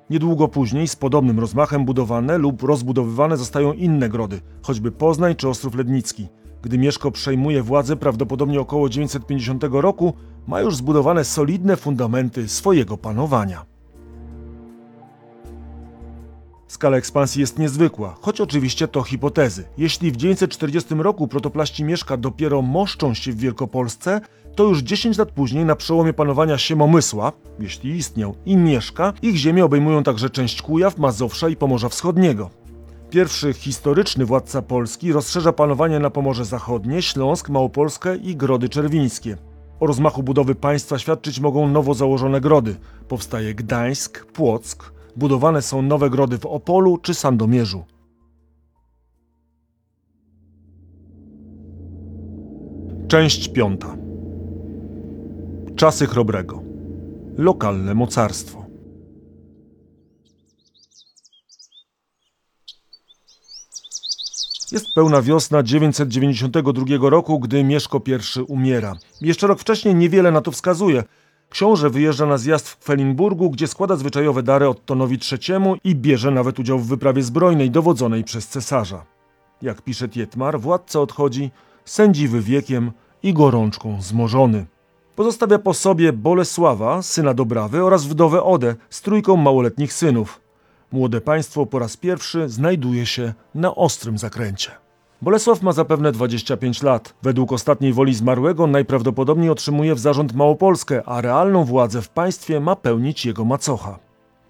Niedługo 0.10 0.48
później 0.48 0.88
z 0.88 0.96
podobnym 0.96 1.39
rozmachem 1.39 1.86
budowane 1.86 2.38
lub 2.38 2.64
rozbudowywane 2.64 3.38
zostają 3.38 3.74
inne 3.74 4.10
grody, 4.10 4.42
choćby 4.62 4.92
Poznań 4.92 5.36
czy 5.36 5.50
Ostrów 5.50 5.76
Lednicki. 5.76 6.28
Gdy 6.62 6.78
Mieszko 6.78 7.12
przejmuje 7.12 7.64
władzę 7.64 7.96
prawdopodobnie 7.96 8.60
około 8.62 8.89
950 8.89 9.64
roku, 9.72 10.14
ma 10.48 10.62
już 10.62 10.76
zbudowane 10.76 11.24
solidne 11.24 11.76
fundamenty 11.76 12.48
swojego 12.48 12.98
panowania. 12.98 13.70
Skala 16.72 16.97
ekspansji 16.97 17.41
jest 17.41 17.59
niezwykła, 17.59 18.15
choć 18.22 18.41
oczywiście 18.41 18.88
to 18.88 19.03
hipotezy. 19.03 19.63
Jeśli 19.78 20.11
w 20.11 20.17
940 20.17 20.95
roku 20.95 21.28
protoplaści 21.28 21.84
Mieszka 21.84 22.17
dopiero 22.17 22.61
moszczą 22.61 23.13
się 23.13 23.32
w 23.32 23.38
Wielkopolsce, 23.38 24.22
to 24.55 24.63
już 24.63 24.80
10 24.80 25.17
lat 25.17 25.32
później 25.32 25.65
na 25.65 25.76
przełomie 25.76 26.13
panowania 26.13 26.57
Siemomysła, 26.57 27.32
jeśli 27.59 27.97
istniał, 27.97 28.36
i 28.45 28.57
Mieszka, 28.57 29.13
ich 29.22 29.36
ziemię 29.36 29.65
obejmują 29.65 30.03
także 30.03 30.30
część 30.30 30.61
Kujaw, 30.61 30.97
Mazowsza 30.97 31.49
i 31.49 31.55
Pomorza 31.55 31.89
Wschodniego. 31.89 32.49
Pierwszy 33.09 33.53
historyczny 33.53 34.26
władca 34.26 34.61
Polski 34.61 35.11
rozszerza 35.11 35.53
panowanie 35.53 35.99
na 35.99 36.09
Pomorze 36.09 36.45
Zachodnie, 36.45 37.01
Śląsk, 37.01 37.49
Małopolskę 37.49 38.17
i 38.17 38.36
Grody 38.36 38.69
Czerwińskie. 38.69 39.38
O 39.80 39.88
rozmachu 39.88 40.24
budowy 40.24 40.55
państwa 40.55 40.99
świadczyć 40.99 41.39
mogą 41.39 41.67
nowo 41.67 41.93
założone 41.93 42.41
grody. 42.41 42.76
Powstaje 43.07 43.55
Gdańsk, 43.55 44.26
Płock, 44.26 45.01
budowane 45.16 45.62
są 45.62 45.82
nowe 45.82 46.09
grody 46.09 46.38
w 46.38 46.45
Opolu 46.45 46.97
czy 46.97 47.14
Sandomierzu. 47.14 47.84
Część 53.07 53.47
piąta. 53.47 53.97
Czasy 55.76 56.07
Chrobrego. 56.07 56.64
Lokalne 57.38 57.93
mocarstwo. 57.93 58.66
Jest 64.72 64.86
pełna 64.95 65.22
wiosna 65.22 65.64
992 65.64 67.09
roku, 67.09 67.39
gdy 67.39 67.64
Mieszko 67.64 68.01
I 68.07 68.41
umiera. 68.47 68.95
Jeszcze 69.22 69.47
rok 69.47 69.59
wcześniej 69.59 69.95
niewiele 69.95 70.32
na 70.32 70.41
to 70.41 70.51
wskazuje. 70.51 71.03
Książę 71.52 71.89
wyjeżdża 71.89 72.26
na 72.26 72.38
zjazd 72.38 72.70
w 72.70 72.78
Kwelinburgu, 72.78 73.49
gdzie 73.49 73.68
składa 73.68 73.95
zwyczajowe 73.95 74.43
dary 74.43 74.68
Ottonowi 74.68 75.20
III 75.32 75.56
i 75.84 75.95
bierze 75.95 76.32
nawet 76.32 76.60
udział 76.60 76.80
w 76.80 76.88
wyprawie 76.88 77.24
zbrojnej 77.24 77.72
dowodzonej 77.72 78.24
przez 78.24 78.47
cesarza. 78.47 79.06
Jak 79.62 79.82
pisze 79.82 80.10
Tietmar, 80.10 80.60
władca 80.60 80.99
odchodzi 80.99 81.52
sędziwy 81.86 82.41
wiekiem 82.41 82.91
i 83.24 83.34
gorączką 83.34 84.02
zmożony. 84.02 84.66
Pozostawia 85.16 85.60
po 85.60 85.74
sobie 85.74 86.14
Bolesława, 86.14 87.02
syna 87.02 87.34
Dobrawy 87.34 87.84
oraz 87.84 88.06
wdowę 88.06 88.43
Odę 88.43 88.76
z 88.89 89.02
trójką 89.02 89.38
małoletnich 89.38 89.93
synów. 89.93 90.41
Młode 90.91 91.22
państwo 91.22 91.66
po 91.66 91.80
raz 91.80 91.97
pierwszy 91.97 92.49
znajduje 92.49 93.06
się 93.06 93.34
na 93.56 93.76
ostrym 93.76 94.18
zakręcie. 94.18 94.72
Bolesław 95.22 95.61
ma 95.61 95.72
zapewne 95.72 96.11
25 96.11 96.84
lat. 96.84 97.13
Według 97.24 97.51
ostatniej 97.53 97.93
woli 97.93 98.13
zmarłego 98.13 98.67
najprawdopodobniej 98.67 99.49
otrzymuje 99.49 99.95
w 99.95 99.99
zarząd 99.99 100.34
Małopolskę, 100.34 101.03
a 101.05 101.22
realną 101.22 101.63
władzę 101.63 102.01
w 102.01 102.09
państwie 102.09 102.59
ma 102.59 102.76
pełnić 102.76 103.26
jego 103.26 103.45
macocha. 103.45 103.99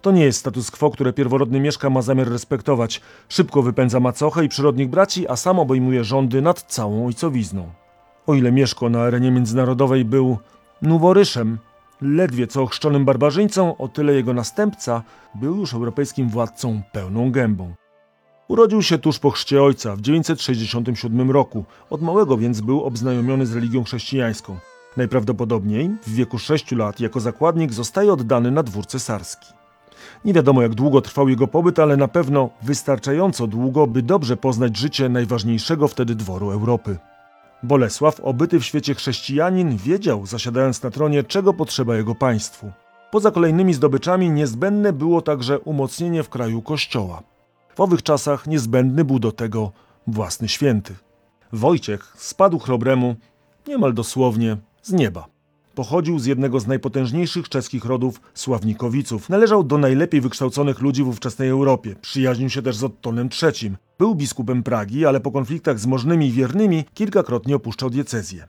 To 0.01 0.11
nie 0.11 0.23
jest 0.23 0.39
status 0.39 0.71
quo, 0.71 0.91
które 0.91 1.13
pierworodny 1.13 1.59
Mieszka 1.59 1.89
ma 1.89 2.01
zamiar 2.01 2.29
respektować. 2.29 3.01
Szybko 3.29 3.61
wypędza 3.61 3.99
macochę 3.99 4.45
i 4.45 4.49
przyrodnich 4.49 4.89
braci, 4.89 5.27
a 5.27 5.35
sam 5.35 5.59
obejmuje 5.59 6.03
rządy 6.03 6.41
nad 6.41 6.61
całą 6.61 7.05
ojcowizną. 7.05 7.69
O 8.27 8.33
ile 8.33 8.51
Mieszko 8.51 8.89
na 8.89 9.01
arenie 9.01 9.31
międzynarodowej 9.31 10.05
był 10.05 10.37
noworyszem, 10.81 11.57
ledwie 12.01 12.47
co 12.47 12.61
ochrzczonym 12.61 13.05
barbarzyńcą, 13.05 13.77
o 13.77 13.87
tyle 13.87 14.13
jego 14.13 14.33
następca 14.33 15.03
był 15.35 15.57
już 15.57 15.73
europejskim 15.73 16.29
władcą 16.29 16.81
pełną 16.91 17.31
gębą. 17.31 17.80
Urodził 18.51 18.81
się 18.81 18.97
tuż 18.97 19.19
po 19.19 19.29
chrzcie 19.29 19.63
ojca 19.63 19.95
w 19.95 20.01
967 20.01 21.31
roku, 21.31 21.65
od 21.89 22.01
małego 22.01 22.37
więc 22.37 22.61
był 22.61 22.83
obznajomiony 22.83 23.45
z 23.45 23.55
religią 23.55 23.83
chrześcijańską. 23.83 24.57
Najprawdopodobniej 24.97 25.91
w 26.07 26.13
wieku 26.13 26.39
6 26.39 26.71
lat 26.71 26.99
jako 26.99 27.19
zakładnik 27.19 27.73
zostaje 27.73 28.13
oddany 28.13 28.51
na 28.51 28.63
dwór 28.63 28.85
cesarski. 28.85 29.53
Nie 30.25 30.33
wiadomo 30.33 30.61
jak 30.61 30.75
długo 30.75 31.01
trwał 31.01 31.29
jego 31.29 31.47
pobyt, 31.47 31.79
ale 31.79 31.97
na 31.97 32.07
pewno 32.07 32.49
wystarczająco 32.61 33.47
długo, 33.47 33.87
by 33.87 34.01
dobrze 34.01 34.37
poznać 34.37 34.77
życie 34.77 35.09
najważniejszego 35.09 35.87
wtedy 35.87 36.15
dworu 36.15 36.51
Europy. 36.51 36.97
Bolesław, 37.63 38.19
obyty 38.19 38.59
w 38.59 38.65
świecie 38.65 38.95
chrześcijanin, 38.95 39.77
wiedział, 39.77 40.25
zasiadając 40.25 40.83
na 40.83 40.91
tronie, 40.91 41.23
czego 41.23 41.53
potrzeba 41.53 41.95
jego 41.95 42.15
państwu. 42.15 42.71
Poza 43.11 43.31
kolejnymi 43.31 43.73
zdobyczami 43.73 44.29
niezbędne 44.29 44.93
było 44.93 45.21
także 45.21 45.59
umocnienie 45.59 46.23
w 46.23 46.29
kraju 46.29 46.61
kościoła. 46.61 47.30
W 47.75 47.79
owych 47.79 48.03
czasach 48.03 48.47
niezbędny 48.47 49.05
był 49.05 49.19
do 49.19 49.31
tego 49.31 49.71
własny 50.07 50.49
święty. 50.49 50.95
Wojciech 51.53 52.13
spadł 52.17 52.59
chrobremu 52.59 53.15
niemal 53.67 53.93
dosłownie 53.93 54.57
z 54.81 54.91
nieba. 54.91 55.27
Pochodził 55.75 56.19
z 56.19 56.25
jednego 56.25 56.59
z 56.59 56.67
najpotężniejszych 56.67 57.49
czeskich 57.49 57.85
rodów 57.85 58.21
Sławnikowiców. 58.33 59.29
Należał 59.29 59.63
do 59.63 59.77
najlepiej 59.77 60.21
wykształconych 60.21 60.81
ludzi 60.81 61.03
w 61.03 61.07
ówczesnej 61.07 61.49
Europie. 61.49 61.95
Przyjaźnił 62.01 62.49
się 62.49 62.61
też 62.61 62.75
z 62.75 62.83
Ottonem 62.83 63.29
III. 63.43 63.75
Był 63.99 64.15
biskupem 64.15 64.63
Pragi, 64.63 65.05
ale 65.05 65.19
po 65.19 65.31
konfliktach 65.31 65.79
z 65.79 65.85
możnymi 65.85 66.27
i 66.27 66.31
wiernymi 66.31 66.85
kilkakrotnie 66.93 67.55
opuszczał 67.55 67.89
diecezję. 67.89 68.47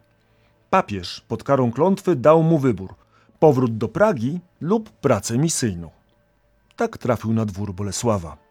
Papież 0.70 1.24
pod 1.28 1.44
karą 1.44 1.72
klątwy 1.72 2.16
dał 2.16 2.42
mu 2.42 2.58
wybór: 2.58 2.94
powrót 3.38 3.78
do 3.78 3.88
Pragi 3.88 4.40
lub 4.60 4.90
pracę 4.90 5.38
misyjną. 5.38 5.90
Tak 6.76 6.98
trafił 6.98 7.32
na 7.32 7.44
dwór 7.44 7.74
Bolesława. 7.74 8.41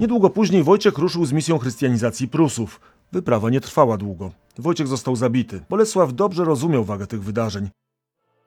Niedługo 0.00 0.30
później 0.30 0.62
Wojciech 0.62 0.98
ruszył 0.98 1.24
z 1.24 1.32
misją 1.32 1.58
chrystianizacji 1.58 2.28
Prusów. 2.28 2.80
Wyprawa 3.12 3.50
nie 3.50 3.60
trwała 3.60 3.96
długo. 3.96 4.30
Wojciech 4.58 4.88
został 4.88 5.16
zabity. 5.16 5.60
Bolesław 5.70 6.12
dobrze 6.12 6.44
rozumiał 6.44 6.84
wagę 6.84 7.06
tych 7.06 7.22
wydarzeń. 7.22 7.68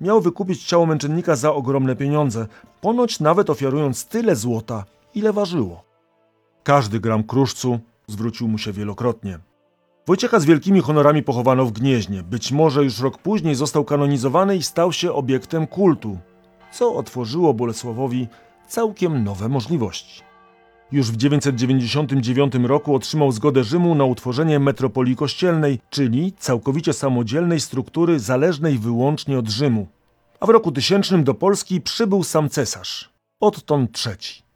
Miał 0.02 0.22
wykupić 0.22 0.66
ciało 0.66 0.86
męczennika 0.86 1.36
za 1.36 1.54
ogromne 1.54 1.96
pieniądze, 1.96 2.48
ponoć 2.82 3.20
nawet 3.20 3.50
ofiarując 3.50 4.06
tyle 4.06 4.36
złota, 4.36 4.86
ile 5.16 5.34
ważyło. 5.34 5.84
Każdy 6.64 7.00
gram 7.00 7.24
kruszcu 7.24 7.80
zwrócił 8.08 8.48
mu 8.48 8.58
się 8.58 8.72
wielokrotnie. 8.72 9.40
Wojciecha 10.08 10.40
z 10.40 10.46
wielkimi 10.46 10.82
honorami 10.82 11.24
pochowano 11.24 11.66
w 11.66 11.72
Gnieźnie. 11.72 12.24
Być 12.24 12.52
może 12.52 12.84
już 12.84 13.00
rok 13.00 13.18
później 13.18 13.56
został 13.56 13.86
kanonizowany 13.86 14.58
i 14.58 14.64
stał 14.64 14.94
się 14.94 15.14
obiektem 15.14 15.68
kultu, 15.68 16.18
co 16.72 16.96
otworzyło 16.96 17.54
Bolesławowi 17.54 18.28
całkiem 18.68 19.24
nowe 19.24 19.50
możliwości. 19.50 20.29
Już 20.92 21.12
w 21.12 21.18
999 21.18 22.54
roku 22.64 22.96
otrzymał 22.96 23.32
zgodę 23.32 23.64
Rzymu 23.64 23.96
na 23.96 24.06
utworzenie 24.06 24.60
metropolii 24.60 25.16
kościelnej, 25.16 25.80
czyli 25.90 26.34
całkowicie 26.40 26.94
samodzielnej 26.94 27.60
struktury 27.60 28.20
zależnej 28.20 28.78
wyłącznie 28.78 29.40
od 29.40 29.50
Rzymu. 29.50 29.88
A 30.40 30.46
w 30.46 30.50
roku 30.50 30.72
tysięcznym 30.72 31.24
do 31.24 31.34
Polski 31.34 31.82
przybył 31.82 32.24
sam 32.24 32.50
cesarz, 32.50 33.10
Otton 33.40 33.88
III. 34.06 34.50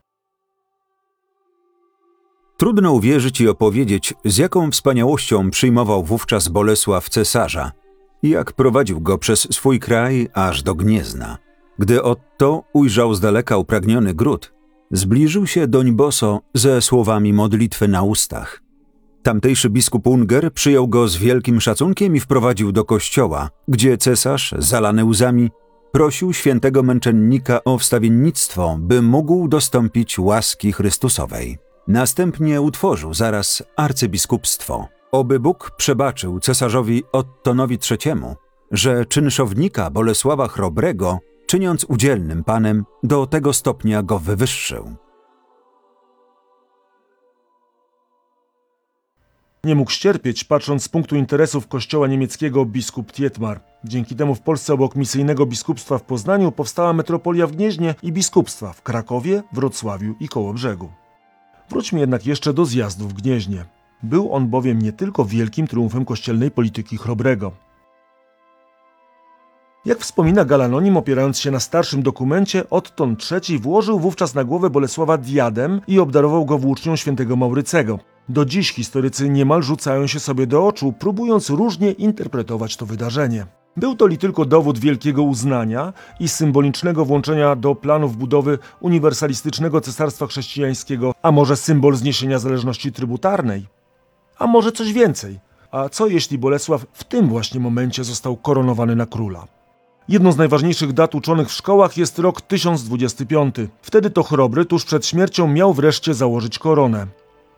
Trudno 2.57 2.91
uwierzyć 2.91 3.41
i 3.41 3.47
opowiedzieć, 3.47 4.13
z 4.25 4.37
jaką 4.37 4.71
wspaniałością 4.71 5.49
przyjmował 5.49 6.03
wówczas 6.03 6.47
Bolesław 6.47 7.09
cesarza 7.09 7.71
i 8.23 8.29
jak 8.29 8.53
prowadził 8.53 9.01
go 9.01 9.17
przez 9.17 9.39
swój 9.39 9.79
kraj 9.79 10.27
aż 10.33 10.63
do 10.63 10.75
Gniezna. 10.75 11.37
Gdy 11.79 12.03
Otto 12.03 12.63
ujrzał 12.73 13.13
z 13.13 13.19
daleka 13.19 13.57
upragniony 13.57 14.13
gród, 14.13 14.53
zbliżył 14.91 15.47
się 15.47 15.67
doń 15.67 15.91
boso 15.91 16.41
ze 16.53 16.81
słowami 16.81 17.33
modlitwy 17.33 17.87
na 17.87 18.03
ustach. 18.03 18.61
Tamtejszy 19.23 19.69
biskup 19.69 20.07
Unger 20.07 20.53
przyjął 20.53 20.87
go 20.87 21.07
z 21.07 21.17
wielkim 21.17 21.61
szacunkiem 21.61 22.15
i 22.15 22.19
wprowadził 22.19 22.71
do 22.71 22.85
kościoła, 22.85 23.49
gdzie 23.67 23.97
cesarz, 23.97 24.55
zalany 24.57 25.05
łzami, 25.05 25.49
prosił 25.91 26.33
świętego 26.33 26.83
męczennika 26.83 27.63
o 27.63 27.77
wstawiennictwo, 27.77 28.77
by 28.79 29.01
mógł 29.01 29.47
dostąpić 29.47 30.19
łaski 30.19 30.71
Chrystusowej. 30.71 31.57
Następnie 31.87 32.61
utworzył 32.61 33.13
zaraz 33.13 33.63
arcybiskupstwo. 33.75 34.87
Oby 35.11 35.39
Bóg 35.39 35.71
przebaczył 35.77 36.39
cesarzowi 36.39 37.03
Ottonowi 37.11 37.79
III, 37.91 38.13
że 38.71 39.05
czynszownika 39.05 39.89
Bolesława 39.89 40.47
Chrobrego, 40.47 41.19
czyniąc 41.53 41.85
udzielnym 41.89 42.43
panem, 42.43 42.85
do 43.03 43.27
tego 43.27 43.53
stopnia 43.53 44.03
go 44.03 44.19
wywyższył. 44.19 44.95
Nie 49.63 49.75
mógł 49.75 49.91
ścierpieć, 49.91 50.43
patrząc 50.43 50.83
z 50.83 50.89
punktu 50.89 51.15
interesów 51.15 51.67
kościoła 51.67 52.07
niemieckiego 52.07 52.65
biskup 52.65 53.11
Tietmar. 53.11 53.61
Dzięki 53.83 54.15
temu 54.15 54.35
w 54.35 54.41
Polsce 54.41 54.73
obok 54.73 54.95
misyjnego 54.95 55.45
biskupstwa 55.45 55.97
w 55.97 56.03
Poznaniu 56.03 56.51
powstała 56.51 56.93
metropolia 56.93 57.47
w 57.47 57.51
Gnieźnie 57.51 57.95
i 58.03 58.11
biskupstwa 58.11 58.73
w 58.73 58.81
Krakowie, 58.81 59.43
Wrocławiu 59.51 60.15
i 60.19 60.27
Kołobrzegu. 60.27 60.89
Wróćmy 61.69 61.99
jednak 61.99 62.25
jeszcze 62.25 62.53
do 62.53 62.65
zjazdu 62.65 63.07
w 63.07 63.13
Gnieźnie. 63.13 63.65
Był 64.03 64.33
on 64.33 64.47
bowiem 64.47 64.81
nie 64.81 64.93
tylko 64.93 65.25
wielkim 65.25 65.67
triumfem 65.67 66.05
kościelnej 66.05 66.51
polityki 66.51 66.97
Chrobrego. 66.97 67.51
Jak 69.85 69.99
wspomina 69.99 70.45
Galanonim, 70.45 70.97
opierając 70.97 71.39
się 71.39 71.51
na 71.51 71.59
starszym 71.59 72.03
dokumencie, 72.03 72.69
Otton 72.69 73.15
III 73.31 73.59
włożył 73.59 73.99
wówczas 73.99 74.35
na 74.35 74.43
głowę 74.43 74.69
Bolesława 74.69 75.17
diadem 75.17 75.81
i 75.87 75.99
obdarował 75.99 76.45
go 76.45 76.57
włócznią 76.57 76.95
świętego 76.95 77.35
Maurycego. 77.35 77.99
Do 78.29 78.45
dziś 78.45 78.71
historycy 78.71 79.29
niemal 79.29 79.63
rzucają 79.63 80.07
się 80.07 80.19
sobie 80.19 80.47
do 80.47 80.67
oczu, 80.67 80.93
próbując 80.99 81.49
różnie 81.49 81.91
interpretować 81.91 82.77
to 82.77 82.85
wydarzenie. 82.85 83.45
Był 83.77 83.95
to 83.95 84.07
li 84.07 84.17
tylko 84.17 84.45
dowód 84.45 84.79
wielkiego 84.79 85.23
uznania 85.23 85.93
i 86.19 86.27
symbolicznego 86.27 87.05
włączenia 87.05 87.55
do 87.55 87.75
planów 87.75 88.17
budowy 88.17 88.59
uniwersalistycznego 88.79 89.81
cesarstwa 89.81 90.27
chrześcijańskiego, 90.27 91.13
a 91.21 91.31
może 91.31 91.55
symbol 91.55 91.95
zniesienia 91.95 92.39
zależności 92.39 92.91
trybutarnej? 92.91 93.65
A 94.39 94.47
może 94.47 94.71
coś 94.71 94.93
więcej? 94.93 95.39
A 95.71 95.89
co 95.89 96.07
jeśli 96.07 96.37
Bolesław 96.37 96.85
w 96.93 97.03
tym 97.03 97.29
właśnie 97.29 97.59
momencie 97.59 98.03
został 98.03 98.37
koronowany 98.37 98.95
na 98.95 99.05
króla? 99.05 99.47
Jedną 100.09 100.31
z 100.31 100.37
najważniejszych 100.37 100.93
dat 100.93 101.15
uczonych 101.15 101.47
w 101.47 101.53
szkołach 101.53 101.97
jest 101.97 102.19
rok 102.19 102.41
1025. 102.41 103.55
Wtedy 103.81 104.09
to 104.09 104.23
Chrobry 104.23 104.65
tuż 104.65 104.85
przed 104.85 105.05
śmiercią 105.05 105.47
miał 105.47 105.73
wreszcie 105.73 106.13
założyć 106.13 106.59
koronę. 106.59 107.07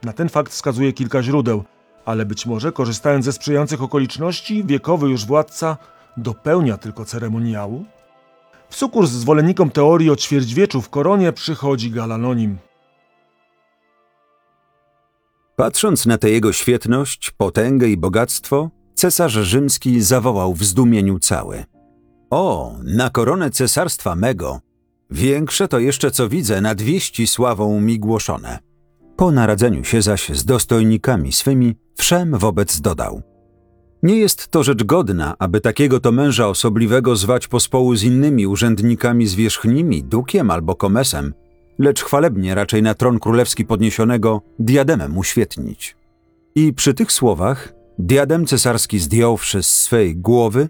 Na 0.03 0.13
ten 0.13 0.29
fakt 0.29 0.51
wskazuje 0.51 0.93
kilka 0.93 1.23
źródeł, 1.23 1.63
ale 2.05 2.25
być 2.25 2.45
może 2.45 2.71
korzystając 2.71 3.25
ze 3.25 3.33
sprzyjających 3.33 3.81
okoliczności, 3.81 4.63
wiekowy 4.63 5.09
już 5.09 5.25
władca 5.25 5.77
dopełnia 6.17 6.77
tylko 6.77 7.05
ceremoniału? 7.05 7.85
W 8.69 8.75
sukurs 8.75 9.11
zwolennikom 9.11 9.69
teorii 9.69 10.09
o 10.09 10.15
ćwierćwieczu 10.15 10.81
w 10.81 10.89
koronie 10.89 11.31
przychodzi 11.31 11.91
Galanonim. 11.91 12.57
Patrząc 15.55 16.05
na 16.05 16.17
tę 16.17 16.29
jego 16.29 16.53
świetność, 16.53 17.31
potęgę 17.31 17.87
i 17.87 17.97
bogactwo, 17.97 18.69
cesarz 18.95 19.33
rzymski 19.33 20.01
zawołał 20.01 20.53
w 20.53 20.63
zdumieniu 20.63 21.19
cały. 21.19 21.74
O, 22.37 22.75
na 22.83 23.09
koronę 23.09 23.49
cesarstwa 23.49 24.15
mego! 24.15 24.59
Większe 25.09 25.67
to 25.67 25.79
jeszcze 25.79 26.11
co 26.11 26.29
widzę 26.29 26.61
nad 26.61 26.81
wieści 26.81 27.27
sławą 27.27 27.81
mi 27.81 27.99
głoszone. 27.99 28.59
Po 29.15 29.31
naradzeniu 29.31 29.83
się 29.83 30.01
zaś 30.01 30.29
z 30.29 30.45
dostojnikami 30.45 31.31
swymi, 31.31 31.75
wszem 31.97 32.37
wobec 32.37 32.81
dodał. 32.81 33.21
Nie 34.03 34.15
jest 34.15 34.47
to 34.47 34.63
rzecz 34.63 34.83
godna, 34.83 35.35
aby 35.39 35.61
takiego 35.61 35.99
to 35.99 36.11
męża 36.11 36.47
osobliwego 36.47 37.15
zwać 37.15 37.47
pospołu 37.47 37.95
z 37.95 38.03
innymi 38.03 38.47
urzędnikami 38.47 39.27
zwierzchnimi, 39.27 40.03
dukiem 40.03 40.51
albo 40.51 40.75
komesem, 40.75 41.33
lecz 41.79 42.03
chwalebnie 42.03 42.55
raczej 42.55 42.83
na 42.83 42.93
tron 42.93 43.19
królewski 43.19 43.65
podniesionego 43.65 44.41
diademem 44.59 45.17
uświetnić. 45.17 45.95
I 46.55 46.73
przy 46.73 46.93
tych 46.93 47.11
słowach 47.11 47.73
diadem 47.99 48.45
cesarski 48.45 48.99
zdjąwszy 48.99 49.63
z 49.63 49.67
swej 49.67 50.15
głowy, 50.15 50.69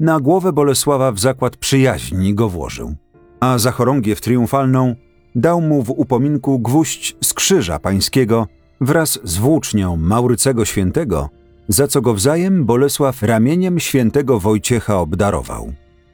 na 0.00 0.20
głowę 0.20 0.52
Bolesława 0.52 1.12
w 1.12 1.18
zakład 1.18 1.56
przyjaźni 1.56 2.34
go 2.34 2.48
włożył, 2.48 2.94
a 3.40 3.58
za 3.58 3.70
chorągiew 3.70 4.20
triumfalną 4.20 4.94
dał 5.34 5.60
mu 5.60 5.82
w 5.82 5.90
upominku 5.90 6.58
gwóźdź 6.58 7.16
z 7.22 7.34
krzyża 7.34 7.78
pańskiego 7.78 8.46
wraz 8.80 9.18
z 9.24 9.36
włócznią 9.36 9.96
Maurycego 9.96 10.64
Świętego, 10.64 11.28
za 11.68 11.88
co 11.88 12.00
go 12.00 12.14
wzajem 12.14 12.64
Bolesław 12.64 13.22
ramieniem 13.22 13.80
świętego 13.80 14.40
Wojciecha 14.40 14.98
obdarował. 14.98 15.72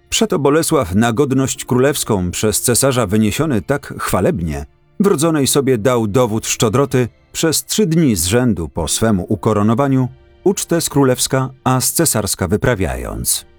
Przeto 0.09 0.39
Bolesław 0.39 0.95
na 0.95 1.13
godność 1.13 1.65
królewską 1.65 2.31
przez 2.31 2.61
cesarza 2.61 3.07
wyniesiony 3.07 3.63
tak 3.63 3.95
chwalebnie, 3.99 4.67
wrodzonej 5.01 5.47
sobie 5.47 5.79
dał 5.79 6.07
dowód 6.07 6.47
szczodroty 6.47 7.09
przez 7.33 7.65
trzy 7.65 7.87
dni 7.87 8.17
z 8.17 8.27
rzędu 8.27 8.69
po 8.69 8.89
swemu 8.89 9.27
ukoronowaniu, 9.29 10.09
ucztę 10.45 10.81
z 10.81 10.89
królewska, 10.89 11.51
a 11.65 11.81
z 11.81 11.93
cesarska 11.93 12.49
wyprawiając. 12.49 13.50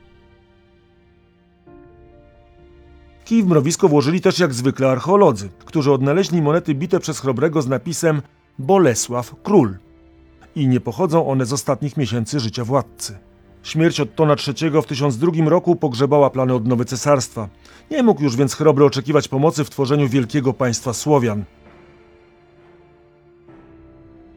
Kij 3.31 3.43
w 3.43 3.47
mrowisko 3.47 3.87
włożyli 3.89 4.21
też 4.21 4.39
jak 4.39 4.53
zwykle 4.53 4.89
archeolodzy, 4.89 5.49
którzy 5.65 5.91
odnaleźli 5.91 6.41
monety 6.41 6.75
bite 6.75 6.99
przez 6.99 7.19
Chrobrego 7.19 7.61
z 7.61 7.67
napisem 7.67 8.21
Bolesław 8.59 9.35
Król. 9.43 9.77
I 10.55 10.67
nie 10.67 10.79
pochodzą 10.79 11.27
one 11.27 11.45
z 11.45 11.53
ostatnich 11.53 11.97
miesięcy 11.97 12.39
życia 12.39 12.65
władcy. 12.65 13.17
Śmierć 13.63 13.99
Ottona 13.99 14.35
III 14.47 14.81
w 14.81 14.85
1002 14.85 15.49
roku 15.49 15.75
pogrzebała 15.75 16.29
plany 16.29 16.53
odnowy 16.53 16.85
cesarstwa. 16.85 17.49
Nie 17.91 18.03
mógł 18.03 18.23
już 18.23 18.35
więc 18.35 18.55
Chrobry 18.55 18.85
oczekiwać 18.85 19.27
pomocy 19.27 19.63
w 19.63 19.69
tworzeniu 19.69 20.07
wielkiego 20.07 20.53
państwa 20.53 20.93
Słowian. 20.93 21.43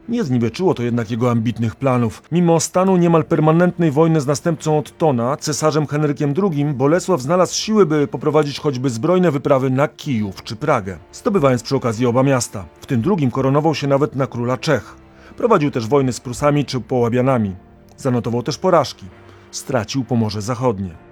Nie 0.09 0.23
zniweczyło 0.23 0.73
to 0.73 0.83
jednak 0.83 1.11
jego 1.11 1.31
ambitnych 1.31 1.75
planów. 1.75 2.23
Mimo 2.31 2.59
stanu 2.59 2.97
niemal 2.97 3.23
permanentnej 3.23 3.91
wojny 3.91 4.21
z 4.21 4.27
następcą 4.27 4.77
Ottona, 4.77 5.37
cesarzem 5.37 5.87
Henrykiem 5.87 6.33
II, 6.43 6.65
Bolesław 6.65 7.21
znalazł 7.21 7.55
siły, 7.55 7.85
by 7.85 8.07
poprowadzić 8.07 8.59
choćby 8.59 8.89
zbrojne 8.89 9.31
wyprawy 9.31 9.69
na 9.69 9.87
Kijów 9.87 10.43
czy 10.43 10.55
Pragę, 10.55 10.97
zdobywając 11.13 11.63
przy 11.63 11.75
okazji 11.75 12.05
oba 12.05 12.23
miasta. 12.23 12.65
W 12.81 12.85
tym 12.85 13.01
drugim 13.01 13.31
koronował 13.31 13.75
się 13.75 13.87
nawet 13.87 14.15
na 14.15 14.27
króla 14.27 14.57
Czech. 14.57 14.95
Prowadził 15.37 15.71
też 15.71 15.87
wojny 15.87 16.13
z 16.13 16.19
Prusami 16.19 16.65
czy 16.65 16.79
Połabianami. 16.79 17.55
Zanotował 17.97 18.43
też 18.43 18.57
porażki. 18.57 19.05
Stracił 19.51 20.03
Pomorze 20.03 20.41
Zachodnie. 20.41 21.04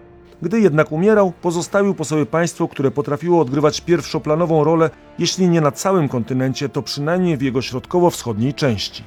Gdy 0.43 0.59
jednak 0.59 0.91
umierał, 0.91 1.33
pozostawił 1.41 1.93
po 1.93 2.05
sobie 2.05 2.25
państwo, 2.25 2.67
które 2.67 2.91
potrafiło 2.91 3.41
odgrywać 3.41 3.81
pierwszoplanową 3.81 4.63
rolę, 4.63 4.89
jeśli 5.19 5.49
nie 5.49 5.61
na 5.61 5.71
całym 5.71 6.09
kontynencie, 6.09 6.69
to 6.69 6.81
przynajmniej 6.81 7.37
w 7.37 7.41
jego 7.41 7.61
środkowo-wschodniej 7.61 8.53
części. 8.53 9.03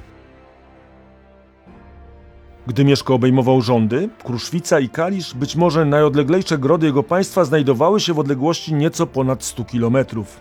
Gdy 2.67 2.85
Mieszko 2.85 3.13
obejmował 3.13 3.61
rządy, 3.61 4.09
Kruszwica 4.23 4.79
i 4.79 4.89
Kalisz, 4.89 5.33
być 5.33 5.55
może 5.55 5.85
najodleglejsze 5.85 6.57
grody 6.57 6.85
jego 6.85 7.03
państwa 7.03 7.45
znajdowały 7.45 7.99
się 7.99 8.13
w 8.13 8.19
odległości 8.19 8.73
nieco 8.73 9.07
ponad 9.07 9.43
100 9.43 9.65
kilometrów. 9.65 10.39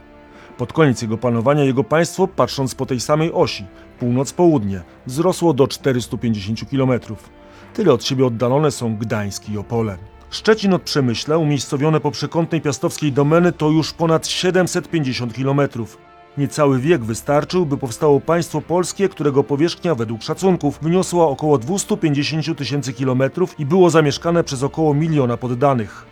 Pod 0.59 0.73
koniec 0.73 1.03
jego 1.03 1.19
panowania 1.19 1.65
jego 1.65 1.85
państwo, 1.85 2.29
patrząc 2.29 2.75
po 2.75 2.87
tej 2.87 3.01
samej 3.01 3.33
osi, 3.33 3.65
północ-południe, 3.99 4.83
wzrosło 5.07 5.53
do 5.53 5.69
450 5.69 6.71
kilometrów. 6.71 7.31
Tyle 7.75 7.93
od 7.93 8.05
siebie 8.05 8.27
oddalone 8.27 8.71
są 8.71 8.97
Gdańsk 8.97 9.49
i 9.49 9.59
Opole. 9.59 10.16
Szczecin 10.31 10.75
od 10.75 10.83
Przemyśla, 10.83 11.37
umiejscowione 11.37 12.01
po 12.01 12.11
przekątnej 12.11 12.61
piastowskiej 12.61 13.13
domeny, 13.13 13.53
to 13.53 13.69
już 13.69 13.93
ponad 13.93 14.27
750 14.27 15.35
kilometrów. 15.35 15.99
Niecały 16.39 16.79
wiek 16.79 17.05
wystarczył, 17.05 17.67
by 17.67 17.77
powstało 17.77 18.21
państwo 18.21 18.61
polskie, 18.61 19.09
którego 19.09 19.45
powierzchnia 19.45 19.95
według 19.95 20.23
szacunków 20.23 20.79
wyniosła 20.83 21.29
około 21.29 21.59
250 21.59 22.59
tysięcy 22.59 22.93
kilometrów 22.93 23.61
i 23.61 23.67
było 23.67 23.91
zamieszkane 23.91 24.45
przez 24.45 24.63
około 24.63 24.95
miliona 24.95 25.37
poddanych. 25.37 26.07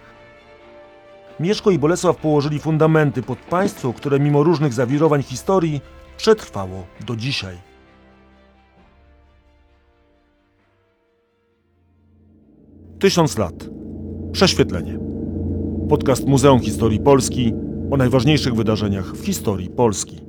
Mieszko 1.41 1.71
i 1.71 1.79
Bolesław 1.79 2.17
położyli 2.17 2.59
fundamenty 2.59 3.23
pod 3.23 3.39
państwo, 3.39 3.93
które 3.93 4.21
mimo 4.21 4.43
różnych 4.43 4.73
zawirowań 4.73 5.23
historii 5.23 5.81
przetrwało 6.17 6.87
do 7.07 7.17
dzisiaj. 7.17 7.57
Tysiąc 12.99 13.39
lat. 13.39 13.84
Prześwietlenie. 14.35 14.99
Podcast 15.89 16.27
Muzeum 16.27 16.61
Historii 16.61 17.01
Polski 17.01 17.53
o 17.91 17.97
najważniejszych 17.97 18.55
wydarzeniach 18.55 19.17
w 19.17 19.25
historii 19.27 19.71
Polski. 19.71 20.21